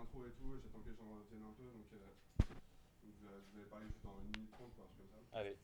intro 0.00 0.24
et 0.26 0.30
tout, 0.32 0.54
j'attends 0.62 0.80
que 0.80 0.90
les 0.90 0.96
gens 0.96 1.48
un 1.48 1.52
peu, 1.52 1.64
donc, 1.64 1.90
euh, 1.92 3.40
je 3.54 3.60
vais 3.60 3.66
parler 3.66 3.86
juste 3.86 4.04
dans 4.04 4.18
une 4.22 4.30
minute 4.36 4.50
trente, 4.52 4.72
quoi, 4.74 4.88
comme 4.96 5.08
ça. 5.08 5.38
Allez. 5.38 5.56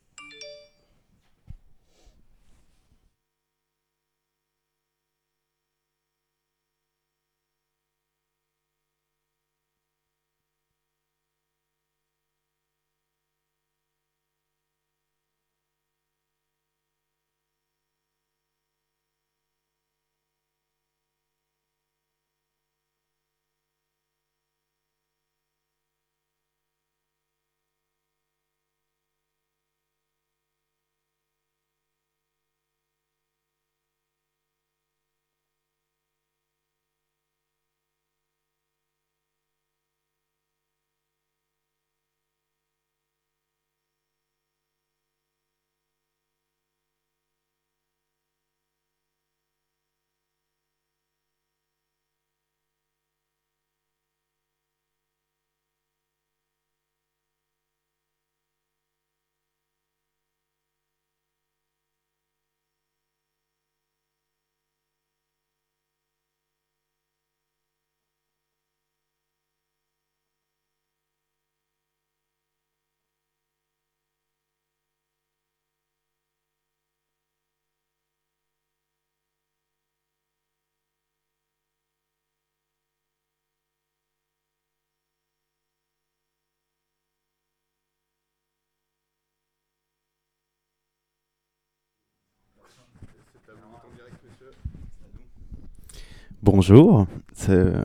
Bonjour, 96.44 97.06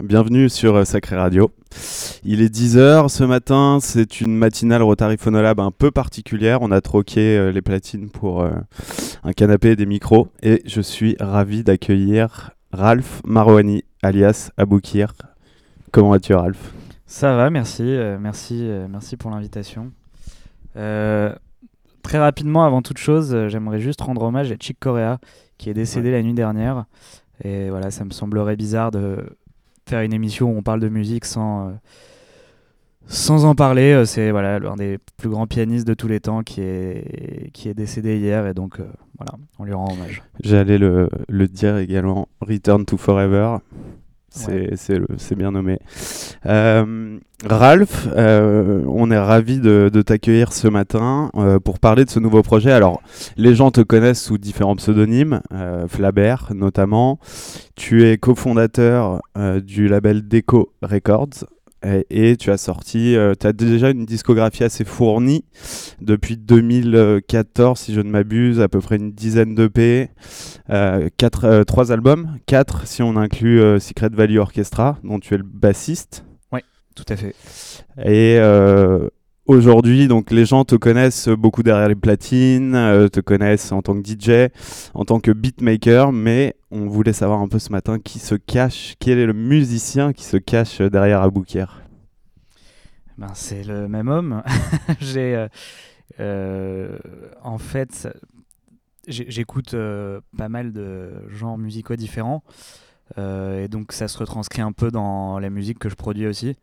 bienvenue 0.04 0.50
sur 0.50 0.76
euh, 0.76 0.84
Sacré 0.84 1.16
Radio. 1.16 1.50
Il 2.26 2.42
est 2.42 2.54
10h 2.54 3.08
ce 3.08 3.24
matin, 3.24 3.78
c'est 3.82 4.20
une 4.20 4.36
matinale 4.36 4.84
Rotary 4.84 5.16
Phonolab 5.16 5.62
un 5.62 5.72
peu 5.72 5.92
particulière. 5.92 6.62
On 6.62 6.70
a 6.72 6.82
troqué 6.82 7.38
euh, 7.38 7.54
les 7.54 7.62
platines 7.62 8.10
pour 8.10 8.42
euh, 8.42 8.52
un 9.24 9.32
canapé 9.32 9.70
et 9.70 9.76
des 9.78 9.86
micros 9.86 10.28
et 10.44 10.62
je 10.66 10.82
suis 10.82 11.16
ravi 11.22 11.64
d'accueillir 11.64 12.52
Ralph 12.74 13.22
Marouani 13.24 13.86
alias 14.04 14.52
Aboukir. 14.58 15.14
Comment 15.92 16.10
vas-tu 16.10 16.34
Ralph? 16.34 16.74
Ça 17.06 17.38
va, 17.38 17.50
merci. 17.50 17.98
merci, 18.20 18.70
merci 18.90 19.16
pour 19.16 19.32
l'invitation. 19.32 19.94
Très 20.76 22.18
rapidement, 22.18 22.66
avant 22.66 22.82
toute 22.82 22.98
chose, 22.98 23.48
j'aimerais 23.48 23.80
juste 23.80 24.02
rendre 24.02 24.24
hommage 24.24 24.52
à 24.52 24.56
Chick 24.60 24.80
Corea, 24.82 25.20
qui 25.60 25.70
est 25.70 25.76
décédé 25.76 26.10
la 26.10 26.24
nuit 26.24 26.34
dernière. 26.34 26.86
Et 27.44 27.70
voilà, 27.70 27.92
ça 27.92 28.04
me 28.04 28.10
semblerait 28.10 28.56
bizarre 28.56 28.90
de 28.90 29.18
faire 29.88 30.02
une 30.02 30.14
émission 30.14 30.52
où 30.52 30.58
on 30.58 30.64
parle 30.64 30.80
de 30.80 30.90
musique 30.90 31.26
sans, 31.26 31.68
euh, 31.68 31.72
sans 33.06 33.46
en 33.46 33.54
parler. 33.54 33.94
Euh, 33.94 34.06
C'est 34.06 34.32
voilà, 34.32 34.58
l'un 34.58 34.76
des 34.76 34.98
plus 35.18 35.30
grands 35.30 35.48
pianistes 35.48 35.88
de 35.88 35.94
tous 35.94 36.08
les 36.08 36.20
temps 36.20 36.42
qui 36.42 36.62
est, 36.62 37.52
qui 37.54 37.70
est 37.70 37.74
décédé 37.74 38.18
hier. 38.18 38.48
Et 38.48 38.54
donc, 38.54 38.80
euh, 38.80 38.88
voilà, 39.18 39.34
on 39.60 39.64
lui 39.66 39.74
rend 39.74 39.92
hommage. 39.92 40.24
J'allais 40.44 40.78
le, 40.78 41.10
le 41.28 41.48
dire 41.48 41.78
également, 41.78 42.28
Return 42.42 42.86
to 42.86 42.98
Forever. 42.98 43.58
C'est 44.32 45.36
bien 45.36 45.52
nommé. 45.52 45.80
Euh, 46.46 47.18
Ralph, 47.46 48.08
euh, 48.16 48.84
on 48.88 49.12
est 49.12 49.18
ravi 49.18 49.60
de, 49.60 49.90
de 49.92 50.02
t'accueillir 50.02 50.54
ce 50.54 50.68
matin 50.68 51.32
euh, 51.36 51.60
pour 51.60 51.80
parler 51.80 52.06
de 52.06 52.10
ce 52.10 52.20
nouveau 52.20 52.44
projet. 52.44 52.72
Alors, 52.72 53.02
les 53.38 53.56
gens 53.56 53.72
te 53.72 53.82
connaissent 53.82 54.24
sous 54.24 54.38
différents 54.38 54.76
pseudonymes, 54.76 55.42
Flabert 55.88 56.52
notamment. 56.54 57.20
Tu 57.76 58.08
es 58.08 58.18
cofondateur 58.18 59.22
du 59.64 59.88
label 59.88 60.28
Deco 60.28 60.74
Records. 60.82 61.46
Et, 61.86 62.32
et 62.32 62.38
tu 62.38 62.52
as 62.52 62.58
sorti, 62.58 63.16
tu 63.40 63.48
as 63.48 63.54
déjà 63.54 63.90
une 63.90 64.06
discographie 64.06 64.64
assez 64.64 64.84
fournie 64.84 65.46
depuis 66.02 66.38
2014, 66.38 67.80
si 67.80 67.94
je 67.94 68.02
ne 68.02 68.10
m'abuse, 68.10 68.60
à 68.60 68.68
peu 68.68 68.80
près 68.80 68.98
une 68.98 69.12
dizaine 69.12 69.56
d'EP, 69.56 70.10
euh, 70.70 71.10
quatre, 71.18 71.46
euh, 71.46 71.64
trois 71.64 71.92
albums, 71.92 72.38
quatre 72.46 72.86
si 72.88 73.02
on 73.02 73.16
inclut 73.16 73.62
euh, 73.62 73.80
Secret 73.80 74.10
Valley 74.12 74.38
Orchestra, 74.38 74.98
dont 75.04 75.20
tu 75.20 75.34
es 75.34 75.38
le 75.38 75.44
bassiste. 75.44 76.26
Tout 76.96 77.06
à 77.14 77.16
fait. 77.16 77.34
Et 78.04 78.38
euh, 78.40 79.08
aujourd'hui, 79.50 80.08
donc 80.08 80.30
les 80.30 80.46
gens 80.46 80.64
te 80.64 80.76
connaissent 80.76 81.28
beaucoup 81.28 81.64
derrière 81.64 81.88
les 81.90 81.96
platines, 81.96 82.76
euh, 82.76 83.08
te 83.08 83.20
connaissent 83.20 83.72
en 83.72 83.82
tant 83.82 84.00
que 84.00 84.08
DJ, 84.08 84.52
en 84.94 85.06
tant 85.06 85.20
que 85.20 85.32
beatmaker, 85.32 86.12
mais 86.12 86.56
on 86.70 86.86
voulait 86.86 87.14
savoir 87.14 87.42
un 87.42 87.48
peu 87.48 87.58
ce 87.58 87.72
matin 87.72 87.98
qui 87.98 88.20
se 88.20 88.36
cache, 88.36 88.94
quel 89.00 89.18
est 89.18 89.26
le 89.26 89.34
musicien 89.34 90.14
qui 90.14 90.24
se 90.24 90.38
cache 90.38 90.82
derrière 90.82 91.24
Aboukir. 91.24 91.82
Ben, 93.18 93.32
c'est 93.34 93.64
le 93.64 93.88
même 93.88 94.08
homme. 94.08 94.44
j'ai, 95.00 95.36
euh, 95.36 95.48
euh, 96.20 97.00
en 97.44 97.58
fait, 97.58 98.08
j'écoute 99.08 99.76
pas 100.38 100.50
mal 100.50 100.72
de 100.74 101.28
genres 101.28 101.58
musicaux 101.58 101.96
différents. 101.96 102.44
et 103.18 103.68
donc, 103.68 103.94
ça 103.94 104.08
se 104.08 104.20
retranscrit 104.20 104.62
un 104.62 104.74
peu 104.74 104.92
dans 104.92 105.40
la 105.40 105.50
musique 105.50 105.80
que 105.80 105.90
je 105.90 105.96
produis 105.96 106.28
aussi. 106.28 106.56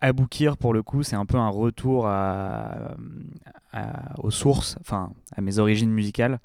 Aboukir, 0.00 0.56
pour 0.56 0.72
le 0.72 0.82
coup, 0.82 1.02
c'est 1.02 1.16
un 1.16 1.26
peu 1.26 1.36
un 1.36 1.48
retour 1.48 2.08
aux 4.22 4.30
sources, 4.30 4.76
enfin, 4.80 5.12
à 5.36 5.40
mes 5.40 5.58
origines 5.58 5.90
musicales. 5.90 6.40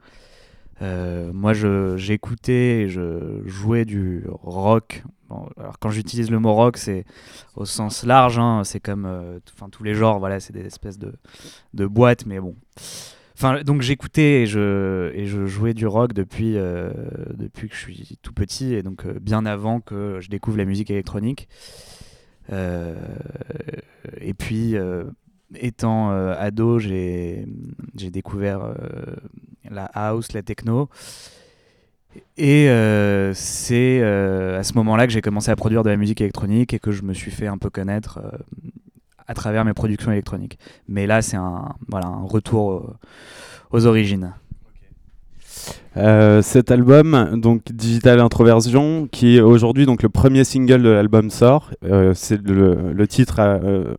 Euh, 0.82 1.32
moi, 1.34 1.54
j'écoutais 1.96 2.82
et 2.82 2.90
je 2.90 3.42
jouais 3.46 3.86
du 3.86 4.26
rock. 4.30 5.04
Alors, 5.30 5.80
quand 5.80 5.90
j'utilise 5.90 6.30
le 6.30 6.40
mot 6.40 6.54
rock, 6.54 6.78
c'est 6.78 7.06
au 7.56 7.66
sens 7.66 8.04
large. 8.04 8.38
hein, 8.40 8.64
c'est 8.64 8.80
comme 8.80 9.06
euh, 9.06 9.40
tous 9.72 9.84
les 9.84 9.94
genres, 9.94 10.20
voilà, 10.20 10.40
c'est 10.40 10.54
des 10.54 10.66
espèces 10.66 11.00
de, 11.00 11.14
de 11.74 11.86
boîtes, 11.86 12.26
mais 12.26 12.40
bon. 12.40 12.56
Enfin, 13.38 13.64
donc 13.64 13.82
j'écoutais 13.82 14.44
et 14.44 14.46
je, 14.46 15.12
et 15.14 15.26
je 15.26 15.46
jouais 15.46 15.74
du 15.74 15.88
rock 15.88 16.14
depuis, 16.14 16.58
euh, 16.58 16.92
depuis 17.34 17.68
que 17.68 17.76
je 17.76 17.80
suis 17.80 18.20
tout 18.22 18.32
petit, 18.34 18.74
et 18.74 18.84
donc 18.84 19.06
euh, 19.06 19.18
bien 19.20 19.46
avant 19.46 19.82
que 19.82 20.20
je 20.22 20.30
découvre 20.30 20.58
la 20.58 20.66
musique 20.66 20.90
électronique. 20.90 21.50
Euh, 22.52 22.96
et 24.22 24.34
puis, 24.34 24.76
euh, 24.76 25.06
étant 25.56 26.12
euh, 26.12 26.36
ado, 26.38 26.80
j'ai 26.80 27.46
découvert 27.96 28.74
la 29.70 29.86
house, 29.86 30.34
la 30.34 30.42
techno. 30.42 30.90
Et 32.38 32.68
c'est 33.34 34.02
à 34.02 34.64
ce 34.64 34.74
moment-là 34.76 35.08
que 35.08 35.14
j'ai 35.14 35.22
commencé 35.22 35.52
à 35.52 35.56
produire 35.56 35.84
de 35.84 35.90
la 35.90 35.98
musique 35.98 36.22
électronique 36.22 36.74
et 36.74 36.80
que 36.80 36.92
je 36.92 37.04
me 37.04 37.14
suis 37.14 37.32
fait 37.32 37.48
un 37.48 37.58
peu 37.58 37.70
connaître 37.70 38.20
à 39.28 39.34
travers 39.34 39.66
mes 39.66 39.74
productions 39.74 40.12
électroniques. 40.12 40.60
Mais 40.88 41.08
là, 41.08 41.22
c'est 41.22 41.38
un, 41.38 41.76
voilà, 41.88 42.08
un 42.08 42.24
retour 42.24 42.96
aux 43.72 43.86
origines. 43.86 44.34
Euh, 45.98 46.42
cet 46.42 46.72
album, 46.72 47.40
donc 47.40 47.72
Digital 47.72 48.20
Introversion, 48.20 49.08
qui 49.10 49.38
est 49.38 49.42
aujourd'hui 49.42 49.86
donc 49.86 50.04
le 50.04 50.10
premier 50.10 50.44
single 50.44 50.84
de 50.84 50.90
l'album 50.90 51.30
sort. 51.30 51.72
Euh, 51.84 52.14
c'est 52.14 52.42
le, 52.46 52.92
le 52.94 53.08
titre 53.08 53.38
euh, 53.40 53.96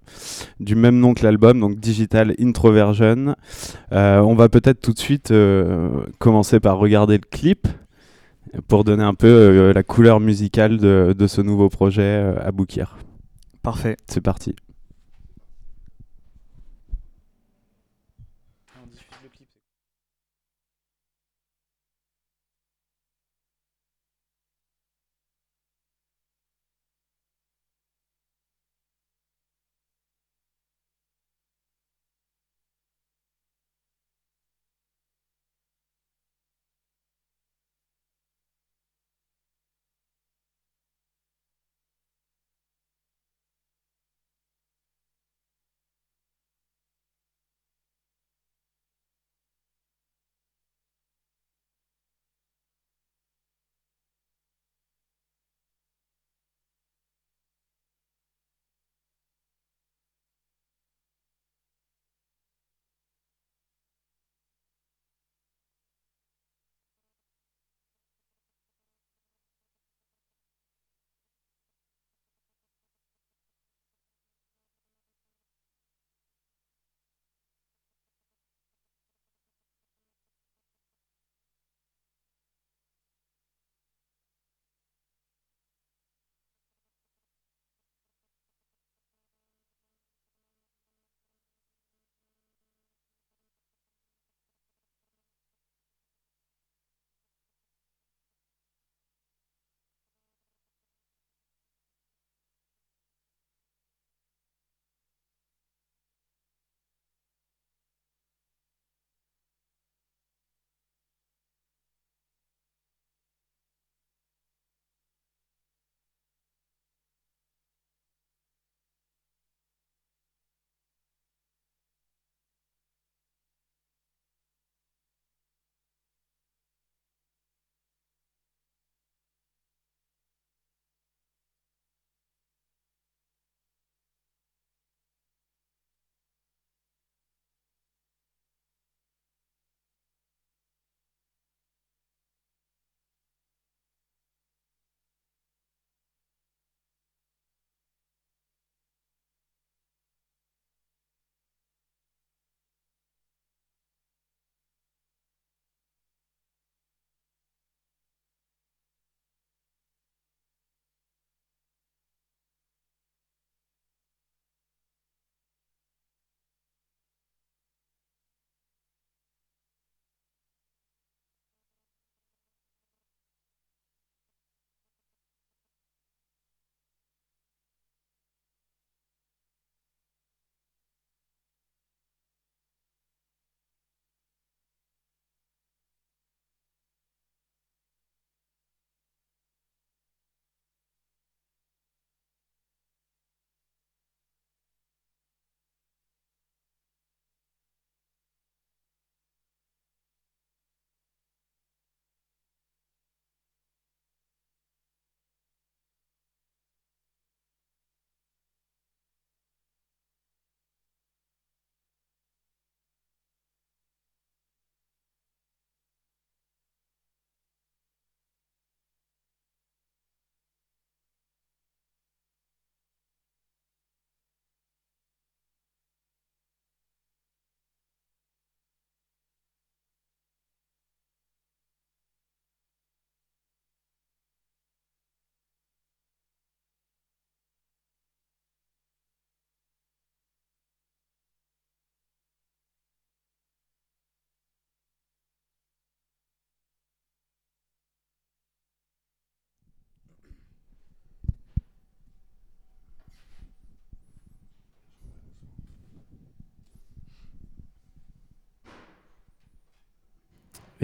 du 0.60 0.74
même 0.74 0.98
nom 0.98 1.14
que 1.14 1.24
l'album, 1.24 1.58
donc 1.58 1.76
Digital 1.76 2.34
Introversion. 2.38 3.34
On 3.92 4.34
va 4.34 4.48
peut-être 4.48 4.80
tout 4.80 4.92
de 4.92 4.98
suite 4.98 5.32
commencer 6.18 6.60
par 6.60 6.78
regarder 6.78 7.14
le 7.14 7.26
clip 7.30 7.66
pour 8.68 8.84
donner 8.84 9.04
un 9.04 9.14
peu 9.14 9.72
la 9.72 9.82
couleur 9.82 10.20
musicale 10.20 10.78
de, 10.78 11.14
de 11.16 11.26
ce 11.26 11.40
nouveau 11.40 11.68
projet 11.68 12.34
à 12.44 12.52
Boukir. 12.52 12.98
Parfait. 13.62 13.96
C'est 14.06 14.20
parti. 14.20 14.54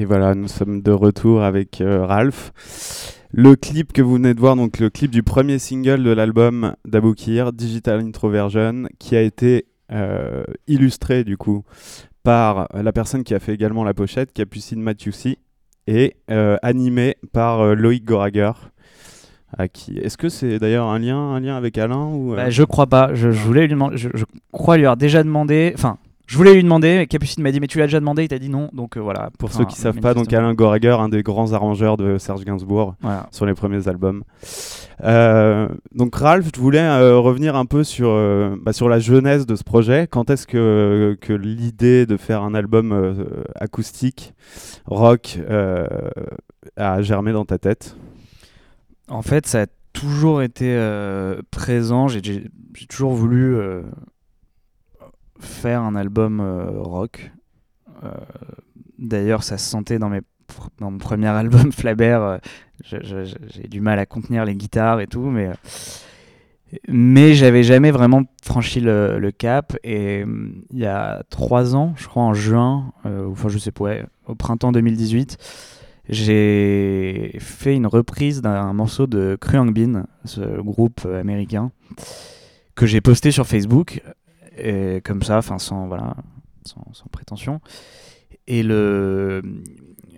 Et 0.03 0.05
voilà, 0.05 0.35
nous 0.35 0.49
sommes 0.49 0.83
de 0.83 0.91
retour 0.91 1.45
avec 1.45 1.81
euh, 1.81 2.05
Ralph. 2.05 2.51
Le 3.31 3.55
clip 3.55 3.93
que 3.93 4.03
vous 4.03 4.15
venez 4.15 4.35
de 4.35 4.41
voir, 4.41 4.57
donc 4.57 4.81
le 4.81 4.91
clip 4.91 5.13
du 5.13 5.23
premier 5.23 5.61
single 5.61 6.03
de 6.03 6.11
l'album 6.11 6.75
d'Aboukir, 6.85 7.53
Digital 7.53 8.01
Introversion, 8.01 8.89
qui 8.99 9.15
a 9.15 9.23
été 9.23 9.67
euh, 9.93 10.43
illustré 10.67 11.23
du 11.23 11.37
coup 11.37 11.63
par 12.25 12.67
la 12.75 12.93
personne 12.93 13.23
qui 13.23 13.33
a 13.33 13.39
fait 13.39 13.55
également 13.55 13.85
la 13.85 13.95
pochette, 13.95 14.33
Capucine 14.33 14.83
Mathieusi, 14.83 15.39
et 15.87 16.17
euh, 16.33 16.57
animé 16.63 17.15
par 17.33 17.77
Loïc 17.77 18.05
Gorager. 18.05 18.51
Qui... 19.73 19.99
Est-ce 19.99 20.19
que 20.19 20.29
c'est 20.29 20.59
d'ailleurs 20.59 20.89
un 20.89 20.99
lien, 20.99 21.17
un 21.17 21.39
lien 21.39 21.57
avec 21.57 21.79
Alain 21.79 22.11
Bah, 22.35 22.51
je 22.51 22.65
crois 22.65 22.89
pas. 22.89 23.15
Je, 23.15 23.29
voulais 23.29 23.69
je 23.69 24.25
crois 24.51 24.79
lui 24.79 24.85
avoir 24.85 24.97
déjà 24.97 25.23
demandé. 25.23 25.73
Enfin, 25.77 25.99
je 26.33 26.37
voulais 26.39 26.55
lui 26.55 26.63
demander. 26.63 26.97
mais 26.97 27.07
Capucine 27.07 27.43
m'a 27.43 27.53
dit, 27.53 27.61
mais 27.61 27.67
tu 27.67 27.77
l'as 27.77 27.85
déjà 27.85 28.01
demandé. 28.01 28.23
Il 28.25 28.29
t'a 28.29 28.39
dit 28.39 28.49
non. 28.49 28.71
Donc 28.73 28.97
euh, 28.97 29.01
voilà. 29.01 29.29
Pour 29.39 29.51
Enfin, 29.51 29.59
ceux 29.59 29.65
qui 29.67 29.77
savent 29.77 29.99
pas, 30.01 30.15
donc. 30.15 30.33
Alain 30.33 30.55
Gorager, 30.55 30.97
un 30.99 31.11
des 31.11 31.23
grands 31.23 31.53
arrangeurs 31.53 31.99
de 31.99 32.17
Serge 32.17 32.43
Gainsbourg 32.47 32.95
Voilà. 33.03 33.27
sur 33.33 33.45
les 33.45 33.53
premiers 33.53 33.87
albums. 33.87 34.23
Euh, 35.05 35.69
donc 35.95 36.15
Ralph, 36.17 36.49
je 36.55 36.59
voulais 36.59 36.79
euh, 36.81 37.19
revenir 37.19 37.55
un 37.55 37.67
peu 37.67 37.85
sur, 37.85 38.09
bah, 38.63 38.73
sur 38.73 38.89
la 38.89 38.99
jeunesse 38.99 39.45
de 39.45 39.57
ce 39.57 39.63
projet. 39.65 40.07
Quand 40.11 40.31
est-ce 40.31 40.47
que, 40.47 41.19
que 41.21 41.35
l'idée 41.35 42.07
de 42.07 42.17
faire 42.17 42.43
un 42.43 42.55
album 42.55 43.27
acoustique, 43.55 44.33
rock, 44.87 45.39
a 46.79 47.03
germé 47.03 47.33
dans 47.33 47.45
ta 47.45 47.59
tête? 47.59 47.95
En 49.09 49.21
fait, 49.21 49.47
ça 49.47 49.63
a 49.63 49.67
toujours 49.93 50.41
été 50.41 50.75
présent. 51.51 52.09
J'ai- 52.09 52.49
toujours 52.89 53.13
voulu 53.13 53.57
faire 55.41 55.83
un 55.83 55.95
album 55.95 56.41
euh, 56.41 56.71
rock. 56.81 57.33
Euh, 58.05 58.11
D'ailleurs, 58.99 59.43
ça 59.43 59.59
se 59.59 59.69
sentait 59.69 59.99
dans, 59.99 60.09
mes 60.09 60.21
dans 60.79 60.91
mon 60.91 60.99
premier 60.99 61.29
album, 61.29 61.73
Flabert. 61.73 62.23
euh, 62.23 62.39
J'ai 62.93 63.69
du 63.69 63.81
mal 63.81 63.99
à 63.99 64.07
contenir 64.07 64.45
les 64.45 64.55
guitares 64.55 65.01
et 65.01 65.07
tout, 65.07 65.25
mais, 65.25 65.51
mais 66.89 67.35
j'avais 67.35 67.65
jamais 67.65 67.91
vraiment 67.91 68.23
franchi 68.45 68.81
le, 68.81 69.31
cap. 69.37 69.77
Et 69.83 70.25
il 70.71 70.79
y 70.79 70.87
a 70.87 71.23
trois 71.31 71.75
ans, 71.75 71.95
je 71.97 72.07
crois 72.07 72.23
en 72.23 72.35
juin, 72.35 72.93
enfin 73.05 73.49
je 73.49 73.59
sais 73.59 73.73
pas, 73.73 73.85
ouais, 73.85 74.05
au 74.27 74.37
printemps 74.37 74.71
2018, 74.71 75.37
j'ai 76.09 77.37
fait 77.41 77.75
une 77.75 77.87
reprise 77.87 78.41
d'un 78.41 78.73
morceau 78.73 79.09
de 79.09 79.37
Kruang 79.41 79.73
Bin, 79.73 80.07
ce 80.25 80.61
groupe 80.61 81.07
américain, 81.07 81.73
que 82.77 82.87
j'ai 82.87 83.01
posté 83.01 83.33
sur 83.33 83.47
Facebook, 83.47 84.01
comme 85.05 85.23
ça, 85.23 85.39
enfin 85.39 85.59
sans, 85.59 85.87
voilà, 85.87 86.15
sans, 86.65 87.07
prétention. 87.11 87.61
Et 88.47 88.63
le, 88.63 89.43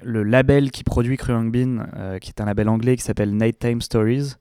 le 0.03 0.23
label 0.23 0.71
qui 0.71 0.85
produit 0.85 1.17
Kruang 1.17 1.51
Bin, 1.51 1.87
euh, 1.97 2.19
qui 2.19 2.31
est 2.31 2.41
un 2.41 2.45
label 2.45 2.69
anglais 2.69 2.97
qui 2.97 3.03
s'appelle 3.03 3.37
Nighttime 3.37 3.81
Stories, 3.81 4.35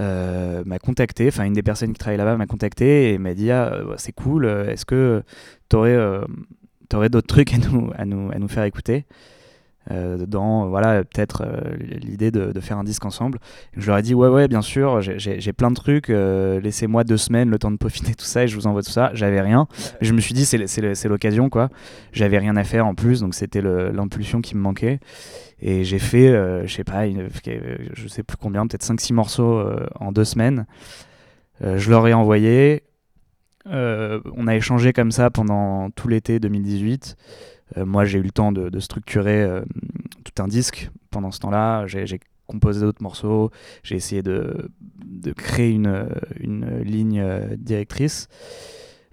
euh, 0.00 0.62
m'a 0.66 0.78
contacté, 0.78 1.28
enfin 1.28 1.44
une 1.44 1.52
des 1.52 1.62
personnes 1.62 1.92
qui 1.92 1.98
travaille 1.98 2.18
là-bas 2.18 2.36
m'a 2.36 2.46
contacté 2.46 3.12
et 3.12 3.18
m'a 3.18 3.34
dit 3.34 3.50
ah, 3.50 3.72
euh, 3.72 3.94
c'est 3.96 4.12
cool, 4.12 4.46
est-ce 4.46 4.84
que 4.84 5.22
tu 5.70 5.76
aurais, 5.76 7.08
d'autres 7.08 7.26
trucs 7.26 7.54
à 7.54 7.58
nous, 7.58 7.90
à 7.96 8.04
nous, 8.04 8.30
à 8.32 8.38
nous 8.38 8.48
faire 8.48 8.64
écouter? 8.64 9.06
Dans 9.90 10.66
voilà 10.68 11.04
peut-être 11.04 11.42
euh, 11.46 11.76
l'idée 12.00 12.30
de, 12.30 12.52
de 12.52 12.60
faire 12.60 12.78
un 12.78 12.84
disque 12.84 13.04
ensemble. 13.04 13.38
Je 13.76 13.86
leur 13.86 13.98
ai 13.98 14.02
dit 14.02 14.14
ouais 14.14 14.28
ouais 14.28 14.48
bien 14.48 14.62
sûr 14.62 15.00
j'ai- 15.00 15.52
plein 15.52 15.70
de 15.70 15.76
trucs, 15.76 16.10
euh, 16.10 16.60
laissez-moi 16.60 17.04
deux 17.04 17.16
semaines 17.16 17.50
le 17.50 17.58
temps 17.58 17.70
de 17.70 17.76
peaufiner 17.76 18.14
tout 18.14 18.24
ça 18.24 18.44
et 18.44 18.48
je 18.48 18.54
vous 18.56 18.66
envoie 18.66 18.82
tout 18.82 18.90
ça. 18.90 19.10
J'avais 19.14 19.40
rien, 19.40 19.66
mais 20.00 20.06
je 20.06 20.12
me 20.14 20.20
suis 20.20 20.34
dit 20.34 20.44
c'est 20.46 21.08
l'occasion 21.08 21.48
quoi. 21.50 21.68
J'avais 22.12 22.38
rien 22.38 22.56
à 22.56 22.64
faire 22.64 22.86
en 22.86 22.94
plus 22.94 23.20
donc 23.20 23.34
c'était 23.34 23.60
l'impulsion 23.62 24.40
qui 24.40 24.56
me 24.56 24.60
manquait 24.60 25.00
et 25.60 25.84
j'ai 25.84 25.98
fait 25.98 26.28
euh, 26.28 26.66
je 26.66 26.74
sais 26.74 26.84
pas 26.84 27.06
une- 27.06 27.28
je 27.92 28.08
sais 28.08 28.22
plus 28.22 28.36
combien 28.36 28.66
peut-être 28.66 28.82
5-6 28.84 29.12
morceaux 29.12 29.58
euh, 29.58 29.86
en 30.00 30.12
deux 30.12 30.24
semaines. 30.24 30.66
Euh, 31.62 31.78
je 31.78 31.90
leur 31.90 32.06
ai 32.08 32.12
envoyé. 32.14 32.82
Euh, 33.66 34.20
on 34.36 34.46
a 34.46 34.56
échangé 34.56 34.92
comme 34.92 35.10
ça 35.10 35.30
pendant 35.30 35.88
tout 35.90 36.08
l'été 36.08 36.38
2018. 36.40 37.16
Euh, 37.76 37.84
moi, 37.84 38.04
j'ai 38.04 38.18
eu 38.18 38.22
le 38.22 38.30
temps 38.30 38.52
de, 38.52 38.80
structurer 38.80 39.42
euh, 39.42 39.62
tout 40.24 40.42
un 40.42 40.48
disque 40.48 40.90
pendant 41.10 41.30
ce 41.30 41.40
temps-là. 41.40 41.86
J'ai 41.86 42.20
composé 42.46 42.80
d'autres 42.80 43.02
morceaux. 43.02 43.50
J'ai 43.82 43.96
essayé 43.96 44.22
de, 44.22 44.70
créer 45.36 45.70
une, 45.72 46.08
ligne 46.82 47.20
euh, 47.20 47.56
directrice. 47.56 48.28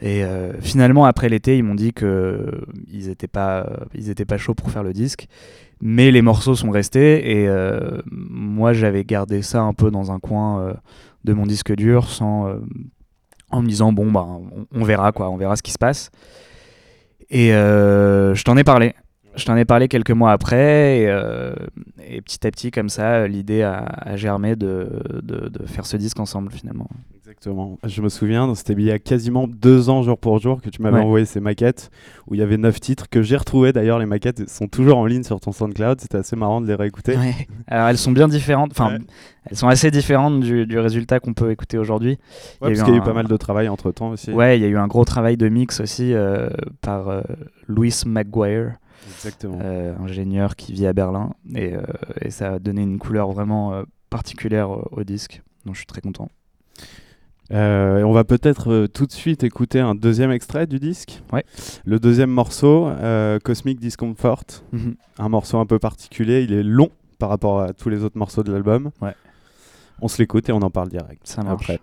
Et 0.03 0.24
finalement, 0.62 1.05
après 1.05 1.29
l'été, 1.29 1.60
ils 1.60 1.63
m'ont 1.63 1.75
dit 1.75 1.93
qu'ils 1.93 3.08
n'étaient 3.08 3.27
pas, 3.27 3.67
chauds 4.38 4.55
pour 4.55 4.72
faire 4.72 4.81
le 4.81 4.93
disque. 4.93 5.27
Mais 5.79 6.10
les 6.10 6.24
morceaux 6.24 6.55
sont 6.55 6.72
restés. 6.72 7.39
Et 7.39 7.48
moi, 8.10 8.74
j'avais 8.74 9.03
gardé 9.03 9.43
ça 9.43 9.62
un 9.62 9.74
peu 9.74 9.91
dans 9.91 10.12
un 10.12 10.17
coin 10.17 10.74
de 11.24 11.34
mon 11.34 11.46
disque 11.46 11.75
dur 11.75 12.10
sans, 12.10 12.51
en 13.51 13.62
me 13.62 13.67
disant, 13.67 13.93
bon, 13.93 14.12
bah, 14.12 14.25
on 14.72 14.84
verra, 14.84 15.12
quoi, 15.12 15.29
on 15.29 15.38
verra 15.38 15.55
ce 15.55 15.62
qui 15.62 15.72
se 15.72 15.77
passe. 15.77 16.10
Et 17.32 17.54
euh, 17.54 18.36
je 18.36 18.44
t'en 18.44 18.58
ai 18.58 18.64
parlé. 18.64 18.94
Je 19.36 19.46
t'en 19.46 19.56
ai 19.56 19.64
parlé 19.64 19.88
quelques 19.88 20.12
mois 20.12 20.34
après, 20.34 21.00
et, 21.00 21.08
euh, 21.08 21.54
et 22.06 22.22
petit 22.22 22.46
à 22.46 22.52
petit, 22.52 22.70
comme 22.70 22.90
ça, 22.90 23.28
l'idée 23.30 23.64
a, 23.64 24.18
germé 24.18 24.58
de, 24.58 24.90
de 25.24 25.66
faire 25.66 25.86
ce 25.86 25.96
disque 25.96 26.20
ensemble 26.20 26.52
finalement. 26.52 26.90
Exactement. 27.32 27.78
Je 27.86 28.02
me 28.02 28.10
souviens, 28.10 28.54
c'était 28.56 28.74
il 28.74 28.82
y 28.82 28.92
a 28.92 29.00
quasiment 29.00 29.48
deux 29.48 29.90
ans, 29.90 30.04
jour 30.04 30.18
pour 30.18 30.40
jour, 30.40 30.62
que 30.62 30.70
tu 30.70 30.82
m'avais 30.82 30.98
Ouais. 30.98 31.04
envoyé 31.04 31.26
ces 31.26 31.40
maquettes 31.40 31.90
où 32.28 32.36
il 32.36 32.40
y 32.40 32.44
avait 32.44 32.58
neuf 32.58 32.80
titres 32.82 33.08
que 33.10 33.22
j'ai 33.22 33.38
retrouvés. 33.38 33.72
D'ailleurs, 33.72 34.00
les 34.00 34.06
maquettes 34.06 34.50
sont 34.50 34.68
toujours 34.68 34.98
en 34.98 35.06
ligne 35.06 35.24
sur 35.24 35.40
ton 35.40 35.52
SoundCloud. 35.54 36.02
C'était 36.02 36.18
assez 36.18 36.36
marrant 36.36 36.60
de 36.60 36.68
les 36.68 36.76
réécouter. 36.76 37.16
Ouais. 37.16 37.48
Alors 37.68 37.88
elles 37.88 37.98
sont 37.98 38.12
bien 38.12 38.28
différentes, 38.28 38.72
enfin, 38.72 38.96
Ouais. 38.96 39.00
elles 39.46 39.56
sont 39.58 39.68
assez 39.70 39.92
différentes 39.92 40.42
du, 40.42 40.66
du 40.66 40.78
résultat 40.78 41.20
qu'on 41.22 41.34
peut 41.34 41.52
écouter 41.52 41.78
aujourd'hui. 41.78 42.18
Il 42.20 42.64
y 42.64 42.66
a 42.66 42.68
Ouais, 42.68 42.74
eu 42.74 42.76
parce 42.76 42.84
qu'il 42.86 42.94
y 42.94 42.98
a 42.98 43.00
eu 43.00 43.02
un- 43.02 43.06
pas 43.06 43.14
mal 43.14 43.28
de 43.28 43.38
travail 43.38 43.70
entre 43.70 43.92
temps 43.92 44.10
aussi. 44.10 44.32
Ouais, 44.32 44.58
il 44.58 44.62
y 44.62 44.66
a 44.66 44.68
eu 44.68 44.78
un 44.78 44.88
gros 44.88 45.06
travail 45.06 45.38
de 45.38 45.48
mix 45.48 45.80
aussi 45.80 46.14
euh, 46.14 46.50
par 46.82 47.08
euh, 47.08 47.22
Louis 47.68 47.94
McGuire, 48.06 48.74
Exactement. 49.16 49.58
euh, 49.64 49.96
ingénieur 50.04 50.56
qui 50.58 50.74
vit 50.74 50.86
à 50.86 50.92
Berlin, 50.94 51.32
et, 51.56 51.74
euh, 51.76 51.82
et 52.20 52.30
ça 52.30 52.54
a 52.56 52.60
donné 52.60 52.82
une 52.82 53.00
couleur 53.00 53.32
vraiment 53.32 53.84
particulière 54.10 54.70
au, 54.70 54.88
au 54.92 55.04
disque. 55.06 55.42
Donc 55.66 55.76
je 55.76 55.80
suis 55.80 55.88
très 55.88 56.02
content. 56.02 56.28
Euh, 57.51 58.00
et 58.00 58.03
on 58.03 58.13
va 58.13 58.24
peut-être 58.24 58.72
euh, 58.72 58.88
tout 58.88 59.05
de 59.05 59.12
suite 59.12 59.43
écouter 59.43 59.79
un 59.79 59.96
deuxième 59.96 60.31
extrait 60.31 60.67
du 60.67 60.79
disque. 60.79 61.22
Ouais. 61.34 61.43
Le 61.86 62.00
deuxième 62.00 62.29
morceau, 62.29 62.88
euh, 62.88 63.39
Cosmic 63.39 63.79
Discomfort, 63.79 64.43
Mhm. 64.72 64.96
un 65.20 65.29
morceau 65.29 65.58
un 65.60 65.65
peu 65.65 65.77
particulier. 65.79 66.43
Il 66.43 66.53
est 66.53 66.63
long 66.63 66.89
par 67.20 67.29
rapport 67.29 67.62
à 67.62 67.74
tous 67.74 67.89
les 67.89 68.03
autres 68.03 68.17
morceaux 68.17 68.43
de 68.43 68.51
l'album. 68.51 68.91
Ouais. 69.01 69.13
On 70.01 70.08
se 70.08 70.17
l'écoute 70.22 70.48
et 70.50 70.51
on 70.53 70.62
en 70.62 70.70
parle 70.70 70.89
direct. 70.89 71.22
Ça 71.27 71.43
marche. 71.43 71.70
Après. 71.70 71.79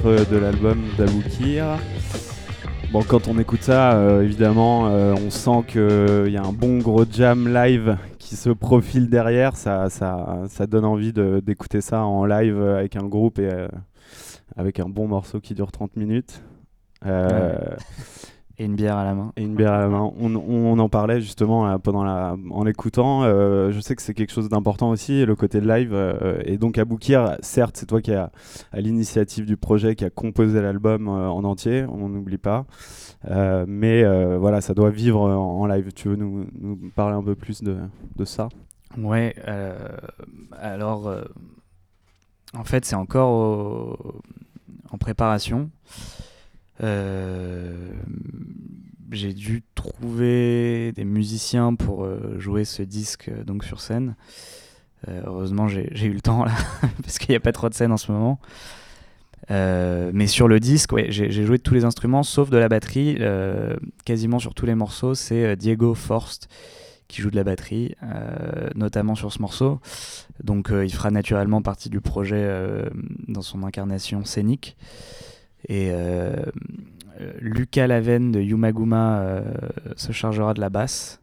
Titre 0.00 0.30
de 0.30 0.36
l'album 0.38 0.82
d'Aboukir. 0.96 1.78
Bon, 2.90 3.02
quand 3.02 3.28
on 3.28 3.38
écoute 3.38 3.62
ça, 3.62 3.94
euh, 3.94 4.22
évidemment, 4.22 4.88
euh, 4.88 5.14
on 5.14 5.30
sent 5.30 5.64
qu'il 5.68 6.32
y 6.32 6.36
a 6.36 6.42
un 6.42 6.52
bon 6.52 6.78
gros 6.78 7.04
jam 7.10 7.52
live 7.52 7.98
qui 8.18 8.36
se 8.36 8.50
profile 8.50 9.10
derrière. 9.10 9.56
Ça, 9.56 9.90
ça, 9.90 10.44
ça 10.48 10.66
donne 10.66 10.86
envie 10.86 11.12
d'écouter 11.12 11.80
ça 11.82 12.04
en 12.04 12.24
live 12.24 12.62
avec 12.62 12.96
un 12.96 13.06
groupe 13.06 13.38
et 13.38 13.50
euh, 13.52 13.68
avec 14.56 14.80
un 14.80 14.88
bon 14.88 15.06
morceau 15.06 15.40
qui 15.40 15.54
dure 15.54 15.70
30 15.70 15.96
minutes. 15.96 16.42
Et 18.60 18.66
une 18.66 18.74
bière 18.74 18.98
à 18.98 19.04
la 19.04 19.14
main. 19.14 19.32
Et 19.38 19.42
une 19.42 19.54
bière 19.54 19.72
à 19.72 19.78
la 19.78 19.88
main. 19.88 20.12
On, 20.20 20.36
on 20.36 20.78
en 20.78 20.88
parlait 20.90 21.22
justement 21.22 21.66
là, 21.66 21.78
pendant 21.78 22.04
la, 22.04 22.36
en 22.50 22.62
l'écoutant. 22.62 23.22
Euh, 23.22 23.70
je 23.72 23.80
sais 23.80 23.96
que 23.96 24.02
c'est 24.02 24.12
quelque 24.12 24.32
chose 24.34 24.50
d'important 24.50 24.90
aussi, 24.90 25.24
le 25.24 25.34
côté 25.34 25.62
live. 25.62 25.94
Euh, 25.94 26.42
et 26.44 26.58
donc, 26.58 26.76
Aboukir, 26.76 27.38
certes, 27.40 27.78
c'est 27.78 27.86
toi 27.86 28.02
qui 28.02 28.12
as 28.12 28.30
à 28.70 28.80
l'initiative 28.82 29.46
du 29.46 29.56
projet, 29.56 29.94
qui 29.96 30.04
a 30.04 30.10
composé 30.10 30.60
l'album 30.60 31.08
euh, 31.08 31.30
en 31.30 31.42
entier, 31.44 31.86
on 31.88 32.10
n'oublie 32.10 32.36
pas. 32.36 32.66
Euh, 33.30 33.64
mais 33.66 34.04
euh, 34.04 34.36
voilà, 34.38 34.60
ça 34.60 34.74
doit 34.74 34.90
vivre 34.90 35.22
en, 35.22 35.62
en 35.62 35.66
live. 35.66 35.90
Tu 35.94 36.08
veux 36.08 36.16
nous, 36.16 36.44
nous, 36.60 36.78
parler 36.94 37.16
un 37.16 37.22
peu 37.22 37.34
plus 37.34 37.62
de, 37.62 37.78
de 38.16 38.24
ça? 38.26 38.50
Ouais, 38.98 39.36
euh, 39.48 39.88
alors, 40.60 41.08
euh, 41.08 41.22
en 42.54 42.64
fait, 42.64 42.84
c'est 42.84 42.96
encore 42.96 43.30
au- 43.30 44.20
en 44.90 44.98
préparation. 44.98 45.70
Euh, 46.82 47.92
j'ai 49.10 49.32
dû 49.32 49.62
trouver 49.74 50.92
des 50.92 51.04
musiciens 51.04 51.74
pour 51.74 52.04
euh, 52.04 52.38
jouer 52.38 52.64
ce 52.64 52.82
disque 52.82 53.28
euh, 53.28 53.44
donc 53.44 53.64
sur 53.64 53.80
scène. 53.80 54.14
Heureusement, 55.24 55.66
j'ai 55.66 56.04
eu 56.04 56.12
le 56.12 56.20
temps 56.20 56.44
parce 57.02 57.18
qu'il 57.18 57.30
n'y 57.30 57.36
a 57.36 57.40
pas 57.40 57.52
trop 57.52 57.70
de 57.70 57.74
scènes 57.74 57.90
en 57.90 57.96
ce 57.96 58.12
moment. 58.12 58.38
Mais 59.48 60.26
sur 60.26 60.46
le 60.46 60.60
disque, 60.60 60.90
j'ai 61.08 61.46
joué 61.46 61.56
de 61.56 61.62
tous 61.62 61.72
les 61.72 61.86
instruments 61.86 62.22
sauf 62.22 62.50
de 62.50 62.58
la 62.58 62.68
batterie. 62.68 63.18
Quasiment 64.04 64.38
sur 64.38 64.52
tous 64.52 64.66
les 64.66 64.74
morceaux, 64.74 65.14
c'est 65.14 65.56
Diego 65.56 65.94
Forst 65.94 66.48
qui 67.08 67.22
joue 67.22 67.30
de 67.30 67.36
la 67.36 67.44
batterie, 67.44 67.94
notamment 68.74 69.14
sur 69.14 69.32
ce 69.32 69.40
morceau. 69.40 69.80
Donc 70.44 70.70
il 70.70 70.92
fera 70.92 71.10
naturellement 71.10 71.62
partie 71.62 71.88
du 71.88 72.02
projet 72.02 72.84
dans 73.26 73.42
son 73.42 73.62
incarnation 73.62 74.26
scénique. 74.26 74.76
Et 75.68 75.90
euh, 75.90 76.34
euh, 77.20 77.32
Lucas 77.40 77.86
Laven 77.86 78.32
de 78.32 78.40
Yumaguma 78.40 79.20
euh, 79.20 79.42
se 79.96 80.12
chargera 80.12 80.54
de 80.54 80.60
la 80.60 80.70
basse. 80.70 81.20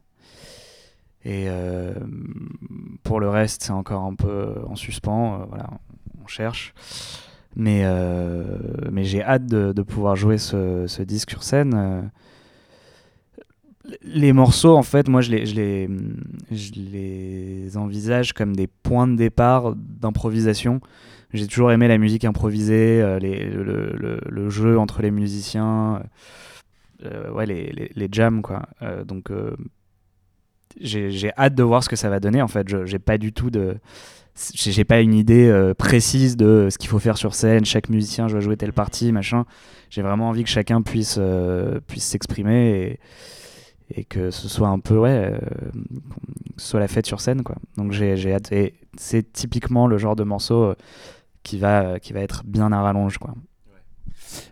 Et 1.24 1.48
pour 3.02 3.20
le 3.20 3.28
reste, 3.28 3.64
c'est 3.64 3.72
encore 3.72 4.04
un 4.04 4.14
peu 4.14 4.54
en 4.66 4.76
suspens. 4.76 5.44
voilà, 5.48 5.68
on 6.24 6.26
cherche. 6.26 6.72
Mais, 7.54 7.84
mais 8.90 9.04
j'ai 9.04 9.22
hâte 9.22 9.44
de, 9.44 9.82
pouvoir 9.82 10.16
jouer 10.16 10.38
ce, 10.38 10.86
ce 10.86 11.02
disque 11.02 11.30
sur 11.30 11.42
scène. 11.42 12.10
les 14.02 14.32
morceaux, 14.32 14.74
en 14.74 14.82
fait, 14.82 15.08
moi, 15.08 15.20
je 15.20 15.32
les, 15.32 15.44
je 15.44 15.54
les, 15.54 15.90
je 16.50 16.72
les 16.76 17.76
envisage 17.76 18.32
comme 18.32 18.56
des 18.56 18.68
points 18.68 19.08
de 19.08 19.16
départ 19.16 19.74
d'improvisation. 19.76 20.80
J'ai 21.32 21.46
toujours 21.46 21.72
aimé 21.72 21.88
la 21.88 21.98
musique 21.98 22.24
improvisée, 22.24 23.02
euh, 23.02 23.18
le, 23.20 24.50
jeu 24.50 24.78
entre 24.78 25.02
les 25.02 25.10
musiciens, 25.10 26.02
euh, 27.04 27.30
ouais, 27.30 27.46
les, 27.46 28.08
jams, 28.10 28.42
quoi. 28.42 28.62
Euh, 28.82 29.04
donc, 29.04 29.30
euh, 29.30 29.54
j'ai 30.80 31.32
hâte 31.36 31.54
de 31.54 31.62
voir 31.62 31.84
ce 31.84 31.88
que 31.88 31.96
ça 31.96 32.08
va 32.08 32.20
donner. 32.20 32.40
En 32.40 32.48
fait, 32.48 32.66
j'ai 32.86 32.98
pas 32.98 33.18
du 33.18 33.32
tout 33.32 33.50
de, 33.50 33.76
j'ai 34.54 34.84
pas 34.84 35.00
une 35.00 35.14
idée 35.14 35.48
euh, 35.48 35.74
précise 35.74 36.36
de 36.36 36.68
ce 36.70 36.78
qu'il 36.78 36.88
faut 36.88 36.98
faire 36.98 37.18
sur 37.18 37.34
scène. 37.34 37.64
Chaque 37.64 37.88
musicien, 37.88 38.28
je 38.28 38.34
dois 38.34 38.40
jouer 38.40 38.56
telle 38.56 38.72
partie, 38.72 39.12
machin. 39.12 39.44
J'ai 39.90 40.02
vraiment 40.02 40.28
envie 40.28 40.44
que 40.44 40.50
chacun 40.50 40.82
puisse 40.82 41.16
euh, 41.18 41.80
puisse 41.86 42.04
s'exprimer 42.04 43.00
et, 43.94 44.04
que 44.04 44.30
ce 44.30 44.48
soit 44.48 44.68
un 44.68 44.78
peu 44.78 44.96
ouais, 44.98 45.32
euh, 45.32 45.38
soit 46.56 46.78
la 46.78 46.88
fête 46.88 47.06
sur 47.06 47.20
scène, 47.20 47.42
quoi. 47.42 47.56
Donc 47.76 47.92
j'ai 47.92 48.32
hâte. 48.32 48.52
Et 48.52 48.74
c'est 48.96 49.32
typiquement 49.32 49.86
le 49.86 49.98
genre 49.98 50.14
de 50.14 50.24
morceau 50.24 50.62
euh, 50.62 50.74
qui 51.48 51.58
va 51.58 51.98
qui 51.98 52.12
va 52.12 52.20
être 52.20 52.42
bien 52.44 52.70
à 52.72 52.82
rallonge, 52.82 53.18
quoi. 53.18 53.34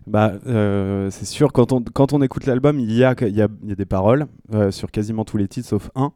Bah, 0.07 0.33
euh, 0.47 1.11
c'est 1.11 1.27
sûr, 1.27 1.53
quand 1.53 1.73
on, 1.73 1.83
quand 1.83 2.15
on 2.15 2.23
écoute 2.23 2.47
l'album, 2.47 2.79
il 2.79 2.93
y 2.93 3.05
a, 3.05 3.15
y, 3.21 3.43
a, 3.43 3.49
y 3.65 3.73
a 3.73 3.75
des 3.75 3.85
paroles 3.85 4.27
euh, 4.55 4.71
sur 4.71 4.91
quasiment 4.91 5.25
tous 5.25 5.37
les 5.37 5.49
titres 5.49 5.69
sauf 5.69 5.91
un, 5.95 6.13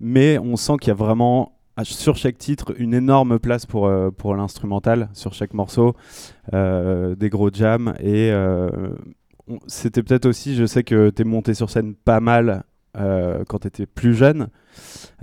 mais 0.00 0.38
on 0.38 0.56
sent 0.56 0.74
qu'il 0.80 0.88
y 0.88 0.90
a 0.90 0.94
vraiment 0.94 1.52
sur 1.82 2.16
chaque 2.16 2.38
titre 2.38 2.74
une 2.78 2.94
énorme 2.94 3.38
place 3.38 3.66
pour, 3.66 3.86
euh, 3.86 4.10
pour 4.10 4.34
l'instrumental, 4.34 5.10
sur 5.12 5.34
chaque 5.34 5.54
morceau, 5.54 5.94
euh, 6.54 7.14
des 7.14 7.28
gros 7.28 7.50
jams, 7.52 7.94
et 8.00 8.30
euh, 8.32 8.70
c'était 9.66 10.02
peut-être 10.02 10.26
aussi, 10.26 10.56
je 10.56 10.64
sais 10.64 10.82
que 10.82 11.10
tu 11.10 11.22
es 11.22 11.24
monté 11.24 11.54
sur 11.54 11.70
scène 11.70 11.94
pas 11.94 12.20
mal 12.20 12.64
euh, 12.96 13.44
quand 13.46 13.60
tu 13.60 13.68
étais 13.68 13.86
plus 13.86 14.14
jeune. 14.14 14.48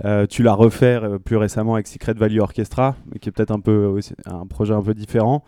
Euh, 0.04 0.26
tu 0.26 0.42
l'as 0.42 0.54
refait 0.54 0.98
euh, 1.02 1.18
plus 1.18 1.36
récemment 1.36 1.74
avec 1.74 1.86
Secret 1.86 2.14
Value 2.14 2.40
Orchestra, 2.40 2.96
mais 3.06 3.18
qui 3.18 3.28
est 3.28 3.32
peut-être 3.32 3.50
un 3.50 3.60
peu 3.60 3.98
un 4.26 4.46
projet 4.46 4.74
un 4.74 4.82
peu 4.82 4.94
différent 4.94 5.44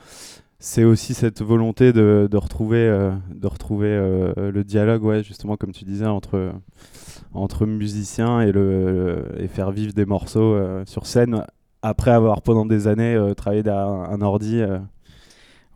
c'est 0.59 0.85
aussi 0.85 1.13
cette 1.13 1.43
volonté 1.43 1.93
de, 1.93 2.29
de 2.31 2.37
retrouver, 2.39 2.89
de 3.29 3.47
retrouver 3.47 3.89
le 3.91 4.65
dialogue, 4.65 5.05
ouais, 5.05 5.23
justement, 5.23 5.59
comme 5.59 5.73
tu 5.73 5.85
disais, 5.85 6.07
entre, 6.07 6.51
entre 7.35 7.67
musiciens 7.67 8.41
et, 8.41 8.53
le, 8.53 9.27
et 9.37 9.49
faire 9.49 9.71
vivre 9.71 9.93
des 9.93 10.07
morceaux 10.07 10.59
sur 10.87 11.05
scène 11.05 11.45
après 11.83 12.11
avoir 12.11 12.41
pendant 12.41 12.65
des 12.65 12.89
années 12.89 13.21
travaillé 13.37 13.63
derrière 13.63 13.87
un 13.87 14.23
ordi. 14.23 14.63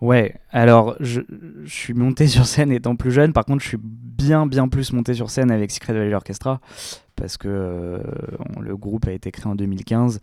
Ouais, 0.01 0.35
alors 0.51 0.97
je, 1.01 1.21
suis 1.67 1.93
monté 1.93 2.27
sur 2.27 2.47
scène 2.47 2.73
étant 2.73 2.97
plus 2.97 3.11
jeune, 3.13 3.35
par 3.35 3.45
contre 3.45 3.63
je 3.63 3.69
suis 3.69 3.79
bien 3.83 4.47
bien 4.47 4.67
plus 4.69 4.93
monté 4.95 5.13
sur 5.13 5.29
scène 5.31 5.51
avec 5.51 5.71
Secret 5.71 5.93
Valley 5.93 6.15
Orchestra 6.15 6.61
parce 7.17 7.37
que 7.37 7.49
euh, 7.49 7.99
le 8.61 8.77
groupe 8.79 9.07
a 9.09 9.13
été 9.13 9.31
créé 9.31 9.47
en 9.47 9.55
2015 9.55 10.21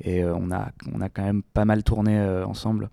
et 0.00 0.24
euh, 0.24 0.34
on, 0.34 0.50
a, 0.50 0.70
on 0.94 1.02
a 1.02 1.10
quand 1.10 1.22
même 1.22 1.42
pas 1.42 1.66
mal 1.66 1.82
tourné 1.82 2.18
euh, 2.18 2.46
ensemble. 2.46 2.88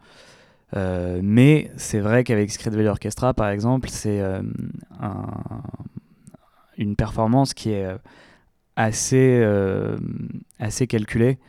Mais 1.21 1.71
c'est 1.77 2.01
vrai 2.01 2.25
qu'avec 2.25 2.51
Secret 2.51 2.71
Valley 2.71 2.89
Orchestra 2.89 3.33
par 3.33 3.47
exemple, 3.49 3.87
c'est 3.89 4.19
un- 4.19 4.43
une 6.77 6.97
performance 6.97 7.53
qui 7.53 7.69
est 7.71 7.87
assez, 8.75 9.41
assez 10.59 10.85
calculée 10.85 11.39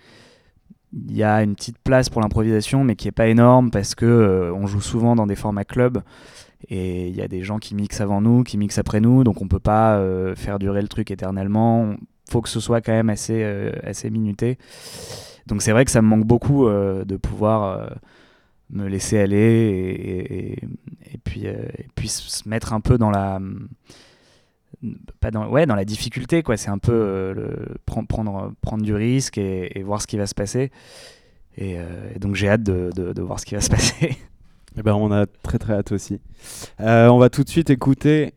il 0.97 1.17
y 1.17 1.23
a 1.23 1.43
une 1.43 1.55
petite 1.55 1.79
place 1.79 2.09
pour 2.09 2.23
l'improvisation, 2.23 2.83
mais 2.83 2.97
qui 2.97 3.09
est 3.09 3.13
pas 3.13 3.29
énorme 3.29 3.71
parce 3.71 3.95
que 3.95 4.07
euh, 4.07 4.53
on 4.55 4.67
joue 4.67 4.81
souvent 4.81 5.15
dans 5.15 5.27
des 5.27 5.37
formats 5.37 5.65
club 5.65 6.03
et 6.69 7.09
il 7.09 7.15
y 7.15 7.21
a 7.21 7.29
des 7.29 7.43
gens 7.43 7.59
qui 7.59 7.75
mixent 7.75 8.01
avant 8.01 8.21
nous, 8.21 8.43
qui 8.43 8.57
mixent 8.57 8.79
après 8.79 9.01
nous, 9.01 9.23
donc 9.23 9.43
on 9.43 9.49
peut 9.49 9.61
pas 9.61 9.99
euh, 9.99 10.35
faire 10.35 10.59
durer 10.59 10.81
le 10.81 10.89
truc 10.89 11.11
éternellement. 11.11 11.95
Faut 12.31 12.41
que 12.41 12.49
ce 12.49 12.61
soit 12.61 12.81
quand 12.81 12.93
même 12.93 13.11
assez 13.11 13.43
euh, 13.45 13.73
assez 13.83 14.11
minuté. 14.11 14.59
Donc 15.47 15.63
c'est 15.63 15.73
vrai 15.73 15.85
que 15.85 15.91
ça 15.91 16.03
me 16.03 16.09
manque 16.09 16.25
beaucoup 16.25 16.69
de 16.69 17.17
pouvoir 17.17 17.89
me 18.71 18.89
laisser 18.89 19.17
aller 19.17 20.59
et, 21.13 21.19
puis 21.23 21.47
et 21.47 21.87
puis 21.95 22.09
se 22.09 22.49
mettre 22.49 22.73
un 22.73 22.81
peu 22.81 22.99
dans 22.99 23.11
la 23.11 23.39
pas 25.21 25.31
dans 25.31 25.49
ouais 25.49 25.67
dans 25.67 25.75
la 25.75 25.85
difficulté 25.85 26.43
quoi 26.43 26.57
c'est 26.57 26.71
un 26.71 26.79
peu 26.79 26.93
euh, 26.93 27.35
le, 27.35 27.75
prendre 27.87 28.09
prendre 28.09 28.53
prendre 28.61 28.83
du 28.83 28.95
risque 28.95 29.39
et, 29.39 29.79
et 29.79 29.83
voir 29.83 30.01
ce 30.03 30.07
qui 30.07 30.17
va 30.17 30.27
se 30.27 30.35
passer 30.35 30.71
et, 31.57 31.79
euh, 31.79 32.11
et 32.15 32.19
donc 32.19 32.35
j'ai 32.35 32.49
hâte 32.49 32.63
de, 32.63 32.91
de, 32.95 33.13
de 33.13 33.23
voir 33.23 33.41
ce 33.41 33.47
qui 33.47 33.55
va 33.55 33.61
se 33.61 33.71
passer 33.71 34.17
Eh 34.79 34.83
ben, 34.83 34.95
on 34.95 35.11
a 35.11 35.27
très 35.27 35.59
très 35.59 35.73
hâte 35.73 35.93
aussi. 35.93 36.21
Euh, 36.81 37.09
on 37.09 37.19
va 37.19 37.31
tout 37.31 37.43
de 37.43 37.49
suite 37.49 37.71
écouter 37.71 38.35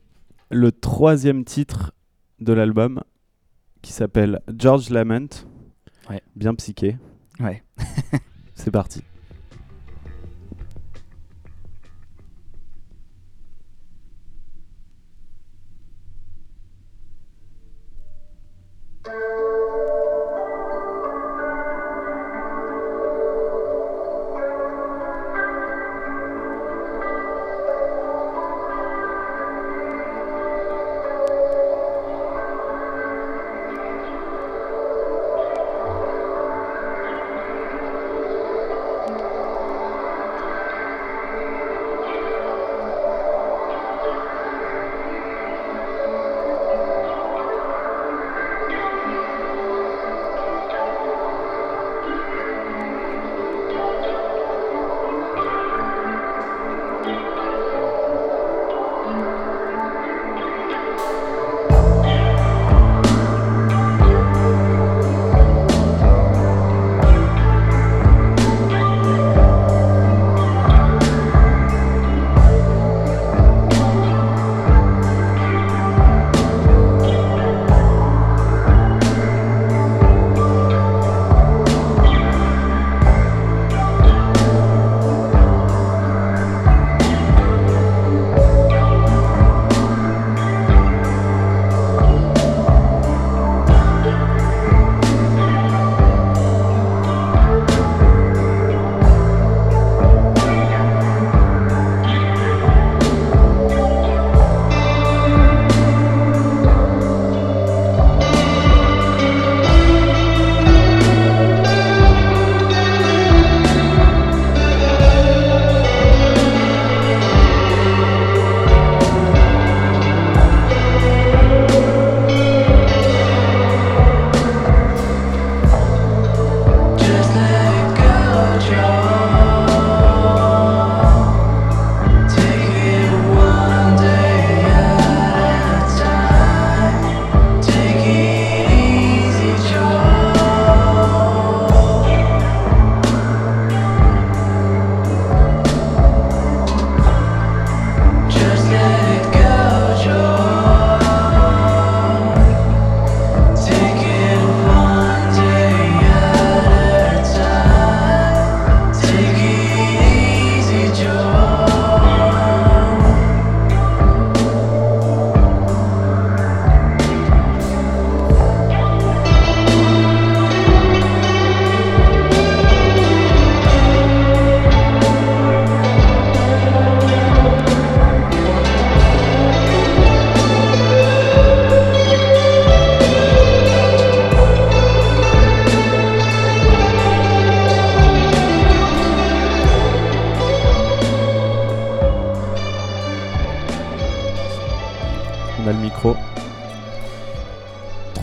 le 0.50 0.72
troisième 0.72 1.44
titre 1.44 1.92
de 2.40 2.54
l'album 2.54 3.02
qui 3.82 3.92
s'appelle 3.92 4.42
George 4.58 4.90
Lament. 4.90 5.46
Ouais. 6.10 6.22
Bien 6.36 6.56
psyché. 6.56 6.98
ouais 7.42 7.62
C'est 8.56 8.72
parti. 8.72 9.04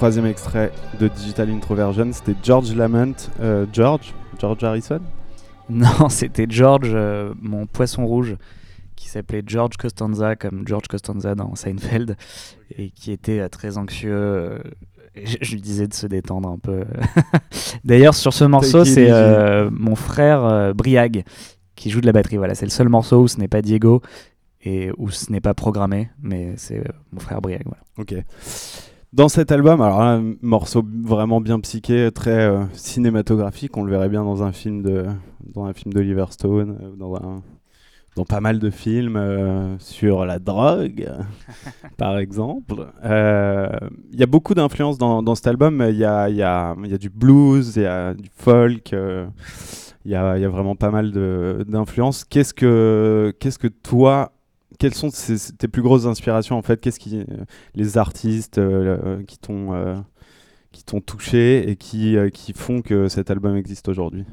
Troisième 0.07 0.27
extrait 0.27 0.71
de 1.01 1.09
Digital 1.09 1.51
Introversion, 1.51 2.12
c'était 2.12 2.37
George 2.40 2.73
Lament. 2.77 3.29
Euh, 3.40 3.66
George 3.73 4.14
George 4.38 4.62
Harrison? 4.62 5.01
Non, 5.69 6.09
c'était 6.09 6.47
George, 6.49 6.92
euh, 6.95 7.35
mon 7.42 7.66
poisson 7.66 8.07
rouge, 8.07 8.37
qui 8.95 9.09
s'appelait 9.09 9.42
George 9.45 9.77
Costanza, 9.77 10.37
comme 10.37 10.62
George 10.64 10.87
Costanza 10.87 11.35
dans 11.35 11.57
Seinfeld, 11.57 12.16
et 12.79 12.90
qui 12.90 13.11
était 13.11 13.40
euh, 13.40 13.49
très 13.49 13.79
anxieux. 13.79 14.62
je, 15.16 15.38
je 15.40 15.53
lui 15.53 15.61
disais 15.61 15.88
de 15.88 15.95
se 15.95 16.07
détendre 16.07 16.51
un 16.51 16.59
peu. 16.59 16.85
D'ailleurs, 17.85 18.14
sur 18.14 18.33
ce 18.33 18.45
morceau, 18.45 18.85
c'est 18.85 19.11
mon 19.73 19.97
frère 19.97 20.73
Briag 20.73 21.25
qui 21.75 21.90
joue 21.90 22.01
de 22.01 22.07
la 22.07 22.12
batterie. 22.12 22.37
Voilà, 22.37 22.55
c'est 22.55 22.66
le 22.66 22.71
seul 22.71 22.88
morceau 22.88 23.23
où 23.23 23.27
ce 23.27 23.38
n'est 23.38 23.49
pas 23.49 23.61
Diego 23.61 24.03
et 24.62 24.92
où 24.99 25.11
ce 25.11 25.33
n'est 25.33 25.40
pas 25.40 25.55
programmé, 25.55 26.11
mais 26.23 26.55
c'est 26.59 26.85
mon 27.11 27.19
frère 27.19 27.40
Briag. 27.40 27.64
Voilà. 27.64 27.83
Ok. 27.99 28.14
Dans 29.16 29.31
cet 29.31 29.50
album, 29.50 29.81
alors 29.81 30.00
là, 30.00 30.11
un 30.16 30.35
morceau 30.42 30.85
vraiment 31.02 31.40
bien 31.40 31.59
psyché, 31.61 32.11
très 32.12 32.48
euh, 32.48 32.66
cinématographique, 32.74 33.74
on 33.79 33.83
le 33.83 33.90
verrait 33.90 34.11
bien 34.11 34.22
dans 34.22 34.42
un 34.42 34.52
film 34.52 34.83
de, 34.83 35.07
dans 35.55 35.64
un 35.64 35.72
film 35.72 35.94
d'Oliver 35.94 36.26
Stone, 36.29 36.76
euh, 36.83 36.96
dans 36.96 37.14
un, 37.16 37.42
dans 38.14 38.26
pas 38.26 38.40
mal 38.40 38.59
de 38.59 38.68
films 38.68 39.16
euh, 39.16 39.79
sur 39.79 40.26
la 40.26 40.38
drogue, 40.38 41.11
par 41.96 42.18
exemple. 42.18 42.88
Il 43.02 44.20
y 44.20 44.22
a 44.22 44.26
beaucoup 44.26 44.52
d'influences 44.52 44.98
dans, 44.98 45.22
dans 45.22 45.35
cet 45.35 45.46
album. 45.46 45.83
Il 45.88 45.96
y 45.96 46.05
a, 46.05 46.29
y, 46.29 46.42
a, 46.42 46.76
y 46.85 46.92
a 46.92 46.98
du 46.98 47.09
blues, 47.09 47.72
il 47.76 47.85
y 47.85 47.87
a 47.87 48.12
du 48.12 48.29
folk. 48.37 48.94
Il 50.05 50.12
y, 50.12 50.14
a, 50.14 50.37
y 50.37 50.44
a 50.44 50.48
vraiment 50.50 50.76
pas 50.76 50.90
mal 50.90 51.11
d'influences. 51.66 52.22
Qu'est-ce 52.24 52.52
que, 52.52 53.35
qu'est-ce 53.40 53.59
que 53.59 53.68
toi, 53.68 54.33
quelles 54.78 54.94
sont 54.94 55.10
tes 55.58 55.68
plus 55.68 55.82
grosses 55.82 56.06
inspirations 56.06 56.56
en 56.56 56.62
fait? 56.62 56.80
Qu'est-ce 56.80 56.98
qui, 56.98 57.24
les 57.74 57.98
artistes 57.98 58.58
euh, 58.58 59.22
qui 59.24 59.38
t'ont 59.38 59.74
euh, 59.74 59.96
qui 60.72 60.84
t'ont 60.84 61.00
touché 61.00 61.70
et 61.70 61.76
qui, 61.76 62.16
euh, 62.16 62.28
qui 62.28 62.52
font 62.52 62.82
que 62.82 63.08
cet 63.08 63.30
album 63.30 63.56
existe 63.56 63.88
aujourd'hui? 63.88 64.24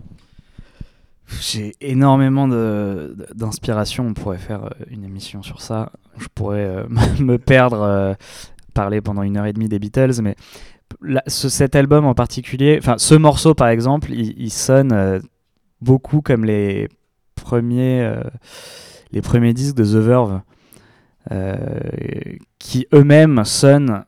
J'ai 1.39 1.73
énormément 1.79 2.47
d'inspiration. 2.47 4.08
On 4.08 4.13
pourrait 4.13 4.38
faire 4.38 4.65
euh, 4.65 4.86
une 4.89 5.06
émission 5.06 5.41
sur 5.41 5.62
ça. 5.62 5.91
Je 6.17 6.27
pourrais 6.36 6.65
euh, 6.65 6.84
me 7.19 7.38
perdre, 7.38 7.82
euh, 7.82 8.13
parler 8.73 9.01
pendant 9.01 9.23
une 9.23 9.38
heure 9.38 9.45
et 9.45 9.53
demie 9.53 9.69
des 9.69 9.79
Beatles, 9.79 10.21
mais 10.21 10.36
cet 11.27 11.75
album 11.75 12.06
en 12.06 12.13
particulier, 12.13 12.77
enfin 12.79 12.95
ce 12.97 13.15
morceau 13.15 13.56
par 13.56 13.69
exemple, 13.69 14.12
il, 14.12 14.51
sonne 14.51 14.91
euh, 14.91 15.19
beaucoup 15.82 16.21
comme 16.21 16.45
les 16.45 16.88
premiers, 17.36 18.01
euh, 18.01 18.21
les 19.13 19.21
premiers 19.21 19.54
disques 19.54 19.76
de 19.76 19.86
The 19.86 20.04
Verve, 20.04 20.41
euh, 21.32 21.56
qui 22.60 22.88
eux-mêmes 22.93 23.45
sonnent, 23.45 24.04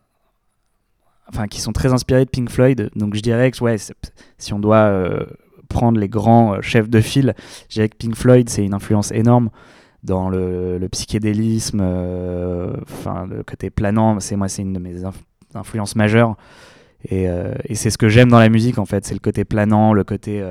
enfin 1.30 1.48
qui 1.48 1.62
sont 1.62 1.72
très 1.72 1.94
inspirés 1.94 2.26
de 2.26 2.30
Pink 2.30 2.50
Floyd. 2.50 2.90
Donc 2.96 3.16
je 3.16 3.22
dirais 3.22 3.52
que 3.52 3.64
ouais, 3.64 3.78
si 4.38 4.54
on 4.54 4.60
doit 4.60 4.78
euh, 4.78 5.26
prendre 5.70 6.00
les 6.00 6.10
grands 6.10 6.56
euh, 6.56 6.62
chefs 6.62 6.90
de 6.90 7.00
file, 7.00 7.36
je 7.70 7.76
dirais 7.76 7.90
que 7.90 7.96
Pink 7.96 8.16
Floyd 8.16 8.50
c'est 8.50 8.66
une 8.66 8.74
influence 8.74 9.12
énorme 9.12 9.50
dans 10.04 10.30
le, 10.30 10.86
psychédélisme, 10.92 11.82
enfin 11.82 13.26
le 13.28 13.44
côté 13.44 13.70
planant. 13.70 14.20
C'est 14.20 14.36
moi 14.36 14.48
c'est 14.48 14.62
une 14.62 14.74
de 14.74 14.80
mes 14.80 15.04
inf- 15.04 15.24
influences 15.54 15.96
majeures. 15.96 16.36
Et, 17.10 17.28
et 17.66 17.76
c'est 17.76 17.92
ce 17.92 17.98
que 17.98 18.10
j'aime 18.10 18.30
dans 18.30 18.40
la 18.40 18.50
musique 18.50 18.78
en 18.78 18.86
fait, 18.86 19.06
c'est 19.06 19.14
le 19.16 19.20
côté 19.20 19.46
planant, 19.46 19.94
le 19.94 20.04
côté 20.04 20.44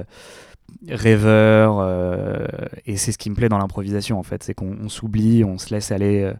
rêveur, 0.88 1.78
euh, 1.80 2.46
et 2.86 2.96
c'est 2.96 3.12
ce 3.12 3.18
qui 3.18 3.30
me 3.30 3.34
plaît 3.34 3.48
dans 3.48 3.58
l'improvisation 3.58 4.18
en 4.18 4.22
fait, 4.22 4.42
c'est 4.42 4.54
qu'on 4.54 4.76
on 4.82 4.88
s'oublie, 4.88 5.44
on 5.44 5.58
se 5.58 5.74
laisse 5.74 5.92
aller, 5.92 6.22
euh, 6.22 6.34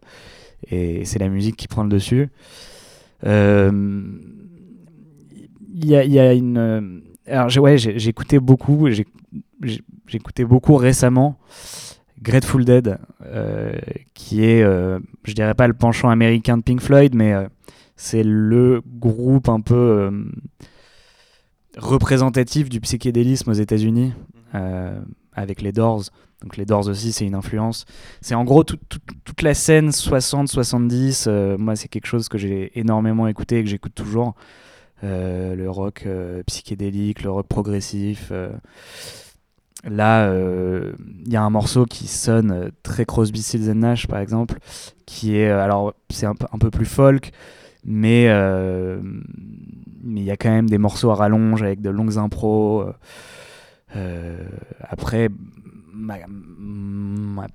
et 0.69 1.05
c'est 1.05 1.19
la 1.19 1.29
musique 1.29 1.55
qui 1.55 1.67
prend 1.67 1.83
le 1.83 1.89
dessus. 1.89 2.29
Euh, 3.25 3.71
Il 5.73 5.85
y, 5.85 6.19
a, 6.19 6.33
une... 6.33 7.01
Alors 7.27 7.49
j'ai 7.49 7.59
ouais, 7.59 7.75
écouté 7.75 8.39
beaucoup, 8.39 8.87
écouté 10.13 10.45
beaucoup 10.45 10.75
récemment 10.75 11.37
Grateful 12.21 12.65
Dead, 12.65 12.97
qui 14.13 14.43
est, 14.43 14.61
je 14.61 15.33
dirais 15.33 15.53
pas 15.53 15.67
le 15.67 15.73
penchant 15.73 16.09
américain 16.09 16.57
de 16.57 16.63
Pink 16.63 16.81
Floyd, 16.81 17.13
mais 17.15 17.33
c'est 17.95 18.23
le 18.23 18.81
groupe 18.85 19.49
un 19.49 19.61
peu 19.61 20.11
représentatif 21.77 22.69
du 22.69 22.79
psychédélisme 22.79 23.49
aux 23.51 23.53
États-Unis, 23.53 24.13
avec 25.33 25.61
les 25.61 25.71
Doors. 25.71 26.03
Donc 26.41 26.57
les 26.57 26.65
Doors 26.65 26.87
aussi, 26.87 27.11
c'est 27.11 27.25
une 27.25 27.35
influence. 27.35 27.85
C'est 28.21 28.35
en 28.35 28.43
gros 28.43 28.63
tout- 28.63 28.77
tout- 28.89 28.99
toute 29.23 29.41
la 29.41 29.53
scène 29.53 29.91
60-70. 29.91 31.25
euh, 31.27 31.57
moi, 31.57 31.75
c'est 31.75 31.87
quelque 31.87 32.07
chose 32.07 32.27
que 32.29 32.37
j'ai 32.37 32.77
énormément 32.79 33.27
écouté 33.27 33.59
et 33.59 33.63
que 33.63 33.69
j'écoute 33.69 33.95
toujours. 33.95 34.35
Euh, 35.03 35.55
le 35.55 35.69
rock 35.69 36.03
euh, 36.05 36.41
psychédélique, 36.47 37.23
le 37.23 37.31
rock 37.31 37.47
progressif. 37.47 38.29
euh. 38.31 38.49
Là, 39.87 40.27
euh, 40.29 40.93
il 41.25 41.31
y 41.31 41.35
a 41.35 41.43
un 41.43 41.49
morceau 41.51 41.85
qui 41.85 42.07
sonne 42.07 42.51
euh, 42.51 42.69
très 42.81 43.05
Crosby, 43.05 43.41
Stills 43.43 43.69
and 43.69 43.75
Nash, 43.75 44.07
par 44.07 44.19
exemple, 44.19 44.57
qui 45.05 45.35
est, 45.37 45.49
euh, 45.49 45.61
alors 45.63 45.93
c'est 46.09 46.25
un, 46.25 46.33
un 46.51 46.57
peu 46.57 46.71
plus 46.71 46.85
folk, 46.87 47.31
mais 47.83 48.25
euh, 48.29 48.99
mais 50.03 50.21
il 50.21 50.25
y 50.25 50.31
a 50.31 50.37
quand 50.37 50.49
même 50.49 50.69
des 50.69 50.79
morceaux 50.79 51.11
à 51.11 51.15
rallonge 51.15 51.61
avec 51.61 51.81
de 51.81 51.89
longues 51.91 52.17
impros. 52.17 52.85
Euh. 53.95 54.47
Après, 54.81 55.29
ma, 55.93 56.17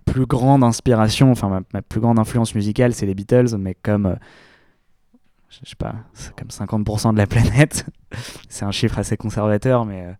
plus 0.06 0.26
grande 0.26 0.64
inspiration, 0.64 1.30
enfin 1.30 1.62
ma, 1.72 1.82
plus 1.82 2.00
grande 2.00 2.18
influence 2.18 2.54
musicale, 2.54 2.94
c'est 2.94 3.06
les 3.06 3.14
Beatles, 3.14 3.56
mais 3.58 3.74
comme 3.74 4.06
euh, 4.06 4.14
je 5.50 5.68
sais 5.68 5.76
pas, 5.76 5.94
c'est 6.14 6.34
comme 6.36 6.48
50% 6.48 7.12
de 7.12 7.18
la 7.18 7.26
planète. 7.28 7.84
c'est 8.48 8.64
un 8.64 8.70
chiffre 8.70 8.98
assez 8.98 9.16
conservateur, 9.16 9.84
mais 9.84 10.16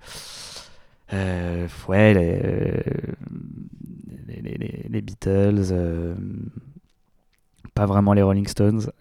euh, 1.12 1.66
ouais, 1.88 2.14
les, 2.14 2.82
les, 4.28 4.42
les- 4.42 4.58
les- 4.58 4.86
les 4.88 5.00
Beatles, 5.02 5.72
pas 7.74 7.86
vraiment 7.86 8.12
les 8.12 8.22
Rolling 8.22 8.46
Stones. 8.46 8.90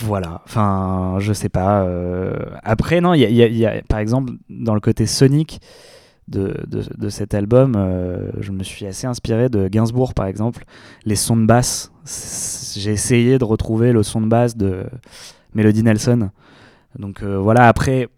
Voilà, 0.00 0.42
enfin, 0.44 1.16
je 1.20 1.32
sais 1.32 1.48
pas. 1.48 1.82
euh, 1.84 2.34
Après, 2.62 3.00
non, 3.00 3.14
il 3.14 3.20
y 3.22 3.24
y 3.24 3.58
y 3.58 3.66
a, 3.66 3.80
par 3.88 3.98
exemple, 3.98 4.32
dans 4.50 4.74
le 4.74 4.80
côté 4.80 5.06
sonique 5.06 5.60
de, 6.28 6.54
de, 6.66 6.82
de 6.98 7.08
cet 7.08 7.32
album, 7.34 7.74
euh, 7.76 8.30
je 8.40 8.52
me 8.52 8.62
suis 8.62 8.84
assez 8.86 9.06
inspiré 9.06 9.48
de 9.48 9.68
Gainsbourg, 9.68 10.12
par 10.12 10.26
exemple. 10.26 10.64
Les 11.04 11.16
sons 11.16 11.36
de 11.36 11.46
basse, 11.46 11.92
j'ai 12.76 12.90
essayé 12.92 13.38
de 13.38 13.44
retrouver 13.44 13.92
le 13.92 14.02
son 14.02 14.20
de 14.20 14.26
basse 14.26 14.56
de 14.56 14.84
Melody 15.54 15.82
Nelson. 15.82 16.30
Donc 16.98 17.22
euh, 17.22 17.38
voilà, 17.38 17.66
après, 17.68 18.08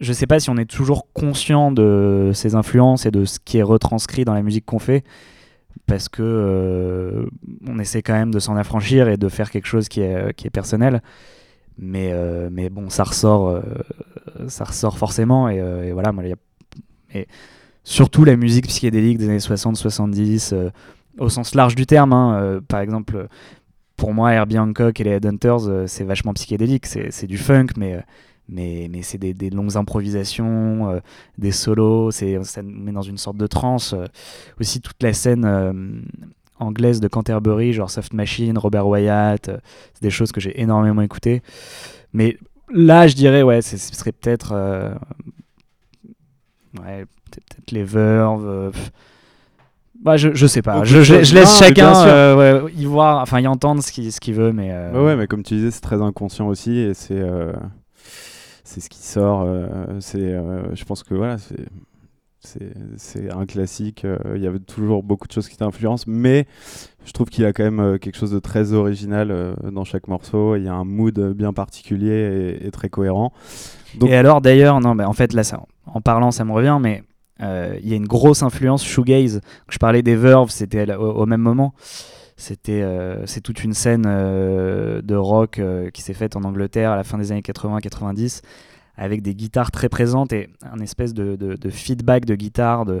je 0.00 0.12
sais 0.12 0.26
pas 0.26 0.38
si 0.40 0.50
on 0.50 0.56
est 0.56 0.70
toujours 0.70 1.06
conscient 1.14 1.72
de 1.72 2.32
ces 2.34 2.54
influences 2.56 3.06
et 3.06 3.10
de 3.10 3.24
ce 3.24 3.38
qui 3.42 3.58
est 3.58 3.62
retranscrit 3.62 4.24
dans 4.24 4.34
la 4.34 4.42
musique 4.42 4.66
qu'on 4.66 4.78
fait 4.80 5.02
parce 5.92 6.08
que 6.08 6.22
euh, 6.22 7.26
on 7.68 7.78
essaie 7.78 8.00
quand 8.00 8.14
même 8.14 8.30
de 8.30 8.38
s'en 8.38 8.56
affranchir 8.56 9.08
et 9.08 9.18
de 9.18 9.28
faire 9.28 9.50
quelque 9.50 9.66
chose 9.66 9.90
qui 9.90 10.00
est, 10.00 10.50
personnel. 10.50 11.02
Mais, 11.76 12.12
euh, 12.14 12.48
mais 12.50 12.70
bon, 12.70 12.88
ça 12.88 13.04
ressort, 13.04 13.50
euh, 13.50 13.60
ça 14.48 14.64
ressort 14.64 14.96
forcément. 14.96 15.50
Et, 15.50 15.92
voilà, 15.92 16.12
moi, 16.12 16.24
surtout 17.84 18.24
la 18.24 18.36
musique 18.36 18.68
psychédélique 18.68 19.18
des 19.18 19.28
années 19.28 19.36
60-70, 19.36 20.54
euh, 20.54 20.70
au 21.18 21.28
sens 21.28 21.54
large 21.54 21.74
du 21.74 21.84
terme. 21.84 22.14
hein, 22.14 22.60
par 22.66 22.80
exemple, 22.80 23.28
pour 23.96 24.14
moi, 24.14 24.32
Herbie 24.32 24.58
Hancock 24.58 24.98
et 24.98 25.04
les 25.04 25.10
Headhunters, 25.10 25.88
c'est 25.88 26.04
vachement 26.04 26.32
psychédélique. 26.32 26.86
C'est 26.86 27.26
du 27.26 27.36
funk, 27.36 27.66
mais, 27.76 28.02
mais, 28.52 28.88
mais 28.90 29.02
c'est 29.02 29.18
des, 29.18 29.34
des 29.34 29.50
longues 29.50 29.76
improvisations, 29.76 30.90
euh, 30.90 31.00
des 31.38 31.50
solos. 31.52 32.10
c'est- 32.10 32.42
Ça 32.44 32.62
nous 32.62 32.70
met 32.82 32.92
dans 32.92 33.02
une 33.02 33.18
sorte 33.18 33.36
de 33.36 33.46
transe. 33.46 33.94
euh, 33.94 34.06
aussi 34.60 34.80
toute 34.80 35.02
la 35.02 35.12
scène 35.12 35.44
euh, 35.44 35.72
anglaise 36.58 37.00
de 37.00 37.08
Canterbury, 37.08 37.72
genre 37.72 37.90
Soft 37.90 38.12
Machine, 38.12 38.56
Robert 38.58 38.86
Wyatt, 38.86 39.48
euh, 39.48 39.58
c'est 39.94 40.02
des 40.02 40.10
choses 40.10 40.30
que 40.32 40.40
j'ai 40.40 40.60
énormément 40.60 41.02
écoutées. 41.02 41.42
Mais 42.12 42.36
là, 42.72 43.06
je 43.08 43.14
dirais, 43.14 43.42
ouais, 43.42 43.62
ce 43.62 43.76
serait 43.78 44.12
peut-être. 44.12 44.52
euh, 44.52 44.94
ouais, 46.80 47.04
peut-être 47.30 47.70
les 47.70 47.84
Verve. 47.84 48.46
euh, 48.46 48.70
bah, 50.02 50.16
je, 50.16 50.34
je 50.34 50.46
sais 50.46 50.62
pas. 50.62 50.82
Je, 50.84 50.98
laisse 50.98 51.32
Non, 51.32 51.44
chacun 51.46 52.06
euh, 52.06 52.62
ouais, 52.64 52.72
y 52.76 52.84
voir, 52.86 53.22
enfin 53.22 53.38
y 53.40 53.46
entendre 53.46 53.82
ce 53.82 53.92
qu'il 53.92 54.10
ce 54.12 54.20
qu'il 54.20 54.34
veut, 54.34 54.52
mais. 54.52 54.70
euh, 54.72 54.92
Ouais, 54.92 55.04
ouais, 55.06 55.16
mais 55.16 55.26
comme 55.28 55.42
tu 55.44 55.54
disais, 55.54 55.70
c'est 55.70 55.80
très 55.80 56.02
inconscient 56.02 56.48
aussi 56.48 56.76
et 56.78 56.92
c'est 56.94 57.18
euh, 57.20 57.52
c'est 58.72 58.80
ce 58.80 58.88
qui 58.88 59.02
sort. 59.02 59.42
euh, 59.42 59.66
c'est, 60.00 60.18
euh, 60.18 60.74
je 60.74 60.84
pense 60.84 61.02
que 61.02 61.14
voilà, 61.14 61.36
c'est 62.40 63.30
un 63.30 63.44
classique. 63.44 64.04
euh, 64.06 64.16
Il 64.34 64.42
y 64.42 64.46
avait 64.46 64.60
toujours 64.60 65.02
beaucoup 65.02 65.28
de 65.28 65.32
choses 65.32 65.48
qui 65.48 65.58
t'influencent, 65.58 66.04
mais 66.06 66.46
je 67.04 67.12
trouve 67.12 67.28
qu'il 67.28 67.44
y 67.44 67.46
a 67.46 67.52
quand 67.52 67.70
même 67.70 67.98
quelque 67.98 68.16
chose 68.16 68.30
de 68.30 68.38
très 68.38 68.72
original 68.72 69.56
dans 69.70 69.84
chaque 69.84 70.08
morceau. 70.08 70.56
Il 70.56 70.64
y 70.64 70.68
a 70.68 70.74
un 70.74 70.84
mood 70.84 71.34
bien 71.34 71.52
particulier 71.52 72.58
et, 72.62 72.70
très 72.70 72.88
cohérent. 72.88 73.32
Et 74.06 74.16
alors 74.16 74.40
d'ailleurs, 74.40 74.80
non, 74.80 74.94
mais 74.94 75.04
en 75.04 75.12
fait 75.12 75.34
là, 75.34 75.44
ça, 75.44 75.60
en 75.84 76.00
parlant, 76.00 76.30
ça 76.30 76.44
me 76.46 76.52
revient, 76.52 76.78
mais 76.80 77.02
il 77.40 77.88
y 77.88 77.92
a 77.92 77.96
une 77.96 78.06
grosse 78.06 78.42
influence 78.42 78.84
shoegaze. 78.84 79.42
Je 79.68 79.78
parlais 79.78 80.02
des 80.02 80.16
Verve, 80.16 80.50
c'était 80.50 80.94
au, 80.94 81.26
même 81.26 81.42
moment. 81.42 81.74
C'était, 82.42 82.82
euh, 82.82 83.24
toute 83.44 83.62
une 83.62 83.72
scène 83.72 84.02
euh, 84.04 85.00
de 85.00 85.14
rock 85.14 85.60
euh, 85.60 85.90
qui 85.90 86.02
s'est 86.02 86.12
faite 86.12 86.34
en 86.34 86.42
Angleterre 86.42 86.90
à 86.90 86.96
la 86.96 87.04
fin 87.04 87.16
des 87.16 87.30
années 87.30 87.40
80-90 87.40 88.42
avec 88.96 89.22
des 89.22 89.36
guitares 89.36 89.70
très 89.70 89.88
présentes 89.88 90.32
et 90.32 90.50
un 90.62 90.80
espèce 90.80 91.14
de, 91.14 91.56
feedback 91.70 92.24
de 92.24 92.34
guitare, 92.34 92.84
de, 92.84 93.00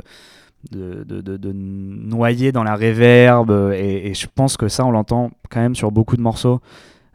de, 0.70 1.52
noyer 1.52 2.52
dans 2.52 2.62
la 2.62 2.76
reverb. 2.76 3.50
Et, 3.74 4.14
je 4.14 4.28
pense 4.32 4.56
que 4.56 4.68
ça, 4.68 4.86
on 4.86 4.92
l'entend 4.92 5.32
quand 5.50 5.60
même 5.60 5.74
sur 5.74 5.90
beaucoup 5.90 6.16
de 6.16 6.22
morceaux. 6.22 6.60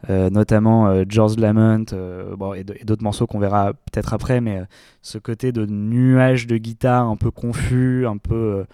Notamment 0.08 1.02
George 1.08 1.36
Lament 1.38 1.92
bon, 2.36 2.54
et 2.54 2.62
d'autres 2.62 3.02
morceaux 3.02 3.26
qu'on 3.26 3.40
verra 3.40 3.72
peut-être 3.72 4.14
après, 4.14 4.40
mais 4.40 4.62
ce 5.02 5.18
côté 5.18 5.50
de 5.50 5.66
nuage 5.66 6.46
de 6.46 6.56
guitare 6.56 7.08
un 7.08 7.16
peu 7.16 7.32
confus, 7.32 8.06
un 8.06 8.16
peu, 8.16 8.64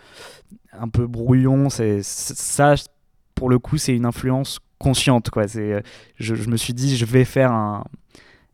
un 0.78 0.88
peu 0.88 1.06
brouillon, 1.06 1.70
c'est 1.70 2.02
ça, 2.02 2.74
pour 3.34 3.48
le 3.48 3.58
coup, 3.58 3.76
c'est 3.78 3.94
une 3.94 4.06
influence 4.06 4.60
consciente. 4.78 5.30
Quoi. 5.30 5.46
Je, 5.46 5.82
je 6.18 6.48
me 6.48 6.56
suis 6.56 6.74
dit, 6.74 6.96
je 6.96 7.04
vais 7.04 7.24
faire 7.24 7.52
un, 7.52 7.84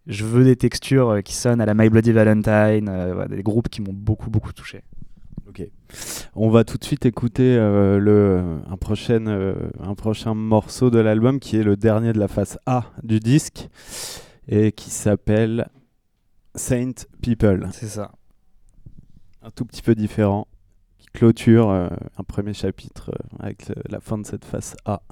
je 0.06 0.24
veux 0.24 0.44
des 0.44 0.56
textures 0.56 1.22
qui 1.24 1.34
sonnent 1.34 1.60
à 1.60 1.66
la 1.66 1.74
My 1.74 1.88
Bloody 1.88 2.12
Valentine, 2.12 2.88
euh, 2.88 3.26
des 3.28 3.42
groupes 3.42 3.68
qui 3.68 3.80
m'ont 3.80 3.92
beaucoup 3.92 4.30
beaucoup 4.30 4.52
touché. 4.52 4.82
Ok. 5.48 5.66
On 6.34 6.50
va 6.50 6.64
tout 6.64 6.78
de 6.78 6.84
suite 6.84 7.06
écouter 7.06 7.56
euh, 7.56 7.98
le, 7.98 8.60
un, 8.68 8.76
prochain, 8.76 9.26
euh, 9.26 9.54
un 9.80 9.94
prochain 9.94 10.34
morceau 10.34 10.90
de 10.90 10.98
l'album 10.98 11.40
qui 11.40 11.56
est 11.56 11.62
le 11.62 11.76
dernier 11.76 12.12
de 12.12 12.18
la 12.18 12.28
face 12.28 12.58
A 12.66 12.84
du 13.02 13.18
disque 13.18 13.68
et 14.48 14.72
qui 14.72 14.90
s'appelle 14.90 15.68
Saint 16.54 16.92
People. 17.20 17.68
C'est 17.72 17.88
ça. 17.88 18.12
Un 19.42 19.50
tout 19.50 19.64
petit 19.64 19.82
peu 19.82 19.94
différent 19.94 20.46
clôture 21.12 21.70
euh, 21.70 21.88
un 22.18 22.24
premier 22.24 22.54
chapitre 22.54 23.10
euh, 23.10 23.36
avec 23.38 23.70
la 23.88 24.00
fin 24.00 24.18
de 24.18 24.26
cette 24.26 24.44
face 24.44 24.76
A. 24.84 25.02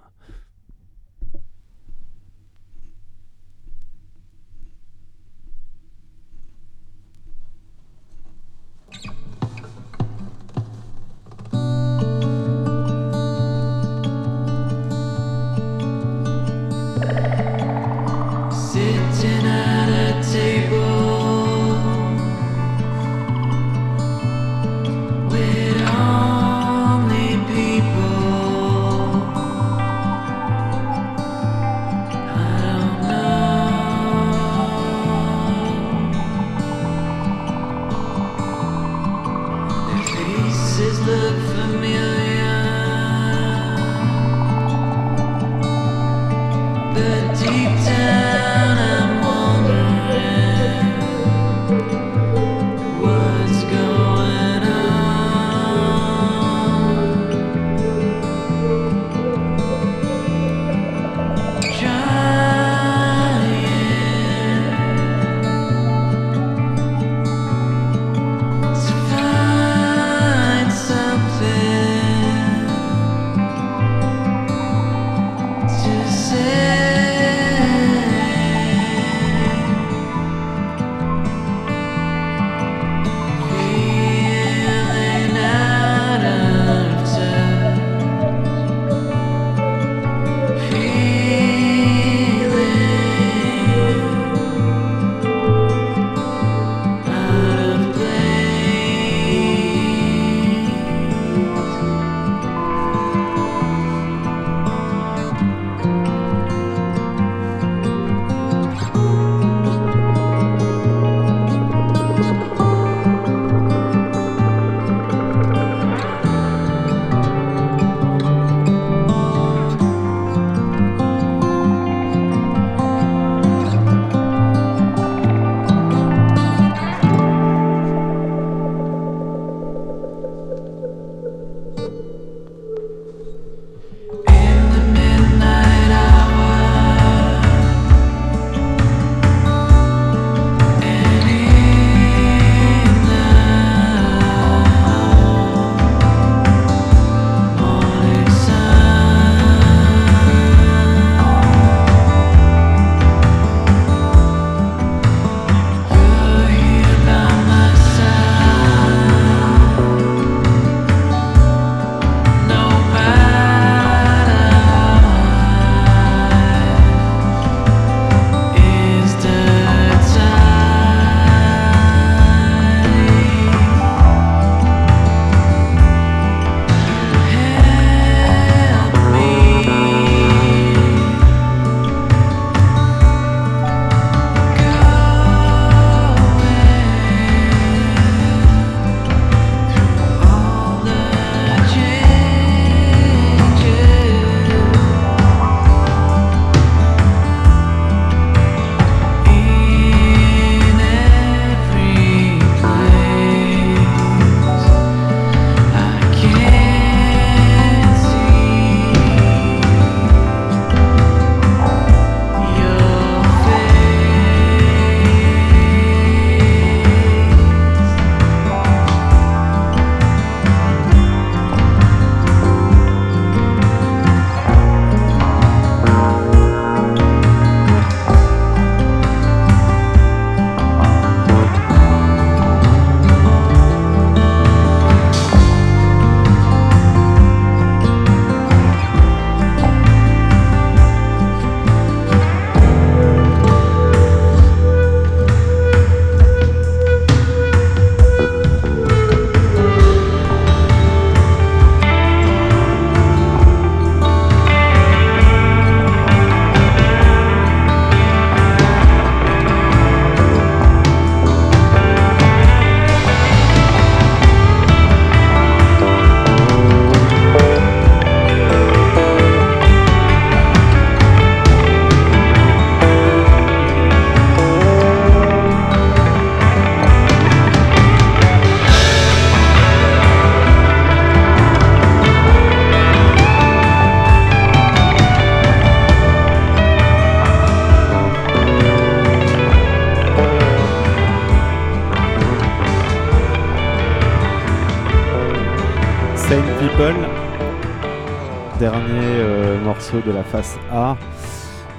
de 299.93 300.13
la 300.13 300.23
face 300.23 300.59
A. 300.71 300.99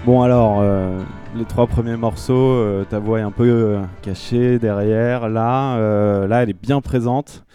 Bon 0.03 0.23
alors, 0.23 0.61
euh, 0.61 0.99
les 1.35 1.45
trois 1.45 1.67
premiers 1.67 1.95
morceaux, 1.95 2.33
euh, 2.33 2.83
ta 2.83 2.97
voix 2.97 3.19
est 3.19 3.23
un 3.23 3.29
peu 3.29 3.47
euh, 3.47 3.83
cachée 4.01 4.57
derrière. 4.57 5.29
Là, 5.29 5.77
là, 6.27 6.41
elle 6.41 6.49
est 6.49 6.59
bien 6.59 6.81
présente. 6.81 7.45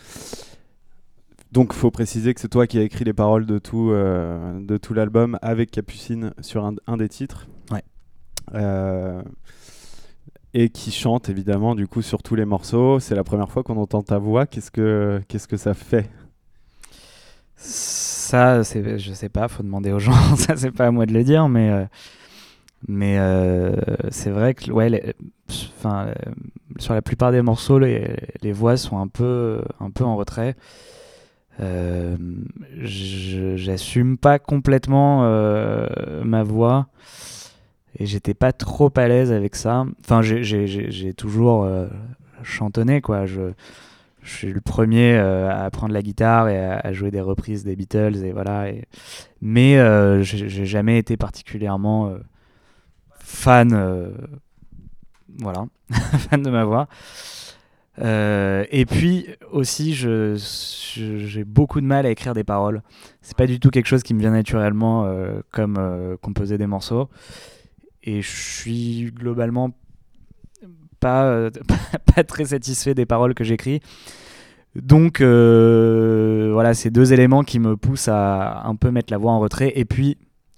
Donc, 1.51 1.73
faut 1.73 1.91
préciser 1.91 2.35
que 2.35 2.41
c'est 2.41 2.49
toi 2.49 2.69
qui 2.69 2.79
as 2.79 2.83
écrit 2.83 3.05
les 3.05 3.13
paroles 3.13 3.47
de 3.47 3.59
tout, 3.59 3.91
de 3.91 4.77
tout 4.77 4.95
l'album 4.95 5.39
avec 5.43 5.73
Capucine 5.73 6.33
sur 6.41 6.65
un, 6.65 6.75
un 6.87 6.99
des 6.99 7.09
titres. 7.09 7.49
Ouais. 7.73 7.83
Et 10.53 10.69
qui 10.69 10.93
chante 10.93 11.29
évidemment 11.29 11.75
du 11.75 11.89
coup 11.89 12.03
sur 12.03 12.23
tous 12.23 12.37
les 12.37 12.45
morceaux. 12.45 13.01
C'est 13.01 13.17
la 13.17 13.25
première 13.25 13.51
fois 13.51 13.65
qu'on 13.65 13.77
entend 13.77 14.03
ta 14.03 14.19
voix. 14.19 14.47
Qu'est-ce 14.47 14.71
que 14.71 15.21
qu'est-ce 15.27 15.49
que 15.49 15.57
ça 15.57 15.75
fait? 15.75 16.09
Ça, 18.25 18.63
je 18.63 19.13
sais 19.13 19.29
pas, 19.29 19.49
faut 19.49 19.63
demander 19.63 19.93
aux 19.93 19.99
gens. 19.99 20.13
ça, 20.37 20.57
c'est 20.57 20.71
pas 20.71 20.87
à 20.87 20.91
moi 20.91 21.05
de 21.05 21.13
le 21.13 21.25
dire, 21.25 21.47
mais 21.49 21.69
euh, 21.71 21.85
mais 22.89 23.19
euh, 23.19 23.75
c'est 24.11 24.31
vrai 24.31 24.55
que 24.55 24.71
ouais, 24.71 25.15
enfin, 25.79 26.07
euh, 26.09 26.15
sur 26.79 26.95
la 26.95 27.03
plupart 27.03 27.33
des 27.33 27.43
morceaux, 27.43 27.79
les, 27.79 28.17
les 28.43 28.53
voix 28.53 28.77
sont 28.79 28.99
un 28.99 29.09
peu 29.09 29.63
un 29.81 29.91
peu 29.91 30.05
en 30.05 30.17
retrait. 30.17 30.57
J'assume 33.57 34.17
pas 34.19 34.39
complètement 34.39 35.23
ma 36.25 36.43
voix 36.43 36.87
et 37.99 38.07
j'étais 38.07 38.35
pas 38.35 38.53
trop 38.53 38.91
à 38.97 39.09
l'aise 39.09 39.33
avec 39.33 39.55
ça. 39.55 39.85
Enfin, 40.01 40.23
j'ai- 40.23 41.15
toujours 41.15 41.69
chantonné 42.43 43.01
quoi. 43.01 43.25
Je 44.25 44.31
suis 44.31 44.53
le 44.53 44.61
premier 44.63 45.15
euh, 45.15 45.51
à 45.51 45.65
apprendre 45.65 45.93
la 45.93 46.03
guitare 46.03 46.49
et 46.49 46.59
à, 46.59 46.93
jouer 46.95 47.11
des 47.11 47.21
reprises 47.21 47.63
des 47.63 47.77
Beatles 47.77 48.25
et 48.25 48.33
voilà. 48.33 48.67
Mais 49.43 49.77
euh, 49.77 50.23
j'ai 50.23 50.65
jamais 50.65 50.99
été 50.99 51.19
particulièrement 51.19 52.09
euh, 52.09 52.19
fan, 53.19 53.75
euh, 53.75 54.13
voilà, 55.39 55.67
fan 55.91 56.43
de 56.43 56.51
ma 56.51 56.65
voix. 56.65 56.89
Et 57.99 58.87
puis 58.87 59.27
aussi, 59.53 59.93
j'ai 59.95 61.45
beaucoup 61.45 61.83
de 61.83 61.87
mal 61.87 62.07
à 62.07 62.11
écrire 62.11 62.33
des 62.33 62.45
paroles. 62.45 62.83
C'est 63.21 63.37
pas 63.37 63.47
du 63.47 63.61
tout 63.61 63.69
quelque 63.69 63.87
chose 63.87 64.03
qui 64.03 64.15
me 64.15 64.21
vient 64.21 64.33
naturellement 64.33 65.07
comme 65.51 66.17
composer 66.23 66.57
des 66.57 66.67
morceaux. 66.67 67.09
Et 68.03 68.23
je 68.23 68.31
suis 68.31 69.13
globalement 69.13 69.71
pas, 71.05 71.25
euh, 71.25 71.51
pas 72.17 72.25
très 72.25 72.47
satisfait 72.47 72.95
des 72.95 73.05
paroles 73.05 73.35
que 73.35 73.45
j'écris. 73.45 73.81
Donc 74.75 75.21
euh, 75.21 76.51
voilà, 76.53 76.73
c'est 76.73 76.91
deux 76.91 77.13
éléments 77.13 77.43
qui 77.43 77.61
me 77.61 77.77
poussent 77.77 78.09
à 78.09 78.63
un 78.65 78.75
peu 78.75 78.91
mettre 78.91 79.13
la 79.13 79.19
voix 79.19 79.33
en 79.33 79.39
retrait. 79.39 79.73
Et 79.77 79.85
puis 79.85 80.17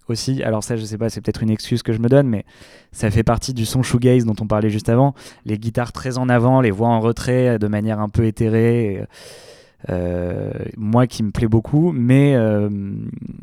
aussi, 0.08 0.44
alors 0.44 0.62
ça 0.62 0.76
je 0.76 0.84
sais 0.84 0.98
pas, 0.98 1.10
c'est 1.10 1.20
peut-être 1.20 1.42
une 1.42 1.50
excuse 1.50 1.82
que 1.82 1.92
je 1.92 1.98
me 1.98 2.08
donne, 2.08 2.28
mais 2.28 2.44
ça 2.92 3.10
fait 3.10 3.24
partie 3.24 3.54
du 3.54 3.66
son 3.66 3.82
shoegaze 3.82 4.24
dont 4.24 4.36
on 4.40 4.46
parlait 4.46 4.70
juste 4.70 4.88
avant. 4.88 5.14
Les 5.44 5.58
guitares 5.58 5.92
très 5.92 6.16
en 6.16 6.28
avant, 6.28 6.60
les 6.60 6.70
voix 6.70 6.88
en 6.88 7.00
retrait 7.00 7.58
de 7.58 7.66
manière 7.66 7.98
un 7.98 8.08
peu 8.08 8.24
éthérée. 8.24 9.04
Euh, 9.90 10.50
moi 10.76 11.06
qui 11.06 11.22
me 11.22 11.30
plaît 11.30 11.48
beaucoup, 11.48 11.92
mais 11.92 12.34
euh, 12.34 12.68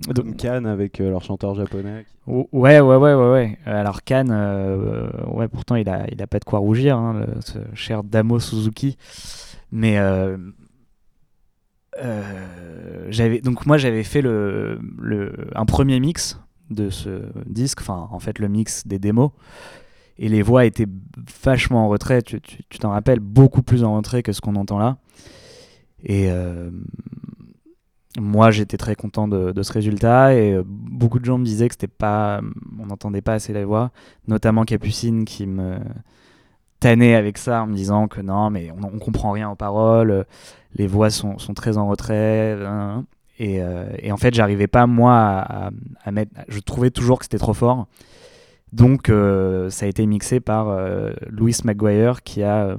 donc- 0.09 0.25
Une 0.25 0.35
canne 0.35 0.65
avec 0.65 0.99
euh, 0.99 1.09
leur 1.09 1.23
chanteur 1.23 1.55
japonais. 1.55 2.05
Ou- 2.27 2.47
Ouais, 2.51 2.79
ouais, 2.79 2.95
ouais, 2.95 3.13
ouais, 3.13 3.31
ouais. 3.31 3.57
Alors 3.65 4.03
Khan, 4.03 4.25
euh, 4.29 5.09
ouais, 5.27 5.47
pourtant 5.47 5.75
il 5.75 5.87
a, 5.89 6.05
il 6.11 6.21
a 6.21 6.27
pas 6.27 6.39
de 6.39 6.45
quoi 6.45 6.59
rougir, 6.59 6.97
hein, 6.97 7.13
le- 7.13 7.41
ce 7.41 7.59
cher 7.75 8.03
Damo 8.03 8.39
Suzuki. 8.39 8.97
Mais 9.71 9.97
j'avais, 13.09 13.41
donc 13.41 13.65
moi 13.65 13.77
j'avais 13.77 14.03
fait 14.03 14.21
le, 14.21 14.79
le, 14.99 15.33
un 15.55 15.65
premier 15.65 15.99
mix 15.99 16.39
de 16.69 16.89
ce 16.89 17.21
disque, 17.45 17.81
enfin 17.81 18.07
en 18.11 18.19
fait 18.19 18.39
le 18.39 18.47
mix 18.47 18.87
des 18.87 18.99
démos. 18.99 19.31
Et 20.19 20.29
les 20.29 20.41
voix 20.43 20.65
étaient 20.65 20.85
vachement 21.43 21.85
en 21.85 21.87
retrait, 21.89 22.21
tu 22.21 22.39
t'en 22.79 22.91
rappelles, 22.91 23.19
beaucoup 23.19 23.63
plus 23.63 23.83
en 23.83 23.95
retrait 23.95 24.21
que 24.21 24.31
ce 24.31 24.41
qu'on 24.41 24.55
entend 24.55 24.77
là. 24.77 24.97
Et 26.03 26.29
euh, 26.29 26.69
moi, 28.19 28.51
j'étais 28.51 28.77
très 28.77 28.95
content 28.95 29.27
de, 29.27 29.61
ce 29.61 29.73
résultat 29.73 30.35
et 30.35 30.53
euh, 30.53 30.63
beaucoup 30.65 31.19
de 31.19 31.25
gens 31.25 31.37
me 31.37 31.45
disaient 31.45 31.67
que 31.67 31.73
c'était 31.73 31.87
pas, 31.87 32.41
on 32.79 32.85
n'entendait 32.85 33.21
pas 33.21 33.33
assez 33.33 33.53
la 33.53 33.65
voix, 33.65 33.91
notamment 34.27 34.65
Capucine 34.65 35.25
qui 35.25 35.47
me 35.47 35.77
tannait 36.79 37.15
avec 37.15 37.37
ça 37.37 37.63
en 37.63 37.67
me 37.67 37.75
disant 37.75 38.07
que 38.07 38.21
non, 38.21 38.49
mais 38.49 38.71
on, 38.71 38.95
on 38.95 38.99
comprend 38.99 39.31
rien 39.31 39.49
aux 39.49 39.55
paroles, 39.55 40.25
les 40.75 40.87
voix 40.87 41.09
sont, 41.09 41.37
sont 41.37 41.53
très 41.53 41.77
en 41.77 41.87
retrait. 41.87 42.57
hein. 42.65 43.05
Et, 43.39 43.61
euh, 43.61 43.85
et 43.99 44.11
en 44.11 44.17
fait, 44.17 44.33
j'arrivais 44.33 44.67
pas 44.67 44.85
moi 44.85 45.13
à, 45.15 46.11
mettre, 46.11 46.31
je 46.47 46.59
trouvais 46.59 46.91
toujours 46.91 47.19
que 47.19 47.25
c'était 47.25 47.39
trop 47.39 47.53
fort. 47.53 47.87
Donc, 48.71 49.11
ça 49.69 49.85
a 49.85 49.89
été 49.89 50.05
mixé 50.05 50.39
par 50.39 50.69
euh, 50.69 51.13
Louis 51.29 51.55
McGuire 51.63 52.23
qui 52.23 52.43
a 52.43 52.75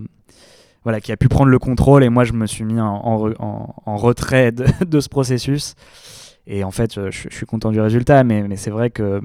voilà, 0.84 1.00
qui 1.00 1.10
a 1.12 1.16
pu 1.16 1.28
prendre 1.28 1.50
le 1.50 1.58
contrôle 1.58 2.04
et 2.04 2.08
moi 2.10 2.24
je 2.24 2.32
me 2.34 2.46
suis 2.46 2.64
mis 2.64 2.80
en, 2.80 2.86
en 2.86 3.30
en- 3.40 3.74
en 3.84 3.96
retrait 3.96 4.52
de, 4.52 4.64
de 4.86 5.00
ce 5.00 5.08
processus. 5.08 5.74
Et 6.46 6.62
en 6.62 6.70
fait, 6.70 6.98
euh, 6.98 7.10
je, 7.10 7.28
je 7.30 7.34
suis 7.36 7.46
content 7.46 7.72
du 7.72 7.80
résultat, 7.80 8.22
mais, 8.22 8.42
mais 8.46 8.56
c'est 8.56 8.70
vrai 8.70 8.90
que 8.90 9.20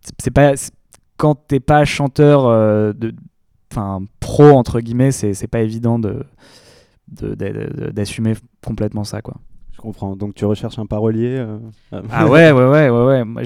c'est- 0.00 0.14
c'est 0.18 0.30
pas 0.30 0.52
quand 1.18 1.34
t'es 1.46 1.60
pas 1.60 1.84
chanteur 1.84 2.46
euh, 2.46 2.92
de, 2.94 3.14
enfin 3.70 4.00
pro 4.18 4.44
entre 4.50 4.80
guillemets, 4.80 5.12
c'est 5.12 5.46
pas 5.46 5.60
évident 5.60 5.98
de 5.98 6.24
d'assumer 7.92 8.34
complètement 8.64 9.04
ça 9.04 9.20
quoi. 9.22 9.34
Je 9.72 9.80
comprends. 9.80 10.16
Donc 10.16 10.34
tu 10.34 10.44
recherches 10.44 10.78
un 10.78 10.86
parolier. 10.86 11.36
euh, 11.38 11.58
Ah 12.10 12.26
ouais, 12.28 12.52
ouais, 12.52 12.66
ouais, 12.66 12.88
ouais, 12.90 13.22
ouais. 13.22 13.44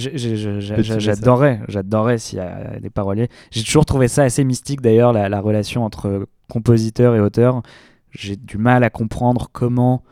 J'adorais, 1.01 1.61
j'adorais 1.69 2.19
s'il 2.19 2.39
y 2.39 2.43
a 2.43 2.79
des 2.81 2.91
paroliers. 2.91 3.29
J'ai 3.51 3.63
toujours 3.65 3.85
trouvé 3.87 4.07
ça 4.09 4.23
assez 4.25 4.45
mystique 4.45 4.81
d'ailleurs, 4.81 5.13
la, 5.13 5.29
la 5.29 5.41
relation 5.41 5.85
entre 5.85 6.27
compositeur 6.49 7.15
et 7.15 7.21
auteur. 7.21 7.63
J'ai 8.11 8.37
du 8.37 8.59
mal 8.59 8.83
à 8.85 8.91
comprendre 8.91 9.49
comment 9.53 10.03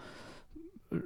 euh, 0.94 0.98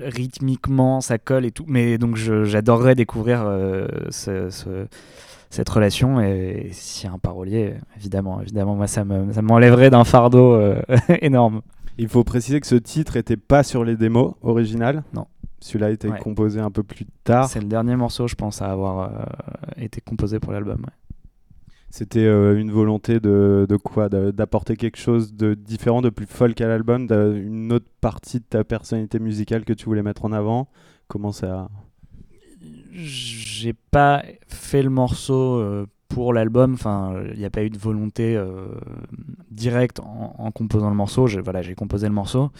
rythmiquement 0.00 1.00
ça 1.00 1.18
colle 1.18 1.44
et 1.46 1.50
tout. 1.50 1.64
Mais 1.66 1.98
donc 1.98 2.16
j'adorerais 2.16 2.94
découvrir 2.94 3.42
euh, 3.44 3.86
ce- 4.10 4.50
ce- 4.50 4.86
cette 5.50 5.68
relation. 5.68 6.20
Et, 6.20 6.68
s'il 6.72 7.08
y 7.08 7.10
a 7.10 7.14
un 7.14 7.18
parolier, 7.18 7.74
évidemment, 7.96 8.40
évidemment, 8.40 8.74
moi 8.76 8.86
ça 8.86 9.04
me- 9.04 9.32
ça 9.32 9.42
m'enlèverait 9.42 9.90
d'un 9.90 10.04
fardeau 10.04 10.52
euh, 10.54 10.80
énorme. 11.22 11.62
Il 11.98 12.08
faut 12.08 12.24
préciser 12.24 12.60
que 12.60 12.66
ce 12.66 12.74
titre 12.74 13.16
était 13.16 13.38
pas 13.38 13.62
sur 13.62 13.82
les 13.84 13.96
démos 13.96 14.34
originales. 14.42 15.02
Non. 15.14 15.26
Celui-là 15.60 15.86
a 15.86 15.90
été 15.90 16.08
Ouais. 16.08 16.18
composé 16.18 16.60
un 16.60 16.70
peu 16.70 16.82
plus 16.82 17.06
tard. 17.24 17.48
C'est 17.48 17.60
le 17.60 17.66
dernier 17.66 17.96
morceau, 17.96 18.28
je 18.28 18.34
pense, 18.34 18.60
à 18.60 18.66
avoir 18.70 19.10
euh, 19.10 19.24
été 19.78 20.02
composé 20.02 20.38
pour 20.38 20.52
l'album. 20.52 20.80
ouais. 20.82 20.92
C'était 21.96 22.26
euh, 22.26 22.60
une 22.60 22.70
volonté 22.70 23.20
de, 23.20 23.66
quoi? 23.82 24.10
D'apporter 24.10 24.76
quelque 24.76 24.98
chose 24.98 25.32
de 25.32 25.54
différent, 25.54 26.02
de 26.02 26.10
plus 26.10 26.26
folk 26.26 26.60
à 26.60 26.68
l'album, 26.68 27.06
une 27.10 27.72
autre 27.72 27.86
partie 28.02 28.38
de 28.38 28.44
ta 28.44 28.64
personnalité 28.64 29.18
musicale 29.18 29.64
que 29.64 29.72
tu 29.72 29.86
voulais 29.86 30.02
mettre 30.02 30.26
en 30.26 30.32
avant? 30.32 30.68
Comment 31.08 31.32
ça 31.32 31.70
j'ai 32.92 33.72
pas 33.72 34.22
fait 34.46 34.82
le 34.82 34.90
morceau 34.90 35.56
euh, 35.56 35.86
pour 36.08 36.32
l'album. 36.34 36.74
Enfin, 36.74 37.14
il 37.32 37.38
n'y 37.38 37.44
a 37.44 37.50
pas 37.50 37.62
eu 37.62 37.70
de 37.70 37.78
volonté 37.78 38.36
euh, 38.36 38.68
directe 39.50 40.00
en, 40.00 40.50
composant 40.50 40.90
le 40.90 40.96
morceau. 40.96 41.26
Voilà, 41.42 41.62
j'ai 41.62 41.74
composé 41.74 42.08
le 42.08 42.14
morceau. 42.14 42.50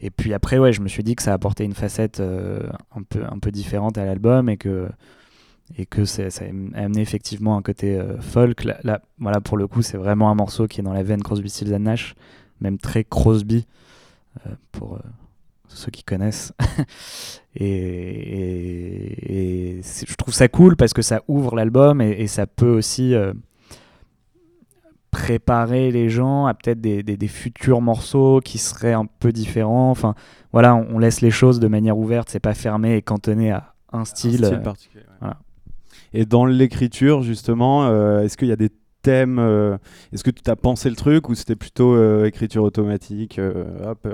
Et 0.00 0.10
puis 0.10 0.34
après, 0.34 0.58
ouais, 0.58 0.72
je 0.72 0.80
me 0.80 0.88
suis 0.88 1.04
dit 1.04 1.14
que 1.14 1.22
ça 1.22 1.32
apportait 1.32 1.64
une 1.64 1.74
facette 1.74 2.20
un 2.20 3.02
peu 3.02 3.22
un 3.24 3.38
peu 3.38 3.50
différente 3.50 3.98
à 3.98 4.04
l'album 4.04 4.48
et 4.48 4.56
que 4.56 4.88
et 5.78 5.86
que 5.86 6.04
ça 6.04 6.24
a 6.24 6.44
amené 6.78 7.00
effectivement 7.00 7.56
un 7.56 7.62
côté 7.62 7.98
euh, 7.98 8.20
folk. 8.20 8.64
Là, 8.64 8.78
là, 8.82 9.00
voilà, 9.18 9.40
pour 9.40 9.56
le 9.56 9.66
coup, 9.66 9.82
c'est 9.82 9.96
vraiment 9.96 10.30
un 10.30 10.34
morceau 10.34 10.66
qui 10.66 10.80
est 10.80 10.84
dans 10.84 10.92
la 10.92 11.02
veine 11.02 11.22
Crosby, 11.22 11.48
Stills 11.50 11.74
and 11.74 11.80
Nash, 11.80 12.14
même 12.60 12.78
très 12.78 13.04
Crosby 13.04 13.66
euh, 14.46 14.50
pour 14.72 14.96
euh, 14.96 15.00
ceux 15.68 15.90
qui 15.90 16.02
connaissent. 16.04 16.52
et 17.54 17.66
et- 17.66 19.78
et 19.78 19.82
c'est- 19.82 20.08
je 20.10 20.14
trouve 20.16 20.34
ça 20.34 20.48
cool 20.48 20.76
parce 20.76 20.92
que 20.92 21.02
ça 21.02 21.22
ouvre 21.28 21.54
l'album 21.56 22.00
et, 22.00 22.10
et 22.10 22.26
ça 22.26 22.46
peut 22.46 22.70
aussi 22.70 23.14
préparer 25.10 25.90
les 25.90 26.08
gens 26.08 26.46
à 26.46 26.54
peut-être 26.54 26.80
des, 26.80 27.02
des- 27.02 27.16
des 27.16 27.28
futurs 27.28 27.80
morceaux 27.80 28.40
qui 28.40 28.58
seraient 28.58 28.92
un 28.92 29.06
peu 29.06 29.32
différents. 29.32 29.90
Enfin, 29.90 30.14
voilà, 30.52 30.74
on, 30.76 30.86
on 30.94 30.98
laisse 30.98 31.20
les 31.20 31.30
choses 31.32 31.58
de 31.60 31.66
manière 31.68 31.98
ouverte, 31.98 32.28
c'est 32.30 32.38
pas 32.40 32.54
fermé 32.54 32.96
et 32.96 33.02
cantonné 33.02 33.50
à 33.50 33.74
un 33.92 34.04
style. 34.04 34.44
Un 34.44 34.52
euh, 34.54 34.58
particulier. 34.58 35.02
ouais. 35.02 35.16
voilà. 35.20 35.38
Et 36.12 36.24
dans 36.24 36.44
l'écriture, 36.44 37.22
justement, 37.22 37.86
euh, 37.86 38.22
est-ce 38.22 38.36
qu'il 38.36 38.48
y 38.48 38.52
a 38.52 38.56
des 38.56 38.70
thèmes 39.02 39.38
euh, 39.38 39.76
Est-ce 40.12 40.24
que 40.24 40.30
tu 40.30 40.42
t'as 40.42 40.56
pensé 40.56 40.90
le 40.90 40.96
truc 40.96 41.28
ou 41.28 41.34
c'était 41.34 41.56
plutôt 41.56 41.94
euh, 41.94 42.26
écriture 42.26 42.64
automatique 42.64 43.40
hop, 43.84 44.08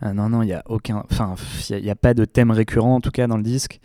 Ah 0.00 0.12
non, 0.12 0.28
non, 0.28 0.42
il 0.42 0.46
n'y 0.46 0.52
a 0.52 0.62
aucun. 0.66 1.04
Enfin, 1.10 1.34
il 1.70 1.82
n'y 1.82 1.90
a, 1.90 1.96
pas 1.96 2.14
de 2.14 2.24
thème 2.24 2.50
récurrent 2.50 2.96
en 2.96 3.00
tout 3.00 3.10
cas 3.10 3.26
dans 3.26 3.36
le 3.36 3.42
disque. 3.42 3.80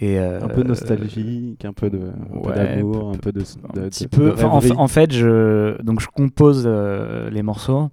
Et, 0.00 0.18
euh, 0.18 0.40
Un 0.40 0.48
peu 0.48 0.62
nostalgique, 0.62 1.64
un 1.64 1.72
peu 1.72 1.90
d'amour, 1.90 3.10
un 3.10 3.18
peu 3.18 3.32
de, 3.32 3.40
un 3.40 3.88
petit 3.88 4.06
peu. 4.06 4.32
en, 4.44 4.86
fait, 4.86 5.12
je 5.12 5.80
donc 5.82 6.00
je 6.00 6.06
compose 6.06 6.64
euh, 6.66 7.28
les 7.30 7.42
morceaux 7.42 7.90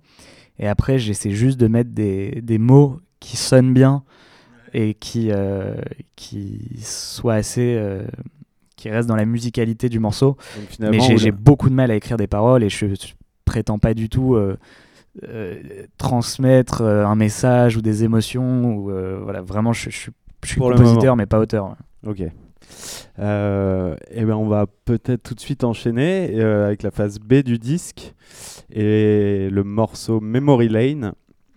et 0.60 0.68
après 0.68 1.00
j'essaie 1.00 1.32
juste 1.32 1.60
de 1.60 1.68
mettre 1.68 1.90
des, 1.92 2.42
des 2.44 2.60
mots 2.60 3.00
qui 3.20 3.38
sonne 3.38 3.74
bien 3.74 4.04
et 4.74 4.94
qui, 4.94 5.32
euh, 5.32 5.76
qui 6.16 6.80
soit 6.84 7.36
assez. 7.36 7.82
Qui 8.76 8.90
reste 8.90 9.08
dans 9.08 9.16
la 9.16 9.26
musicalité 9.26 9.90
du 9.90 10.00
morceau. 10.00 10.38
Mais 10.80 11.00
j'ai 11.18 11.32
beaucoup 11.32 11.70
de 11.70 11.76
mal 11.76 11.92
à 11.92 11.96
écrire 11.96 12.18
des 12.18 12.28
paroles 12.28 12.64
et 12.64 12.70
je, 12.70 12.88
je 12.88 13.14
prétends 13.46 13.80
pas 13.80 13.94
du 13.94 14.10
tout 14.10 14.36
euh, 14.36 14.58
euh, 15.28 15.62
transmettre 15.98 16.82
euh, 16.82 17.06
un 17.06 17.16
message 17.16 17.78
ou 17.78 17.82
des 17.82 18.04
émotions. 18.04 18.76
Ou, 18.76 18.92
voilà, 19.24 19.42
vraiment, 19.42 19.74
je, 19.74 19.90
je 19.90 19.98
suis, 19.98 20.12
je 20.44 20.50
suis 20.50 20.58
Pour 20.58 20.70
le 20.70 20.76
compositeur, 20.78 21.16
mais 21.16 21.26
pas 21.26 21.40
auteur. 21.40 21.76
Ok. 22.06 22.24
Euh, 23.20 23.96
et 24.12 24.26
ben 24.26 24.34
on 24.36 24.48
va 24.48 24.66
peut-être 24.86 25.24
tout 25.24 25.36
de 25.36 25.40
suite 25.40 25.64
enchaîner 25.64 26.32
euh, 26.34 26.66
avec 26.66 26.84
la 26.84 26.92
phase 26.92 27.20
B 27.20 27.36
du 27.36 27.58
disque 27.58 28.14
et 28.74 29.50
le 29.52 29.64
morceau 29.64 30.20
Memory 30.20 30.68
Lane 30.70 31.14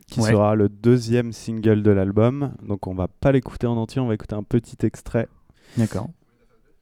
qui 0.06 0.20
Ouais. 0.20 0.30
sera 0.30 0.54
le 0.54 0.68
deuxième 0.68 1.32
single 1.32 1.82
de 1.82 1.90
l'album. 1.90 2.52
Donc 2.66 2.86
on 2.86 2.94
va 2.94 3.08
pas 3.08 3.32
l'écouter 3.32 3.66
en 3.66 3.76
entier, 3.76 4.00
on 4.00 4.06
va 4.06 4.14
écouter 4.14 4.34
un 4.34 4.42
petit 4.42 4.76
extrait. 4.84 5.28
D'accord. 5.76 6.08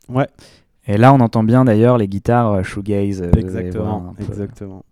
Ouais. 0.09 0.29
Et 0.87 0.97
là, 0.97 1.13
on 1.13 1.21
entend 1.21 1.43
bien 1.43 1.65
d'ailleurs 1.65 1.99
les 1.99 2.09
guitares 2.09 2.53
euh, 2.53 2.63
shoegaze. 2.63 3.23
euh, 3.23 3.31
exactement, 3.37 4.15
exactement. 4.21 4.85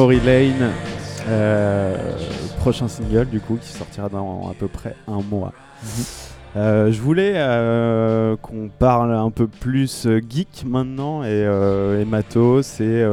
Memory 0.00 0.20
Lane, 0.20 0.72
euh, 1.28 1.94
prochain 2.56 2.88
single 2.88 3.26
du 3.26 3.38
coup 3.38 3.58
qui 3.60 3.68
sortira 3.68 4.08
dans 4.08 4.48
à 4.48 4.54
peu 4.54 4.66
près 4.66 4.96
un 5.06 5.20
mois. 5.20 5.52
Euh, 6.56 6.90
je 6.90 7.02
voulais 7.02 7.34
euh, 7.36 8.34
qu'on 8.38 8.70
parle 8.70 9.12
un 9.12 9.30
peu 9.30 9.46
plus 9.46 10.08
geek 10.26 10.64
maintenant 10.66 11.22
et, 11.22 11.28
euh, 11.28 12.00
et 12.00 12.06
matos 12.06 12.80
et, 12.80 13.04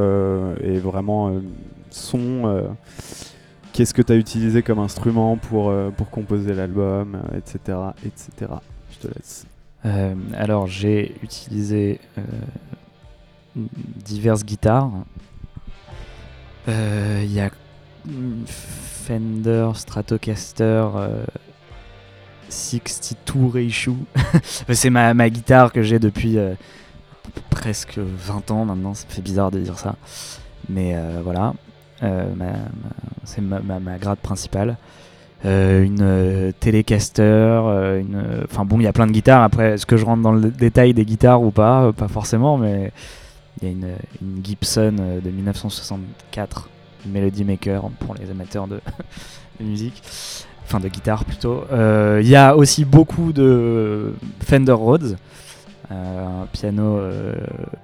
et 0.62 0.78
vraiment 0.78 1.30
son. 1.90 2.70
Qu'est-ce 3.74 3.92
que 3.92 4.00
tu 4.00 4.14
as 4.14 4.16
utilisé 4.16 4.62
comme 4.62 4.78
instrument 4.78 5.36
pour, 5.36 5.70
pour 5.94 6.08
composer 6.08 6.54
l'album, 6.54 7.18
etc., 7.36 7.76
etc. 8.06 8.50
Je 8.92 9.08
te 9.08 9.14
laisse. 9.14 9.46
Alors, 10.32 10.66
j'ai 10.66 11.14
utilisé 11.22 12.00
diverses 13.54 14.42
guitares. 14.42 14.90
Euh, 16.68 17.20
Il 17.24 17.32
y 17.32 17.40
a 17.40 17.50
Fender 18.46 19.70
Stratocaster 19.74 20.86
euh, 20.96 21.24
62 22.50 23.46
Reissue. 23.52 23.90
C'est 24.68 24.90
ma, 24.90 25.14
ma 25.14 25.28
guitare 25.30 25.72
que 25.72 25.82
j'ai 25.82 25.98
depuis 25.98 26.38
euh, 26.38 26.54
presque 27.50 27.98
20 27.98 28.50
ans 28.50 28.64
maintenant. 28.64 28.94
Ça 28.94 29.06
fait 29.08 29.22
bizarre 29.22 29.50
de 29.50 29.60
dire 29.60 29.78
ça. 29.78 29.96
Mais 30.68 30.92
euh, 30.94 31.20
voilà. 31.22 31.54
Euh, 32.02 32.24
c'est 33.24 33.40
ma, 33.40 33.58
ma- 33.60 33.80
ma 33.80 33.98
grade 33.98 34.18
principale. 34.18 34.76
Euh, 35.44 35.82
une 35.84 36.00
euh, 36.00 36.52
Telecaster, 36.60 37.22
euh, 37.22 38.00
une, 38.00 38.14
euh, 38.16 38.44
enfin 38.50 38.64
bon, 38.64 38.78
il 38.80 38.84
y 38.84 38.86
a 38.86 38.92
plein 38.92 39.06
de 39.06 39.12
guitares. 39.12 39.42
Après, 39.42 39.72
est-ce 39.72 39.86
que 39.86 39.96
je 39.96 40.04
rentre 40.04 40.22
dans 40.22 40.32
le 40.32 40.50
détail 40.50 40.94
des 40.94 41.04
guitares 41.04 41.42
ou 41.42 41.50
pas? 41.50 41.84
Euh, 41.86 41.92
Pas 41.92 42.08
forcément, 42.08 42.56
mais 42.56 42.92
il 43.60 43.68
y 43.68 43.70
a 43.70 43.72
une, 43.72 43.94
une 44.22 44.44
Gibson 44.44 44.96
euh, 45.00 45.20
de 45.20 45.30
1964, 45.30 46.68
une 47.06 47.12
Melody 47.12 47.44
Maker 47.44 47.90
pour 48.00 48.14
les 48.14 48.30
amateurs 48.30 48.66
de, 48.68 48.80
de 49.60 49.64
musique, 49.64 50.02
enfin 50.64 50.80
de 50.80 50.88
guitare 50.88 51.24
plutôt. 51.24 51.64
Euh, 51.72 52.20
Il 52.22 52.28
y 52.28 52.36
a 52.36 52.56
aussi 52.56 52.84
beaucoup 52.84 53.32
de 53.32 54.14
Fender 54.40 54.72
Rhodes, 54.72 55.16
euh, 55.90 56.42
un 56.42 56.46
piano, 56.46 56.98
euh, 56.98 57.34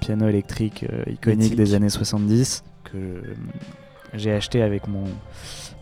piano 0.01 0.29
électrique 0.29 0.85
euh, 0.93 1.05
iconique 1.11 1.39
Mythique. 1.39 1.57
des 1.57 1.75
années 1.75 1.89
70 1.89 2.63
que 2.85 3.23
j'ai 4.13 4.31
acheté 4.31 4.61
avec 4.61 4.89
mon, 4.89 5.05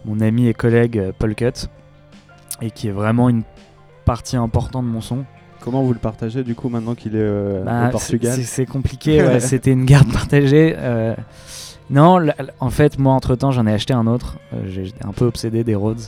mon 0.04 0.20
ami 0.20 0.46
et 0.46 0.54
collègue 0.54 1.12
Paul 1.18 1.34
Cut 1.34 1.66
et 2.60 2.70
qui 2.70 2.86
est 2.86 2.92
vraiment 2.92 3.28
une 3.28 3.42
partie 4.04 4.36
importante 4.36 4.84
de 4.84 4.90
mon 4.90 5.00
son. 5.00 5.24
Comment 5.62 5.82
vous 5.82 5.92
le 5.92 5.98
partagez 5.98 6.42
du 6.42 6.54
coup 6.54 6.68
maintenant 6.68 6.94
qu'il 6.94 7.14
est 7.14 7.20
euh, 7.20 7.62
Bah, 7.64 7.88
au 7.88 7.90
Portugal 7.92 8.38
c'est- 8.42 8.66
compliqué, 8.66 9.22
ouais, 9.22 9.40
c'était 9.40 9.70
une 9.72 9.84
garde 9.84 10.12
partagée. 10.12 10.74
euh, 10.76 11.14
non, 11.90 12.18
en 12.60 12.70
fait, 12.70 12.98
moi, 12.98 13.12
entre-temps, 13.14 13.50
j'en 13.52 13.66
ai 13.66 13.72
acheté 13.72 13.92
un 13.94 14.06
autre. 14.06 14.38
Euh, 14.54 14.62
j'ai- 14.68 14.86
J'étais 14.86 15.04
un 15.06 15.12
peu 15.12 15.26
obsédé 15.26 15.62
des 15.62 15.74
Rhodes. 15.74 16.00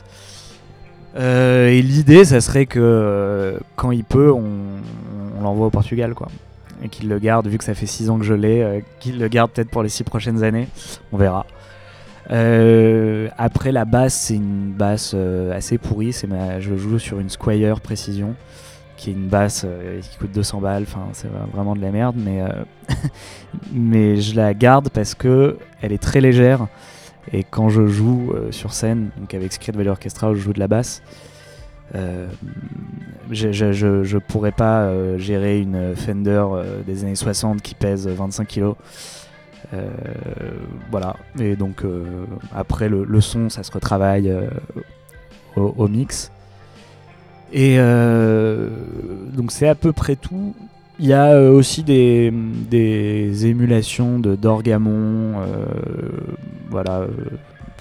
Euh, 1.17 1.69
et 1.69 1.81
l'idée, 1.81 2.25
ça 2.25 2.41
serait 2.41 2.65
que 2.65 2.79
euh, 2.81 3.57
quand 3.77 3.91
il 3.91 4.03
peut, 4.03 4.31
on, 4.31 4.43
on 5.39 5.41
l'envoie 5.43 5.67
au 5.67 5.69
Portugal, 5.69 6.13
quoi. 6.13 6.27
Et 6.83 6.89
qu'il 6.89 7.07
le 7.07 7.19
garde, 7.19 7.47
vu 7.47 7.57
que 7.57 7.63
ça 7.63 7.73
fait 7.73 7.85
6 7.85 8.09
ans 8.09 8.17
que 8.17 8.25
je 8.25 8.33
l'ai, 8.33 8.83
qu'il 8.99 9.19
le 9.19 9.27
garde 9.29 9.51
peut-être 9.51 9.69
pour 9.69 9.81
les 9.83 9.89
6 9.89 10.03
prochaines 10.03 10.43
années. 10.43 10.67
On 11.13 11.17
verra. 11.17 11.45
Euh, 12.31 13.29
après, 13.37 13.71
la 13.71 13.85
basse, 13.85 14.15
c'est 14.15 14.35
une 14.35 14.71
basse 14.73 15.11
euh, 15.15 15.55
assez 15.55 15.77
pourrie. 15.77 16.11
C'est 16.11 16.27
ma, 16.27 16.59
je 16.59 16.75
joue 16.75 16.99
sur 16.99 17.19
une 17.19 17.29
Squire 17.29 17.79
Précision 17.79 18.35
qui 19.05 19.11
est 19.11 19.13
une 19.13 19.27
basse 19.27 19.65
euh, 19.65 20.01
qui 20.01 20.17
coûte 20.17 20.31
200 20.31 20.61
balles, 20.61 20.81
enfin 20.81 21.09
c'est 21.13 21.27
vraiment 21.53 21.75
de 21.75 21.81
la 21.81 21.91
merde, 21.91 22.15
mais, 22.17 22.41
euh, 22.41 22.47
mais 23.71 24.17
je 24.17 24.35
la 24.35 24.55
garde 24.55 24.89
parce 24.89 25.13
que 25.13 25.59
elle 25.83 25.93
est 25.93 26.01
très 26.01 26.21
légère 26.21 26.65
et 27.31 27.43
quand 27.43 27.69
je 27.69 27.85
joue 27.85 28.31
euh, 28.33 28.51
sur 28.51 28.73
scène, 28.73 29.11
donc 29.17 29.31
avec 29.35 29.53
Secret 29.53 29.73
Valley 29.73 29.91
Orchestra 29.91 30.31
où 30.31 30.33
je 30.33 30.41
joue 30.41 30.53
de 30.53 30.59
la 30.59 30.67
basse, 30.67 31.03
je, 31.93 33.51
je, 33.51 33.71
je, 33.71 34.17
pourrais 34.17 34.51
pas 34.51 34.91
gérer 35.17 35.61
une 35.61 35.95
Fender 35.95 36.43
des 36.85 37.03
années 37.03 37.15
60 37.15 37.61
qui 37.61 37.73
pèse 37.73 38.05
25 38.05 38.47
kg. 38.47 38.73
Euh, 39.73 39.87
voilà. 40.91 41.15
Et 41.39 41.55
donc 41.55 41.83
après 42.53 42.89
le, 42.89 43.05
le 43.05 43.21
son, 43.21 43.49
ça 43.49 43.63
se 43.63 43.71
retravaille 43.71 44.35
au 45.55 45.87
mix. 45.87 46.31
Et 47.53 47.75
euh, 47.79 48.69
donc 49.35 49.51
c'est 49.51 49.67
à 49.67 49.75
peu 49.75 49.93
près 49.93 50.15
tout. 50.15 50.53
Il 50.99 51.07
y 51.07 51.13
a 51.13 51.27
euh, 51.33 51.51
aussi 51.51 51.83
des, 51.83 52.31
des 52.69 53.45
émulations 53.47 54.17
de 54.19 54.35
d'Orgamon, 54.35 55.39
euh, 55.41 55.65
voilà, 56.69 57.05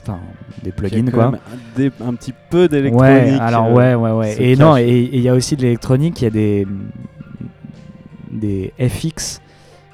enfin 0.03 0.19
des 0.63 0.73
plugins 0.73 1.11
quoi. 1.11 1.27
un, 1.27 1.79
des- 1.81 1.91
un 2.05 2.15
petit 2.15 2.35
peu 2.51 2.67
d'électronique. 2.69 3.01
Ouais, 3.11 3.39
alors 3.41 3.73
ouais, 3.73 3.95
ouais, 3.95 4.11
ouais. 4.11 4.37
Et 4.43 4.57
non, 4.57 4.75
cache. 4.75 4.83
et 4.83 4.99
et 5.05 5.17
il 5.17 5.23
y 5.23 5.29
a 5.29 5.35
aussi 5.35 5.57
de 5.57 5.63
l'électronique, 5.63 6.21
il 6.21 6.25
y 6.25 6.27
a 6.27 6.31
des 6.31 6.67
des 8.31 8.73
FX 8.79 9.41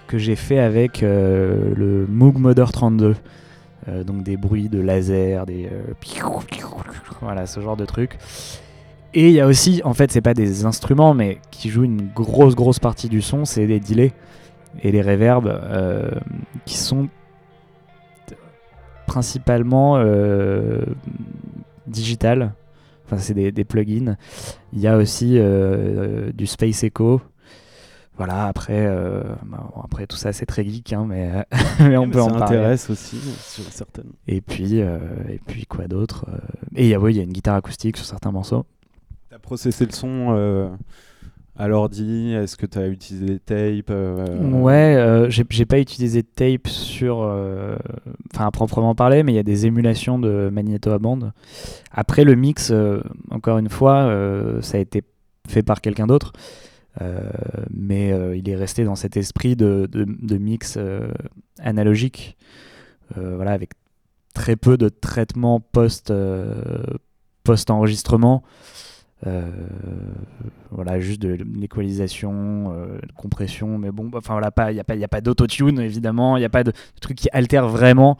que 0.07 0.19
j'ai 0.19 0.37
fait 0.37 0.59
avec 0.59 1.03
euh, 1.03 1.73
le 1.77 2.07
Moog 2.09 2.39
Modder 2.39 2.65
32. 2.73 3.15
Euh, 3.89 4.05
donc 4.05 4.23
des 4.25 4.37
bruits 4.37 4.69
de 4.69 4.81
laser, 4.81 5.47
des 5.47 5.67
euh, 5.67 5.93
voilà 7.23 7.47
ce 7.47 7.61
genre 7.61 7.77
de 7.77 7.85
trucs. 7.87 8.19
Et 9.13 9.29
il 9.29 9.33
y 9.35 9.41
a 9.41 9.47
aussi, 9.47 9.81
en 9.85 9.93
fait, 9.95 10.13
c'est 10.13 10.21
pas 10.21 10.35
des 10.35 10.65
instruments, 10.65 11.15
mais 11.15 11.39
qui 11.51 11.69
jouent 11.69 11.85
une 11.85 12.09
grosse 12.15 12.55
grosse 12.55 12.79
partie 12.79 13.09
du 13.09 13.23
son, 13.23 13.45
c'est 13.45 13.67
les 13.67 13.81
delays 13.81 14.13
et 14.83 14.93
les 14.93 15.03
reverbs 15.03 15.49
euh, 15.49 16.11
qui 16.65 16.77
sont 16.77 17.09
principalement 19.07 19.97
euh, 19.97 20.85
digital. 21.87 22.55
Enfin, 23.05 23.19
c'est 23.19 23.35
des, 23.35 23.51
des 23.51 23.65
plugins. 23.65 24.17
Il 24.73 24.79
y 24.81 24.87
a 24.87 24.97
aussi 24.97 25.35
euh, 25.39 26.31
du 26.33 26.47
Space 26.47 26.85
Echo. 26.85 27.21
Voilà, 28.17 28.47
après, 28.47 28.87
euh, 28.87 29.23
bah, 29.47 29.67
bon, 29.75 29.81
après 29.81 30.07
tout 30.07 30.17
ça 30.17 30.33
c'est 30.35 30.45
très 30.45 30.63
geek, 30.63 30.93
hein, 30.93 31.07
mais, 31.09 31.31
mais 31.81 31.97
on 31.97 32.07
Mais 32.07 32.13
peut 32.13 32.21
en 32.21 32.29
ça 32.29 32.39
parler. 32.39 32.59
intéresse 32.59 32.91
aussi, 32.91 33.17
sur 33.17 33.65
certaines. 33.65 34.13
Et 34.29 34.43
puis, 34.43 34.83
euh, 34.83 34.99
et 35.29 35.41
puis 35.45 35.65
quoi 35.65 35.89
d'autre 35.89 36.27
euh, 36.29 36.37
Et 36.77 36.85
il 36.91 36.91
y 36.91 36.95
a 37.21 37.23
une 37.23 37.33
guitare 37.33 37.57
acoustique 37.57 37.97
sur 37.97 38.05
certains 38.05 38.31
morceaux. 38.31 38.67
T'as 39.31 39.39
processé 39.39 39.87
le 39.87 39.93
son 39.93 40.35
euh, 40.35 40.69
à 41.57 41.69
l'ordi? 41.69 42.33
Est-ce 42.33 42.57
que 42.57 42.67
t'as 42.67 42.89
utilisé 42.89 43.27
des 43.27 43.39
tapes 43.39 43.91
euh, 43.91 44.27
Ouais, 44.51 44.97
euh, 44.97 45.31
j'ai 45.31 45.67
pas 45.67 45.79
utilisé 45.79 46.23
de 46.23 46.27
tape 46.27 46.67
sur, 46.67 47.21
euh, 47.23 47.77
enfin 48.35 48.49
à 48.49 48.51
proprement 48.51 48.97
parler, 48.97 49.23
mais 49.23 49.31
il 49.31 49.37
y 49.37 49.39
a 49.39 49.45
des 49.45 49.67
émulations 49.67 50.19
de 50.19 50.51
magnéto 50.53 50.91
à 50.91 50.99
bande. 50.99 51.33
Après 51.93 52.25
le 52.25 52.35
mix, 52.35 52.73
encore 53.31 53.59
une 53.59 53.69
fois, 53.69 54.13
ça 54.63 54.79
a 54.79 54.81
été 54.81 55.05
fait 55.47 55.63
par 55.63 55.81
quelqu'un 55.81 56.09
d'autre, 56.09 56.33
mais 57.71 58.09
il 58.37 58.49
est 58.49 58.57
resté 58.57 58.83
dans 58.83 58.97
cet 58.97 59.17
esprit 59.17 59.55
de, 59.55 59.89
de- 59.93 60.39
mix 60.39 60.77
analogique, 61.61 62.37
voilà, 63.15 63.53
avec 63.53 63.71
très 64.35 64.57
peu 64.57 64.77
de 64.77 64.89
traitement 64.89 65.61
post 65.61 66.13
post 67.45 67.71
enregistrement. 67.71 68.43
Euh, 68.43 68.90
voilà, 70.71 71.01
juste 71.01 71.21
de 71.21 71.37
l'équalisation, 71.59 72.73
euh, 72.75 72.99
de 73.01 73.13
compression, 73.17 73.77
mais 73.77 73.91
bon, 73.91 74.11
enfin 74.15 74.35
voilà, 74.35 74.51
il 74.71 74.75
n'y 74.75 74.81
a 74.81 74.85
pas, 74.85 74.95
y 74.95 75.05
a 75.05 75.09
pas 75.09 75.21
d'autotune 75.21 75.81
évidemment, 75.81 76.37
il 76.37 76.41
n'y 76.41 76.47
a 76.47 76.51
pas 76.51 76.65
de 76.65 76.73
truc 77.01 77.17
qui 77.17 77.29
altère 77.33 77.69
vraiment 77.69 78.17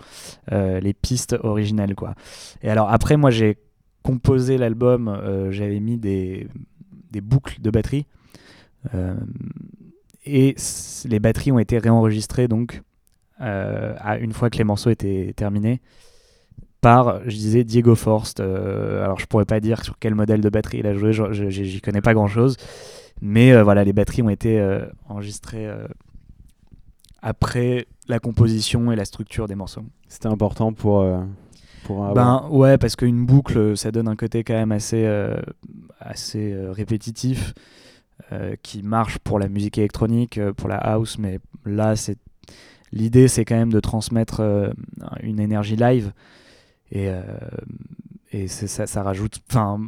euh, 0.53 0.81
les 0.81 0.93
pistes 0.93 1.37
originales 1.43 1.95
quoi. 1.95 2.15
Et 2.63 2.71
alors 2.71 2.91
après, 2.91 3.17
moi 3.17 3.31
j'ai 3.31 3.57
composé 4.03 4.59
l'album, 4.59 5.09
euh, 5.09 5.51
j'avais 5.51 5.81
mis 5.81 5.97
des, 5.99 6.49
boucles 7.23 7.61
de 7.61 7.71
batterie 7.71 8.07
euh, 8.95 9.15
et 10.25 10.55
les 11.05 11.21
batteries 11.21 11.53
ont 11.53 11.59
été 11.59 11.79
réenregistrées 11.79 12.49
donc 12.49 12.83
euh, 13.41 13.95
à 13.99 14.19
une 14.19 14.33
fois 14.33 14.49
que 14.51 14.59
les 14.59 14.65
morceaux 14.65 14.91
étaient 14.91 15.33
terminés 15.37 15.81
par, 16.81 17.21
je 17.25 17.37
disais, 17.37 17.65
Diego 17.65 17.95
Forst. 17.95 18.41
Euh, 18.41 19.05
alors, 19.05 19.19
je 19.19 19.27
pourrais 19.27 19.45
pas 19.45 19.61
dire 19.61 19.85
sur 19.85 19.99
quel 19.99 20.15
modèle 20.15 20.41
de 20.41 20.49
batterie 20.49 20.79
il 20.79 20.87
a 20.87 20.95
joué, 20.95 21.13
j'y 21.51 21.81
connais 21.81 22.01
pas 22.01 22.15
grand 22.15 22.29
chose. 22.29 22.57
Mais 23.21 23.53
euh, 23.53 23.63
voilà, 23.63 23.85
les 23.85 23.93
batteries 23.93 24.23
ont 24.23 24.31
été 24.31 24.59
euh, 24.59 24.87
enregistrées 25.09 25.69
après 27.23 27.87
la 28.09 28.19
composition 28.19 28.93
et 28.93 28.97
la 28.97 29.05
structure 29.05 29.47
des 29.47 29.55
morceaux. 29.55 29.85
C'était 30.09 30.29
important 30.29 30.73
pour, 30.73 31.07
pour 31.85 32.07
avoir- 32.07 32.43
Ben 32.43 32.49
ouais, 32.51 32.79
parce 32.79 32.97
qu'une 32.97 33.27
boucle, 33.27 33.77
ça 33.77 33.91
donne 33.91 34.09
un 34.09 34.17
côté 34.17 34.43
quand 34.43 34.55
même 34.55 34.73
assez, 34.73 35.07
assez 36.01 36.57
répétitif, 36.71 37.53
qui 38.63 38.83
marche 38.83 39.19
pour 39.19 39.39
la 39.39 39.49
musique 39.49 39.77
électronique, 39.77 40.41
pour 40.57 40.69
la 40.69 40.77
house, 40.79 41.19
mais 41.19 41.41
là, 41.67 41.95
c'est 41.95 42.17
l'idée, 42.93 43.29
c'est 43.29 43.45
quand 43.45 43.57
même 43.57 43.73
de 43.73 43.81
transmettre 43.81 44.41
une 45.23 45.41
énergie 45.41 45.77
live, 45.77 46.13
et, 46.91 47.09
euh, 47.09 47.23
et 48.33 48.49
c'est- 48.49 48.67
ça, 48.67 48.87
ça 48.87 49.03
rajoute, 49.03 49.41
enfin, 49.51 49.81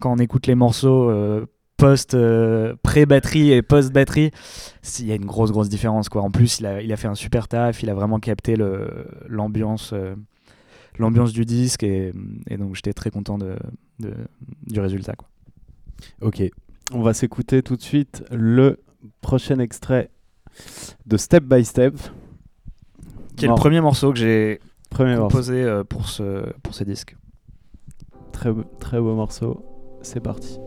quand 0.00 0.12
on 0.12 0.18
écoute 0.18 0.46
les 0.46 0.54
morceaux 0.54 1.10
euh, 1.10 1.46
post 1.76 2.14
euh, 2.14 2.74
pré-batterie 2.82 3.52
et 3.52 3.62
post-batterie, 3.62 4.30
il 4.98 5.06
y 5.06 5.12
a 5.12 5.14
une 5.14 5.26
grosse 5.26 5.52
grosse 5.52 5.68
différence 5.68 6.08
quoi. 6.08 6.22
En 6.22 6.30
plus, 6.30 6.58
il 6.60 6.66
a, 6.66 6.82
il 6.82 6.92
a 6.92 6.96
fait 6.96 7.08
un 7.08 7.14
super 7.14 7.46
taf, 7.48 7.82
il 7.82 7.90
a 7.90 7.94
vraiment 7.94 8.18
capté 8.18 8.56
le 8.56 9.06
l'ambiance 9.28 9.92
euh, 9.92 10.14
l'ambiance 10.98 11.32
du 11.32 11.44
disque 11.44 11.84
et, 11.84 12.12
et 12.48 12.56
donc 12.56 12.74
j'étais 12.74 12.92
très 12.92 13.10
content 13.10 13.38
de, 13.38 13.56
de- 14.00 14.14
du 14.66 14.80
résultat 14.80 15.14
quoi. 15.14 15.28
Ok, 16.20 16.42
on 16.92 17.02
va 17.02 17.14
s'écouter 17.14 17.62
tout 17.62 17.76
de 17.76 17.82
suite 17.82 18.24
le 18.32 18.80
prochain 19.20 19.58
extrait 19.60 20.10
de 21.06 21.16
Step 21.16 21.44
by 21.44 21.64
Step. 21.64 21.94
Qui 23.36 23.44
est 23.44 23.48
le 23.48 23.54
premier 23.54 23.80
morceau 23.80 24.12
que 24.12 24.18
j'ai 24.18 24.58
premier 24.90 25.16
morceau. 25.16 25.28
composé 25.28 25.62
euh, 25.62 25.84
pour 25.84 26.08
ce 26.08 26.52
pour 26.62 26.74
ce 26.74 26.84
disque. 26.84 27.16
Très, 28.32 28.50
très 28.78 29.00
beau 29.00 29.14
morceau. 29.14 29.64
C'est 30.02 30.20
parti. 30.20 30.58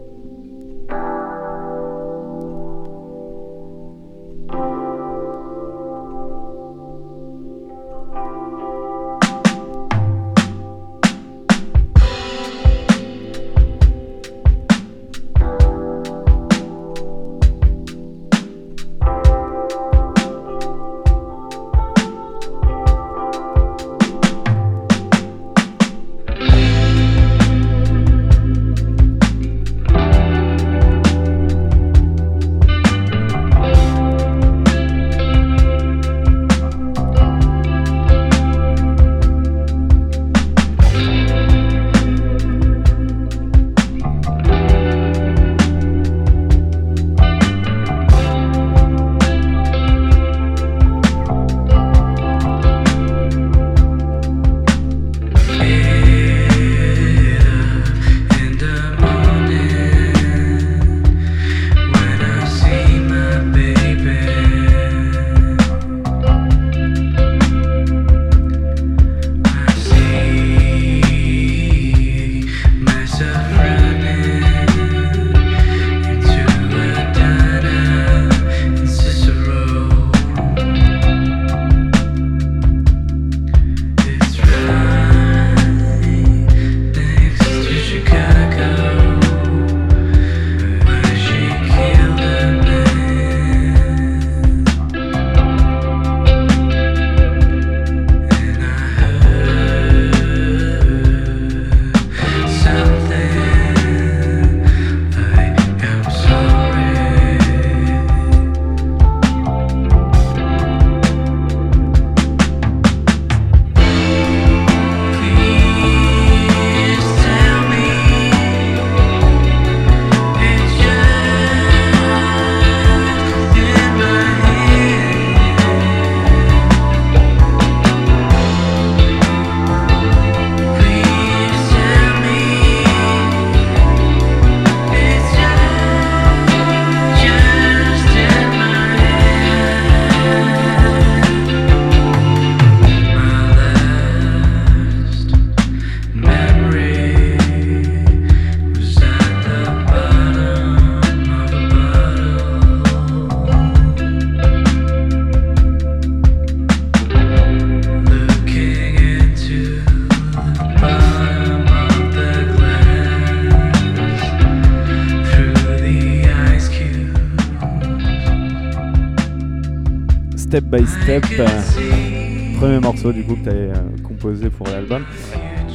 Euh, 171.12 172.51
premier 172.57 172.80
morceau 172.80 173.12
du 173.12 173.26
coup 173.26 173.36
que 173.36 173.43
tu 173.43 173.49
avais 173.49 173.72
composé 174.01 174.49
pour 174.49 174.66
l'album. 174.68 175.03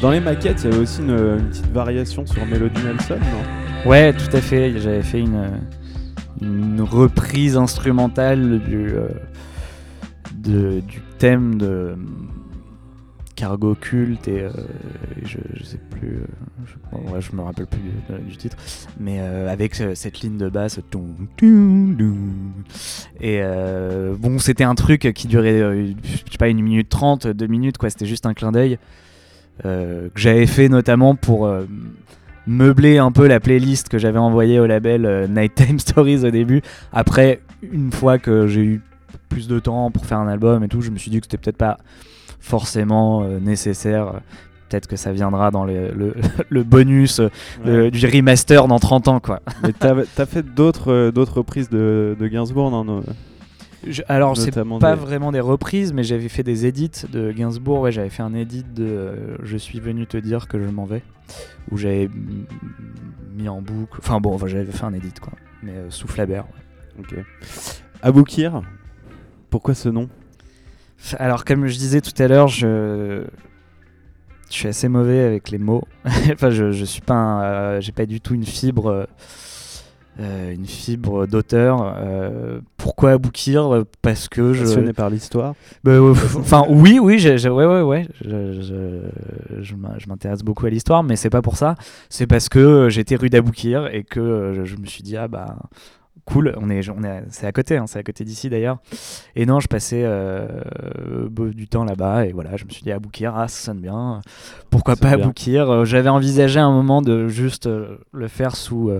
Dans 0.00 0.10
les 0.10 0.20
maquettes, 0.20 0.62
il 0.64 0.70
y 0.70 0.72
avait 0.72 0.82
aussi 0.82 1.02
une, 1.02 1.48
petite 1.50 1.70
variation 1.72 2.24
sur 2.24 2.46
Melody 2.46 2.80
Nelson, 2.82 3.18
non? 3.18 3.90
Ouais, 3.90 4.14
tout 4.14 4.34
à 4.34 4.40
fait. 4.40 4.78
J'avais 4.78 5.02
fait 5.02 5.20
une, 5.20 6.80
reprise 6.80 7.58
instrumentale 7.58 8.60
du, 8.60 8.94
euh, 8.94 10.80
du 10.80 11.00
thème 11.18 11.58
de 11.58 11.96
Cargo 13.36 13.74
Culte 13.74 14.26
et 14.28 14.40
euh, 14.40 14.50
je, 15.22 15.38
sais 15.62 15.78
plus, 15.90 16.22
euh, 16.94 17.20
je, 17.20 17.36
me 17.36 17.42
rappelle 17.42 17.66
plus 17.66 17.80
du, 18.26 18.36
titre, 18.36 18.56
mais 18.98 19.18
euh, 19.20 19.48
avec 19.48 19.74
cette 19.74 20.20
ligne 20.20 20.38
de 20.38 20.48
basse. 20.48 20.80
Et 23.20 23.42
bon, 24.18 24.38
c'était 24.38 24.64
un 24.64 24.74
truc 24.74 25.12
qui 25.14 25.28
durait, 25.28 25.60
je 25.60 26.32
sais 26.32 26.38
pas, 26.38 26.48
une 26.48 26.62
minute 26.62 26.88
trente, 26.88 27.26
deux 27.26 27.46
minutes, 27.46 27.78
quoi. 27.78 27.90
C'était 27.90 28.06
juste 28.06 28.26
un 28.26 28.34
clin 28.34 28.50
d'œil 28.50 28.78
que 29.62 30.10
j'avais 30.16 30.46
fait 30.46 30.68
notamment 30.68 31.14
pour 31.14 31.48
meubler 32.46 32.98
un 32.98 33.12
peu 33.12 33.26
la 33.26 33.40
playlist 33.40 33.88
que 33.88 33.98
j'avais 33.98 34.18
envoyée 34.18 34.58
au 34.58 34.66
label 34.66 35.28
Nighttime 35.30 35.78
Stories 35.78 36.24
au 36.24 36.30
début. 36.30 36.62
Après, 36.92 37.40
une 37.62 37.92
fois 37.92 38.18
que 38.18 38.46
j'ai 38.46 38.62
eu 38.62 38.82
plus 39.28 39.48
de 39.48 39.58
temps 39.58 39.90
pour 39.90 40.06
faire 40.06 40.18
un 40.18 40.28
album 40.28 40.64
et 40.64 40.68
tout, 40.68 40.80
je 40.80 40.90
me 40.90 40.96
suis 40.96 41.10
dit 41.10 41.20
que 41.20 41.26
c'était 41.26 41.38
peut-être 41.38 41.58
pas 41.58 41.78
forcément 42.46 43.22
euh, 43.24 43.38
nécessaire. 43.40 44.20
Peut-être 44.68 44.86
que 44.88 44.96
ça 44.96 45.12
viendra 45.12 45.50
dans 45.50 45.64
les- 45.64 45.90
le, 45.92 46.14
le 46.48 46.62
bonus 46.64 47.20
euh, 47.66 47.90
du 47.90 48.06
remaster 48.06 48.66
dans 48.68 48.78
30 48.78 49.08
ans, 49.08 49.20
quoi. 49.20 49.40
Mais 49.62 49.72
t'as 49.72 49.94
as 50.18 50.26
fait 50.26 50.42
d'autres 50.42 50.92
euh, 50.92 51.10
d'autres 51.12 51.38
reprises 51.38 51.68
de, 51.68 52.16
de 52.18 52.26
Gainsbourg, 52.26 52.70
non, 52.70 53.02
Je- 53.86 54.02
alors, 54.08 54.36
c'est 54.36 54.50
pas 54.80 54.96
des- 54.96 55.00
vraiment 55.00 55.30
des 55.30 55.38
reprises, 55.40 55.92
mais 55.92 56.02
j'avais 56.02 56.28
fait 56.28 56.42
des 56.42 56.66
edits 56.66 57.02
de 57.12 57.30
Gainsbourg. 57.30 57.80
Ouais, 57.80 57.92
j'avais 57.92 58.08
fait 58.10 58.22
un 58.24 58.34
edit 58.34 58.64
de 58.74 58.84
euh, 58.84 59.36
Je 59.44 59.56
suis 59.56 59.78
venu 59.78 60.06
te 60.08 60.16
dire 60.16 60.48
que 60.48 60.58
je 60.60 60.68
m'en 60.68 60.84
vais, 60.84 61.02
où 61.70 61.76
j'avais 61.76 62.08
mis 63.36 63.48
en 63.48 63.60
boucle. 63.60 63.98
Enfin 64.00 64.20
bon, 64.20 64.34
enfin, 64.34 64.46
j'avais 64.48 64.64
fait 64.72 64.84
un 64.84 64.94
edit, 64.94 65.12
quoi. 65.20 65.32
Mais 65.62 65.72
euh, 65.72 65.90
sous 65.90 66.08
Flabert. 66.08 66.44
ouais. 66.98 67.04
Ok. 67.04 67.24
Aboukir, 68.02 68.62
pourquoi 69.50 69.74
ce 69.74 69.88
nom? 69.88 70.08
Alors, 71.18 71.44
comme 71.44 71.66
je 71.66 71.76
disais 71.76 72.00
tout 72.00 72.20
à 72.22 72.28
l'heure, 72.28 72.48
je. 72.48 73.24
Je 74.48 74.54
suis 74.54 74.68
assez 74.68 74.86
mauvais 74.88 75.24
avec 75.24 75.50
les 75.50 75.58
mots. 75.58 75.82
enfin, 76.04 76.50
je, 76.50 76.70
je 76.70 76.84
suis 76.84 77.00
pas 77.00 77.14
un, 77.14 77.42
euh, 77.42 77.80
j'ai 77.80 77.90
pas 77.90 78.06
du 78.06 78.20
tout 78.20 78.32
une 78.32 78.44
fibre, 78.46 78.86
euh, 78.86 79.04
euh, 80.20 80.54
une 80.54 80.66
fibre 80.66 81.26
d'auteur. 81.26 81.94
Euh, 81.98 82.60
pourquoi 82.76 83.10
Aboukir 83.12 83.82
Parce 84.02 84.28
que 84.28 84.52
je. 84.52 84.62
Passionné 84.64 84.92
par 84.92 85.10
l'histoire? 85.10 85.54
Bah, 85.82 85.98
Enfin, 86.36 86.64
oui, 86.68 87.00
oui, 87.02 87.18
j'ai- 87.18 87.38
j'ai- 87.38 87.48
ouais, 87.50 87.66
ouais, 87.66 87.82
ouais. 87.82 88.06
Je, 88.24 88.60
je- 88.62 89.62
je 89.62 89.74
m'in- 89.74 89.98
je 89.98 90.06
m'intéresse 90.08 90.42
beaucoup 90.44 90.64
à 90.66 90.70
l'histoire, 90.70 91.02
mais 91.02 91.16
c'est 91.16 91.28
pas 91.30 91.42
pour 91.42 91.56
ça. 91.56 91.74
C'est 92.08 92.28
parce 92.28 92.48
que 92.48 92.88
j'étais 92.88 93.16
rue 93.16 93.30
d'Aboukir 93.30 93.88
et 93.92 94.04
que 94.04 94.52
je, 94.54 94.64
je 94.64 94.76
me 94.76 94.86
suis 94.86 95.02
dit, 95.02 95.16
ah 95.16 95.26
bah, 95.26 95.56
cool, 96.26 96.54
on 96.60 96.68
est, 96.68 96.88
on 96.90 97.02
est, 97.02 97.24
c'est 97.30 97.46
à 97.46 97.52
côté, 97.52 97.78
hein, 97.78 97.86
c'est 97.86 97.98
à 97.98 98.02
côté 98.02 98.24
d'ici 98.24 98.50
d'ailleurs. 98.50 98.78
Et 99.34 99.46
non, 99.46 99.58
je 99.60 99.68
passais 99.68 100.02
euh, 100.04 100.48
du 101.30 101.66
temps 101.68 101.84
là-bas 101.84 102.26
et 102.26 102.32
voilà, 102.32 102.56
je 102.56 102.66
me 102.66 102.70
suis 102.70 102.82
dit, 102.82 102.92
Aboukir, 102.92 103.34
ah, 103.34 103.48
ça 103.48 103.66
sonne 103.66 103.80
bien. 103.80 104.20
Pourquoi 104.68 104.96
pas 104.96 105.16
bien. 105.16 105.24
Aboukir? 105.24 105.70
Euh, 105.70 105.84
J'avais 105.84 106.10
envisagé 106.10 106.60
un 106.60 106.70
moment 106.72 107.00
de 107.00 107.28
juste 107.28 107.66
euh, 107.66 107.96
le 108.12 108.28
faire 108.28 108.54
sous. 108.54 108.90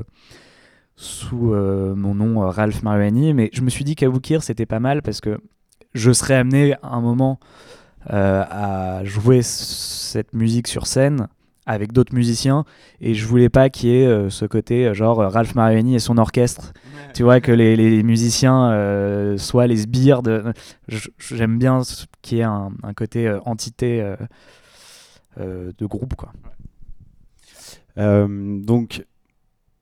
sous 0.96 1.52
euh, 1.52 1.94
mon 1.94 2.14
nom 2.14 2.42
euh, 2.42 2.48
Ralph 2.48 2.82
Mariani, 2.82 3.34
mais 3.34 3.50
je 3.52 3.60
me 3.60 3.68
suis 3.68 3.84
dit 3.84 3.96
qu'Aboukir 3.96 4.42
c'était 4.42 4.64
pas 4.64 4.80
mal 4.80 5.02
parce 5.02 5.20
que 5.20 5.38
je 5.94 6.10
serais 6.10 6.34
amené 6.36 6.72
à 6.82 6.94
un 6.94 7.02
moment 7.02 7.38
euh, 8.12 8.42
à 8.48 9.04
jouer 9.04 9.42
cette 9.42 10.32
musique 10.32 10.68
sur 10.68 10.86
scène 10.86 11.28
avec 11.66 11.92
d'autres 11.92 12.14
musiciens. 12.14 12.64
Et 13.00 13.14
je 13.14 13.26
voulais 13.26 13.48
pas 13.48 13.68
qu'il 13.70 13.90
y 13.90 14.02
ait 14.02 14.06
euh, 14.06 14.30
ce 14.30 14.44
côté 14.44 14.86
euh, 14.86 14.94
genre 14.94 15.20
euh, 15.20 15.28
Ralph 15.28 15.54
Mariani 15.54 15.96
et 15.96 15.98
son 15.98 16.16
orchestre. 16.18 16.72
Tu 17.14 17.22
vois 17.22 17.40
que 17.40 17.52
les, 17.52 17.76
les 17.76 18.02
musiciens 18.02 18.70
euh, 18.70 19.36
soient 19.38 19.66
les 19.66 19.76
sbires 19.78 20.22
de 20.22 20.44
j'aime 21.18 21.58
bien 21.58 21.80
qu'il 22.22 22.38
y 22.38 22.40
ait 22.40 22.44
un, 22.44 22.70
un 22.82 22.94
côté 22.94 23.26
euh, 23.26 23.38
entité 23.44 24.14
de 25.38 25.86
groupe 25.86 26.14
quoi. 26.14 26.32
Donc, 27.96 29.04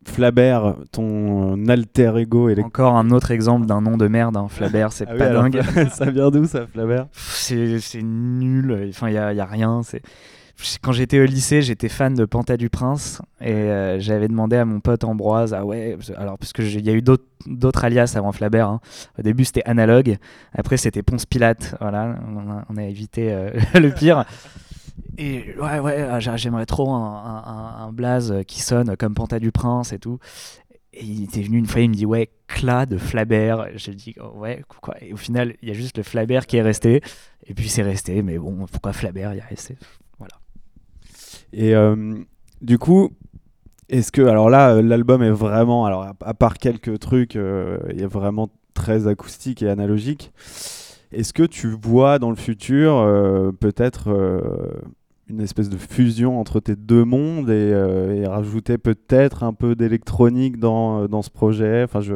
Flabert, 0.07 0.77
ton 0.93 1.67
alter 1.67 2.13
ego 2.19 2.49
électrique. 2.49 2.67
encore 2.67 2.97
un 2.97 3.11
autre 3.11 3.31
exemple 3.31 3.67
d'un 3.67 3.81
nom 3.81 3.97
de 3.97 4.07
merde 4.07 4.37
hein. 4.37 4.49
Flabert 4.49 4.93
c'est 4.93 5.07
Ah 5.09 5.15
pas 5.15 5.31
dingue. 5.31 5.63
ça 5.93 6.11
vient 6.11 6.31
d'où 6.31 6.47
ça, 6.47 6.67
Flabert 6.67 7.07
c'est 7.13 7.81
c'est 7.81 8.03
nul 8.03 8.87
enfin 8.91 9.09
il 9.09 9.15
y 9.15 9.19
a, 9.19 9.33
y 9.33 9.41
a 9.41 9.47
rien 9.47 9.83
c'est 9.83 10.03
quand 10.83 10.93
j'étais 10.93 11.19
au 11.21 11.25
lycée 11.25 11.63
j'étais 11.63 11.89
fan 11.89 12.15
de 12.15 12.25
Panta 12.25 12.57
du 12.57 12.71
Prince 12.71 13.21
et 13.41 13.53
euh, 13.53 13.99
j'avais 13.99 14.29
demandé 14.29 14.57
à 14.57 14.65
mon 14.65 14.81
pote 14.81 15.05
Ambroise 15.05 15.53
ah 15.53 15.65
ouais 15.65 15.97
alors 16.17 16.39
parce 16.39 16.53
que 16.53 16.63
j'ai- 16.63 16.79
il 16.79 16.87
y 16.87 16.91
a 16.91 16.93
eu 16.95 17.03
d'autres 17.03 17.85
alias 17.85 18.15
avant 18.17 18.33
Flabert 18.33 18.69
hein. 18.69 18.81
au 19.19 19.23
début 19.23 19.45
c'était 19.45 19.65
Analogue 19.65 20.17
après 20.55 20.77
c'était 20.77 21.03
Ponce 21.03 21.27
Pilate 21.27 21.75
voilà 21.81 22.17
on 22.29 22.51
a, 22.51 22.65
on 22.69 22.77
a 22.77 22.85
évité 22.85 23.33
euh, 23.33 23.51
le 23.75 23.91
pire 23.93 24.25
et 25.19 25.55
ouais 25.61 25.79
ouais 25.81 26.03
ah, 26.11 26.21
j'a- 26.21 26.37
j'aimerais 26.37 26.67
trop 26.67 26.91
un, 26.93 27.43
un, 27.45 27.87
un- 27.87 27.93
blaze 27.93 28.35
qui 28.47 28.61
sonne 28.63 28.97
comme 28.97 29.15
Panta 29.15 29.39
du 29.41 29.51
Prince 29.53 29.93
et 29.93 29.99
tout 29.99 30.19
et 30.97 31.05
il 31.05 31.25
était 31.25 31.43
venu 31.43 31.59
une 31.59 31.67
fois, 31.67 31.81
il 31.81 31.91
me 31.91 31.95
dit 31.97 32.07
ouais, 32.07 32.31
Cla 32.47 32.87
de 32.87 32.99
Flabert. 32.99 33.67
J'ai 33.75 33.97
dit 33.97 34.15
oh, 34.23 34.39
ouais, 34.39 34.63
quoi? 34.81 34.95
Et 35.03 35.13
au 35.13 35.17
final, 35.17 35.57
il 35.61 35.69
y 35.69 35.73
a 35.73 35.75
juste 35.75 35.97
le 35.97 36.05
Flabert 36.05 36.47
qui 36.47 36.57
est 36.57 36.63
resté. 36.63 37.01
Et 37.49 37.53
puis 37.55 37.69
c'est 37.69 37.83
resté, 37.83 38.23
mais 38.23 38.39
bon, 38.39 38.67
pourquoi 38.71 38.93
Flabert 38.93 39.33
il 39.35 39.39
est 39.39 39.45
resté? 39.45 39.77
Et 41.57 41.75
euh, 41.75 42.15
du 42.61 42.79
coup, 42.79 43.11
est-ce 43.89 44.11
que. 44.13 44.23
Alors 44.23 44.51
là, 44.51 44.75
euh, 44.75 44.83
l'album 44.83 45.23
est 45.23 45.31
vraiment. 45.31 45.87
Alors, 45.87 46.05
à, 46.21 46.35
part 46.35 46.59
quelques 46.59 46.99
trucs, 46.99 47.37
euh, 47.37 47.79
il 47.95 48.03
est 48.03 48.07
vraiment 48.07 48.51
très 48.75 49.07
acoustique 49.07 49.63
et 49.63 49.69
analogique. 49.69 50.33
Est-ce 51.13 51.33
que 51.33 51.45
tu 51.45 51.69
vois 51.69 52.19
dans 52.19 52.31
le 52.31 52.37
futur 52.37 52.97
euh, 52.97 53.53
peut-être 53.53 54.09
euh, 54.09 54.41
une 55.29 55.41
espèce 55.41 55.69
de 55.69 55.77
fusion 55.77 56.41
entre 56.41 56.59
tes 56.59 56.75
deux 56.75 57.05
mondes 57.05 57.51
et, 57.51 57.73
euh, 57.73 58.15
et 58.15 58.27
rajouter 58.27 58.79
peut-être 58.79 59.45
un 59.45 59.53
peu 59.53 59.77
d'électronique 59.77 60.59
dans, 60.59 61.03
euh, 61.03 61.07
dans 61.07 61.23
ce 61.23 61.31
projet? 61.31 61.85
Enfin, 61.85 62.01
je... 62.01 62.15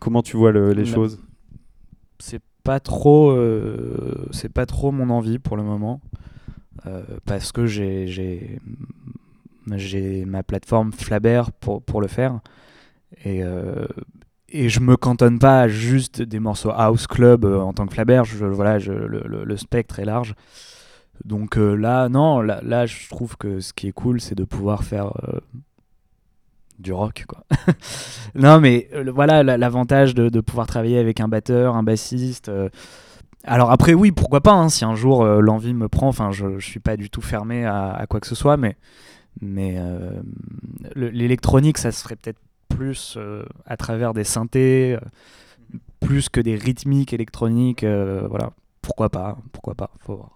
Comment 0.00 0.22
tu 0.22 0.36
vois 0.36 0.52
le- 0.52 0.72
les 0.72 0.84
choses? 0.84 1.18
C'est 2.18 2.42
pas 2.62 2.78
trop, 2.78 3.30
euh, 3.30 4.26
c'est 4.32 4.52
pas 4.52 4.66
trop 4.66 4.92
mon 4.92 5.08
envie 5.08 5.38
pour 5.38 5.56
le 5.56 5.62
moment, 5.62 6.00
euh, 6.14 6.18
parce 7.24 7.52
que 7.52 7.66
j'ai 7.66 8.60
ma 10.24 10.42
plateforme 10.42 10.92
Flabert 10.92 11.52
pour 11.52 11.82
pour 11.82 12.00
le 12.00 12.08
faire 12.08 12.40
et 13.24 13.42
euh, 13.42 13.86
et 14.50 14.68
je 14.70 14.80
me 14.80 14.96
cantonne 14.96 15.38
pas 15.38 15.60
à 15.62 15.68
juste 15.68 16.22
des 16.22 16.40
morceaux 16.40 16.70
house 16.72 17.06
club 17.06 17.44
euh, 17.44 17.60
en 17.60 17.72
tant 17.74 17.86
que 17.86 17.92
Flabert. 17.94 18.24
Je, 18.24 18.46
voilà, 18.46 18.78
je- 18.78 18.92
le, 18.92 19.22
le- 19.44 19.56
spectre 19.58 19.98
est 20.00 20.06
large. 20.06 20.34
Donc 21.24 21.58
euh, 21.58 21.74
là, 21.74 22.08
non, 22.08 22.40
là, 22.40 22.86
je 22.86 23.08
trouve 23.10 23.36
que 23.36 23.58
ce 23.60 23.72
qui 23.72 23.88
est 23.88 23.92
cool, 23.92 24.20
c'est 24.20 24.36
de 24.36 24.44
pouvoir 24.44 24.84
faire 24.84 25.12
euh, 25.28 25.40
du 26.78 26.92
rock, 26.92 27.24
quoi. 27.26 27.44
non, 28.34 28.60
mais 28.60 28.88
euh, 28.94 29.10
voilà, 29.12 29.42
la- 29.42 29.58
l'avantage 29.58 30.14
de 30.28 30.40
pouvoir 30.40 30.66
travailler 30.66 30.98
avec 30.98 31.20
un 31.20 31.28
batteur, 31.28 31.76
un 31.76 31.82
bassiste. 31.82 32.48
Alors 33.44 33.70
après, 33.70 33.94
oui, 33.94 34.12
pourquoi 34.12 34.40
pas, 34.40 34.52
hein, 34.52 34.68
si 34.68 34.84
un 34.84 34.94
jour 34.94 35.22
euh, 35.22 35.40
l'envie 35.40 35.74
me 35.74 35.88
prend. 35.88 36.08
Enfin, 36.08 36.30
je, 36.32 36.58
je 36.58 36.66
suis 36.66 36.80
pas 36.80 36.96
du 36.96 37.08
tout 37.10 37.20
fermé 37.22 37.64
à, 37.64 37.92
à 37.92 38.06
quoi 38.06 38.20
que 38.20 38.26
ce 38.26 38.34
soit, 38.34 38.56
mais 38.56 38.76
mais 39.40 39.76
euh, 39.78 40.10
le- 40.94 41.10
l'électronique, 41.10 41.78
ça 41.78 41.92
se 41.92 42.02
ferait 42.02 42.16
peut-être 42.16 42.40
plus 42.68 43.14
euh, 43.16 43.44
à 43.66 43.76
travers 43.76 44.12
des 44.12 44.24
synthés, 44.24 44.98
plus 46.00 46.28
que 46.28 46.40
des 46.40 46.56
rythmiques 46.56 47.12
électroniques. 47.12 47.84
voilà, 47.84 48.50
pourquoi 48.82 49.08
pas, 49.08 49.38
pourquoi 49.52 49.74
pas, 49.74 49.90
faut 50.00 50.16
voir. 50.16 50.30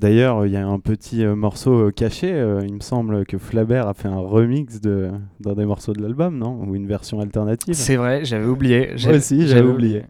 D'ailleurs, 0.00 0.46
il 0.46 0.52
y 0.52 0.56
a 0.56 0.66
un 0.66 0.80
petit 0.80 1.24
morceau 1.24 1.90
caché. 1.92 2.28
il 2.66 2.74
me 2.74 2.80
semble 2.80 3.24
que 3.24 3.38
Flabert 3.38 3.86
a 3.86 3.94
fait 3.94 4.08
un 4.08 4.18
remix 4.18 4.80
de- 4.80 5.10
d'un 5.38 5.54
des 5.54 5.64
morceaux 5.66 5.92
de 5.92 6.02
l'album, 6.02 6.36
non? 6.38 6.60
Ou 6.64 6.74
une 6.74 6.86
version 6.88 7.20
alternative? 7.20 7.74
C'est 7.74 7.96
vrai, 7.96 8.24
j'avais 8.24 8.46
oublié. 8.46 8.94
Moi 9.04 9.12
aussi, 9.18 9.46
j'avais 9.46 9.68
oublié. 9.68 10.04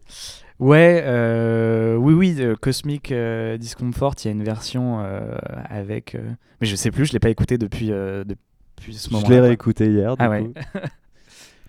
Ouais, 0.62 1.02
euh, 1.04 1.96
oui, 1.96 2.14
oui, 2.14 2.34
de 2.34 2.54
Cosmic 2.54 3.10
euh, 3.10 3.56
Discomfort, 3.56 4.14
il 4.22 4.26
y 4.26 4.28
a 4.28 4.30
une 4.30 4.44
version 4.44 5.00
euh, 5.00 5.36
avec. 5.68 6.14
euh, 6.14 6.20
mais 6.60 6.68
je 6.68 6.76
sais 6.76 6.92
plus, 6.92 7.04
je 7.06 7.12
l'ai 7.12 7.18
pas 7.18 7.30
écouté 7.30 7.58
depuis, 7.58 7.90
euh, 7.90 8.22
depuis 8.22 8.94
ce 8.94 9.10
moment. 9.10 9.26
Je 9.26 9.32
l'ai 9.32 9.40
réécouté 9.40 9.86
hier. 9.90 10.14
Ah 10.20 10.30
ouais. 10.30 10.48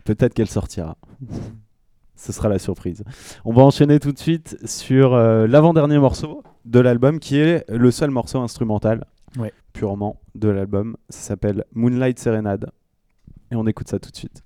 Peut-être 0.05 0.35
qu'elle 0.35 0.47
sortira. 0.49 0.95
Ce 2.15 2.31
sera 2.31 2.49
la 2.49 2.59
surprise. 2.59 3.03
On 3.45 3.51
va 3.51 3.63
enchaîner 3.63 3.99
tout 3.99 4.11
de 4.11 4.19
suite 4.19 4.57
sur 4.63 5.15
euh, 5.15 5.47
l'avant-dernier 5.47 5.97
morceau 5.97 6.43
de 6.65 6.79
l'album, 6.79 7.19
qui 7.19 7.37
est 7.39 7.67
le 7.71 7.89
seul 7.89 8.11
morceau 8.11 8.41
instrumental, 8.41 9.05
Ouais. 9.39 9.51
purement 9.73 10.21
de 10.35 10.49
l'album. 10.49 10.97
Ça 11.09 11.19
s'appelle 11.29 11.63
Moonlight 11.73 12.19
Serenade. 12.19 12.69
Et 13.51 13.55
on 13.55 13.65
écoute 13.65 13.87
ça 13.87 13.97
tout 13.97 14.11
de 14.11 14.15
suite. 14.17 14.43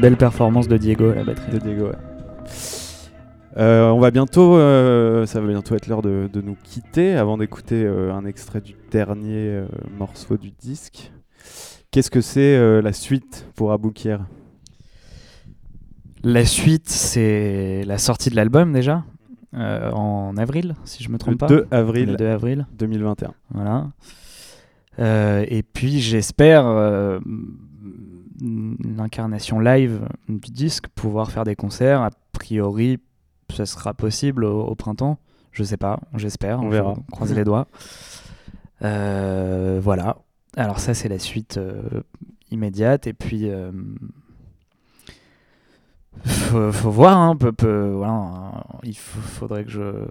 Une 0.00 0.08
belle 0.08 0.16
performance 0.16 0.66
de 0.66 0.78
Diego 0.78 1.10
à 1.10 1.16
la 1.16 1.24
batterie. 1.24 1.52
de 1.52 1.58
Diego. 1.58 1.88
ouais. 1.88 1.96
Euh, 3.58 3.90
on 3.90 4.00
va 4.00 4.10
bientôt, 4.10 4.56
euh, 4.56 5.26
ça 5.26 5.42
va 5.42 5.46
bientôt 5.46 5.74
être 5.74 5.88
l'heure 5.88 6.00
de, 6.00 6.30
de 6.32 6.40
nous 6.40 6.56
quitter 6.64 7.16
avant 7.16 7.36
d'écouter 7.36 7.84
euh, 7.84 8.10
un 8.14 8.24
extrait 8.24 8.62
du 8.62 8.74
dernier 8.90 9.62
morceau 9.98 10.38
du 10.38 10.52
disque. 10.52 11.12
Qu'est-ce 11.90 12.10
que 12.10 12.22
c'est 12.22 12.80
la 12.80 12.94
suite 12.94 13.46
pour 13.56 13.72
Aboukir 13.72 14.24
La 16.24 16.46
suite, 16.46 16.88
c'est 16.88 17.82
la 17.84 17.98
sortie 17.98 18.30
de 18.30 18.36
l'album 18.36 18.72
déjà, 18.72 19.04
en 19.52 20.34
avril, 20.38 20.76
si 20.84 21.04
je 21.04 21.10
me 21.10 21.14
Le 21.14 21.18
trompe 21.18 21.36
pas. 21.40 21.46
2 21.46 21.66
avril 21.70 22.12
Le 22.12 22.16
2 22.16 22.26
avril. 22.26 22.66
2021. 22.72 23.34
Voilà. 23.50 23.88
Et 25.46 25.62
puis 25.62 26.00
j'espère 26.00 26.64
l'incarnation 28.40 29.60
live 29.60 30.00
du 30.28 30.50
disque, 30.50 30.88
pouvoir 30.88 31.30
faire 31.30 31.44
des 31.44 31.56
concerts. 31.56 32.00
A 32.02 32.10
priori, 32.32 32.98
ce 33.50 33.64
sera 33.64 33.94
possible 33.94 34.44
au, 34.44 34.62
au 34.62 34.74
printemps. 34.74 35.18
Je 35.52 35.62
sais 35.64 35.76
pas, 35.76 36.00
j'espère. 36.14 36.60
On 36.60 36.68
verra. 36.68 36.94
croiser 37.10 37.34
les 37.34 37.44
doigts. 37.44 37.66
Euh, 38.82 39.80
voilà. 39.82 40.18
Alors 40.56 40.78
ça, 40.80 40.94
c'est 40.94 41.08
la 41.08 41.18
suite 41.18 41.58
euh, 41.58 41.82
immédiate. 42.50 43.06
Et 43.06 43.12
puis, 43.12 43.50
euh, 43.50 43.70
faut, 46.24 46.72
faut 46.72 46.90
voir. 46.90 47.18
Hein, 47.18 47.36
peu, 47.36 47.52
peu- 47.52 47.92
voilà, 47.94 48.12
hein, 48.12 48.64
il 48.84 48.96
faut- 48.96 49.20
faudrait 49.20 49.64
que 49.64 49.70
je. 49.70 50.06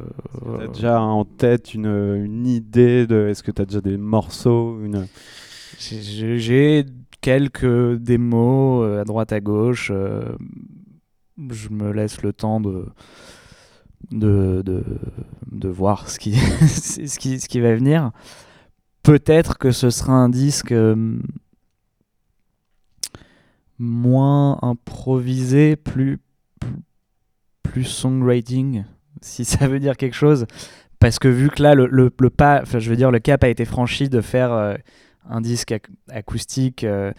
T'as 0.60 0.68
déjà 0.68 1.02
en 1.02 1.26
tête 1.26 1.74
une, 1.74 1.86
une 1.88 2.48
idée 2.48 3.06
de. 3.08 3.28
Est-ce 3.30 3.44
que 3.44 3.52
t'as 3.52 3.66
déjà 3.66 3.82
des 3.82 3.98
morceaux 3.98 4.80
une... 4.84 5.08
J'ai 5.80 6.86
quelques 7.22 7.95
démos 7.95 8.86
euh, 8.86 9.01
à 9.01 9.03
droite 9.05 9.34
à 9.34 9.39
gauche. 9.39 9.91
euh, 9.93 10.24
je 11.49 11.70
me 11.70 11.91
laisse 11.91 12.22
le 12.22 12.34
temps 12.34 12.59
de 12.59 12.86
de, 14.11 14.63
de, 15.51 15.67
voir 15.70 16.09
ce 16.09 16.20
qui, 16.20 16.34
ce, 16.36 17.20
qui, 17.20 17.39
ce 17.39 17.47
qui 17.47 17.59
va 17.59 17.76
venir. 17.76 18.11
Peut-être 19.03 19.57
que 19.57 19.72
ce 19.72 19.89
sera 19.89 20.13
un 20.13 20.30
disque 20.30 20.72
euh, 20.72 21.20
moins 23.78 24.57
improvisé, 24.61 25.76
plus, 25.76 26.20
plus, 26.59 26.76
plus 27.61 27.84
songwriting, 27.84 28.84
si 29.22 29.45
ça 29.45 29.67
veut 29.67 29.80
dire 29.80 29.97
quelque 29.97 30.15
chose. 30.15 30.45
Parce 30.99 31.20
que 31.20 31.28
vu 31.28 31.49
que 31.49 31.61
là, 31.61 31.76
le, 31.76 31.88
le, 31.88 32.30
pas, 32.30 32.61
enfin, 32.61 32.80
je 32.80 32.89
veux 32.89 32.97
dire, 32.97 33.11
le 33.11 33.20
cap 33.20 33.43
a 33.43 33.49
été 33.49 33.65
franchi 33.65 34.09
de 34.09 34.22
faire 34.22 34.78
un 35.30 35.42
disque 35.42 35.72
ac- 35.72 35.90
acoustique, 36.10 36.84
euh, 36.84 37.14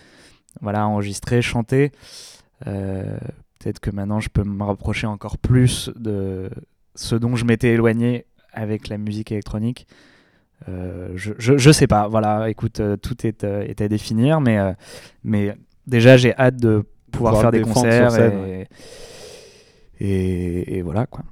voilà, 0.60 0.86
enregistré, 0.86 1.40
chanté. 1.42 1.92
Euh, 2.66 3.16
Peut-être 3.58 3.80
que 3.80 3.90
maintenant 3.90 4.20
je 4.20 4.30
peux 4.30 4.42
me 4.42 4.62
rapprocher 4.64 5.06
encore 5.06 5.36
plus 5.36 5.90
de 5.94 6.48
ce 6.94 7.14
dont 7.14 7.36
je 7.36 7.44
m'étais 7.44 7.68
éloigné 7.74 8.24
avec 8.54 8.88
la 8.88 8.96
musique 8.96 9.32
électronique. 9.32 9.86
Euh, 10.68 11.12
je, 11.14 11.34
je, 11.38 11.58
je 11.58 11.70
sais 11.70 11.86
pas, 11.86 12.08
voilà, 12.08 12.48
écoute, 12.48 12.80
euh, 12.80 12.96
tout 12.96 13.26
est, 13.26 13.44
euh, 13.44 13.60
est 13.62 13.82
à 13.82 13.88
définir, 13.88 14.40
mais, 14.40 14.58
mais 15.24 15.54
déjà 15.86 16.16
j'ai 16.16 16.34
hâte 16.36 16.56
de 16.56 16.84
pouvoir, 17.12 17.34
pouvoir 17.34 17.40
faire 17.42 17.50
des 17.50 17.60
concerts 17.60 18.10
sur 18.12 18.20
scène, 18.20 18.32
et, 18.32 18.42
ouais. 18.42 18.68
et, 20.00 20.78
et 20.78 20.82
voilà 20.82 21.04
quoi. 21.06 21.22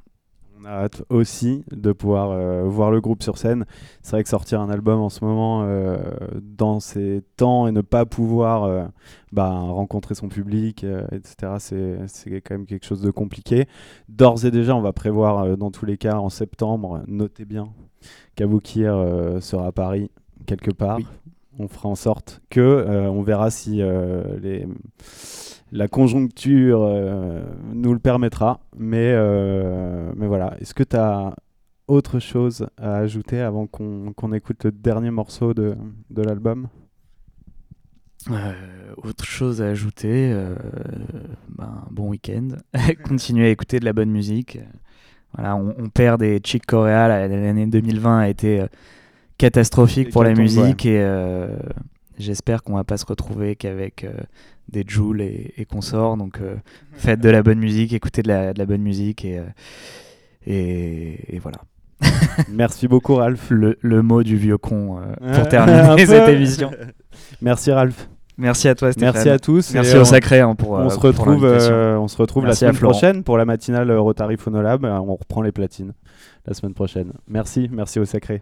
On 0.69 0.71
a 0.71 0.85
hâte 0.85 1.03
aussi 1.09 1.65
de 1.71 1.93
pouvoir 1.93 2.31
euh, 2.31 2.65
voir 2.65 2.91
le 2.91 3.01
groupe 3.01 3.23
sur 3.23 3.39
scène. 3.39 3.65
C'est 4.03 4.13
vrai 4.13 4.23
que 4.23 4.29
sortir 4.29 4.61
un 4.61 4.69
album 4.69 5.01
en 5.01 5.09
ce 5.09 5.25
moment 5.25 5.63
euh, 5.65 5.97
dans 6.43 6.79
ces 6.79 7.23
temps 7.37 7.67
et 7.67 7.73
ne 7.73 7.81
pas 7.81 8.05
pouvoir 8.05 8.65
euh, 8.65 8.85
bah, 9.33 9.49
rencontrer 9.49 10.15
son 10.15 10.29
public, 10.29 10.85
etc., 11.13 11.55
c'est 12.07 12.31
quand 12.43 12.55
même 12.55 12.67
quelque 12.67 12.85
chose 12.85 13.01
de 13.01 13.11
compliqué. 13.11 13.67
D'ores 14.09 14.45
et 14.45 14.51
déjà, 14.51 14.77
on 14.77 14.81
va 14.81 14.93
prévoir 14.93 15.57
dans 15.57 15.71
tous 15.71 15.87
les 15.87 15.97
cas 15.97 16.17
en 16.17 16.29
septembre, 16.29 17.03
notez 17.07 17.45
bien 17.45 17.69
qu'Aboukir 18.37 18.95
euh, 18.95 19.41
sera 19.41 19.69
à 19.69 19.73
Paris 19.73 20.11
quelque 20.47 20.71
part. 20.71 20.99
Oui. 20.99 21.07
On 21.59 21.69
fera 21.69 21.89
en 21.89 21.97
sorte 21.97 22.41
que 22.51 23.09
on 23.09 23.23
verra 23.23 23.51
si 23.51 23.83
les 24.41 24.65
la 25.73 25.89
conjoncture 25.89 26.81
euh, 26.83 27.43
nous 27.75 27.93
le 27.93 27.99
permettra. 27.99 28.61
Mais, 28.77 29.13
euh, 29.15 30.11
mais 30.17 30.27
voilà, 30.27 30.57
est-ce 30.61 30.75
que 30.75 30.83
tu 30.83 30.97
as 30.97 31.35
autre 31.87 32.19
chose 32.19 32.67
à 32.77 32.97
ajouter 32.97 33.41
avant 33.41 33.67
qu'on 33.67 34.13
qu'on 34.15 34.33
écoute 34.33 34.65
le 34.65 34.73
dernier 34.73 35.11
morceau 35.11 35.55
de, 35.55 35.75
de 36.11 36.23
l'album? 36.23 36.69
Euh, 38.31 38.53
autre 38.99 39.25
chose 39.25 39.63
à 39.63 39.67
ajouter, 39.69 40.35
ben, 41.57 41.85
bon 41.91 42.09
week-end, 42.09 42.49
continuer 43.05 43.47
à 43.47 43.51
écouter 43.51 43.79
de 43.81 43.85
la 43.85 43.93
bonne 43.93 44.11
musique. 44.11 44.59
Voilà, 45.35 45.57
on, 45.57 45.75
on 45.79 45.89
perd 45.89 46.21
des 46.21 46.41
Chick 46.45 46.67
Corea, 46.67 47.09
la- 47.09 47.29
l'année 47.29 47.67
2020 47.67 48.19
a 48.19 48.29
été 48.29 48.65
catastrophique 49.39 50.11
pour 50.11 50.25
la 50.25 50.31
musique 50.35 50.85
et 50.85 51.49
j'espère 52.19 52.63
qu'on 52.63 52.75
va 52.75 52.85
pas 52.85 52.97
se 52.97 53.07
retrouver 53.07 53.55
qu'avec 53.57 54.05
des 54.69 54.85
Jules 54.87 55.21
et, 55.21 55.55
et 55.57 55.65
consorts. 55.65 56.17
Donc 56.17 56.41
euh, 56.41 56.57
faites 56.93 57.21
de 57.21 57.31
la 57.31 57.43
bonne 57.43 57.59
musique, 57.59 57.93
écoutez 57.93 58.23
de 58.23 58.29
la, 58.29 58.53
de 58.53 58.59
la 58.59 58.67
bonne 58.67 58.83
musique 58.83 59.25
et, 59.25 59.39
euh, 59.39 59.43
et, 60.47 61.37
et 61.37 61.39
voilà. 61.39 61.59
Merci 62.49 62.87
beaucoup, 62.89 63.17
Ralph. 63.17 63.51
Le, 63.51 63.77
le 63.81 64.03
mot 64.03 64.23
du 64.23 64.37
vieux 64.37 64.59
con 64.59 64.99
euh, 64.99 65.35
pour 65.35 65.49
terminer 65.49 66.07
cette 66.07 66.29
émission. 66.29 66.71
Merci, 67.43 67.73
Ralph. 67.73 68.09
Merci 68.41 68.69
à 68.69 68.77
toi 68.77 68.93
Stéphane. 68.93 69.15
Merci 69.15 69.29
à 69.31 69.39
tous. 69.41 69.75
Merci 69.75 69.97
au 69.97 70.03
on- 70.03 70.05
Sacré 70.05 70.39
hein, 70.39 70.55
pour, 70.55 70.71
On 70.71 70.87
euh, 70.87 70.91
se 70.91 70.99
retrouve, 71.01 71.45
euh, 71.45 71.99
on 71.99 72.07
se 72.07 72.17
retrouve 72.17 72.45
la 72.45 72.51
Merci 72.51 72.61
semaine 72.61 72.77
prochaine 72.77 73.25
pour 73.25 73.37
la 73.37 73.45
matinale 73.45 73.91
Rotary 73.91 74.37
Phonolab. 74.37 74.85
On 74.85 75.17
reprend 75.17 75.43
les 75.43 75.51
platines 75.51 75.93
la 76.47 76.55
semaine 76.55 76.73
prochaine. 76.73 77.13
Merci, 77.27 77.69
merci 77.73 77.99
au 77.99 78.05
Sacré. 78.05 78.41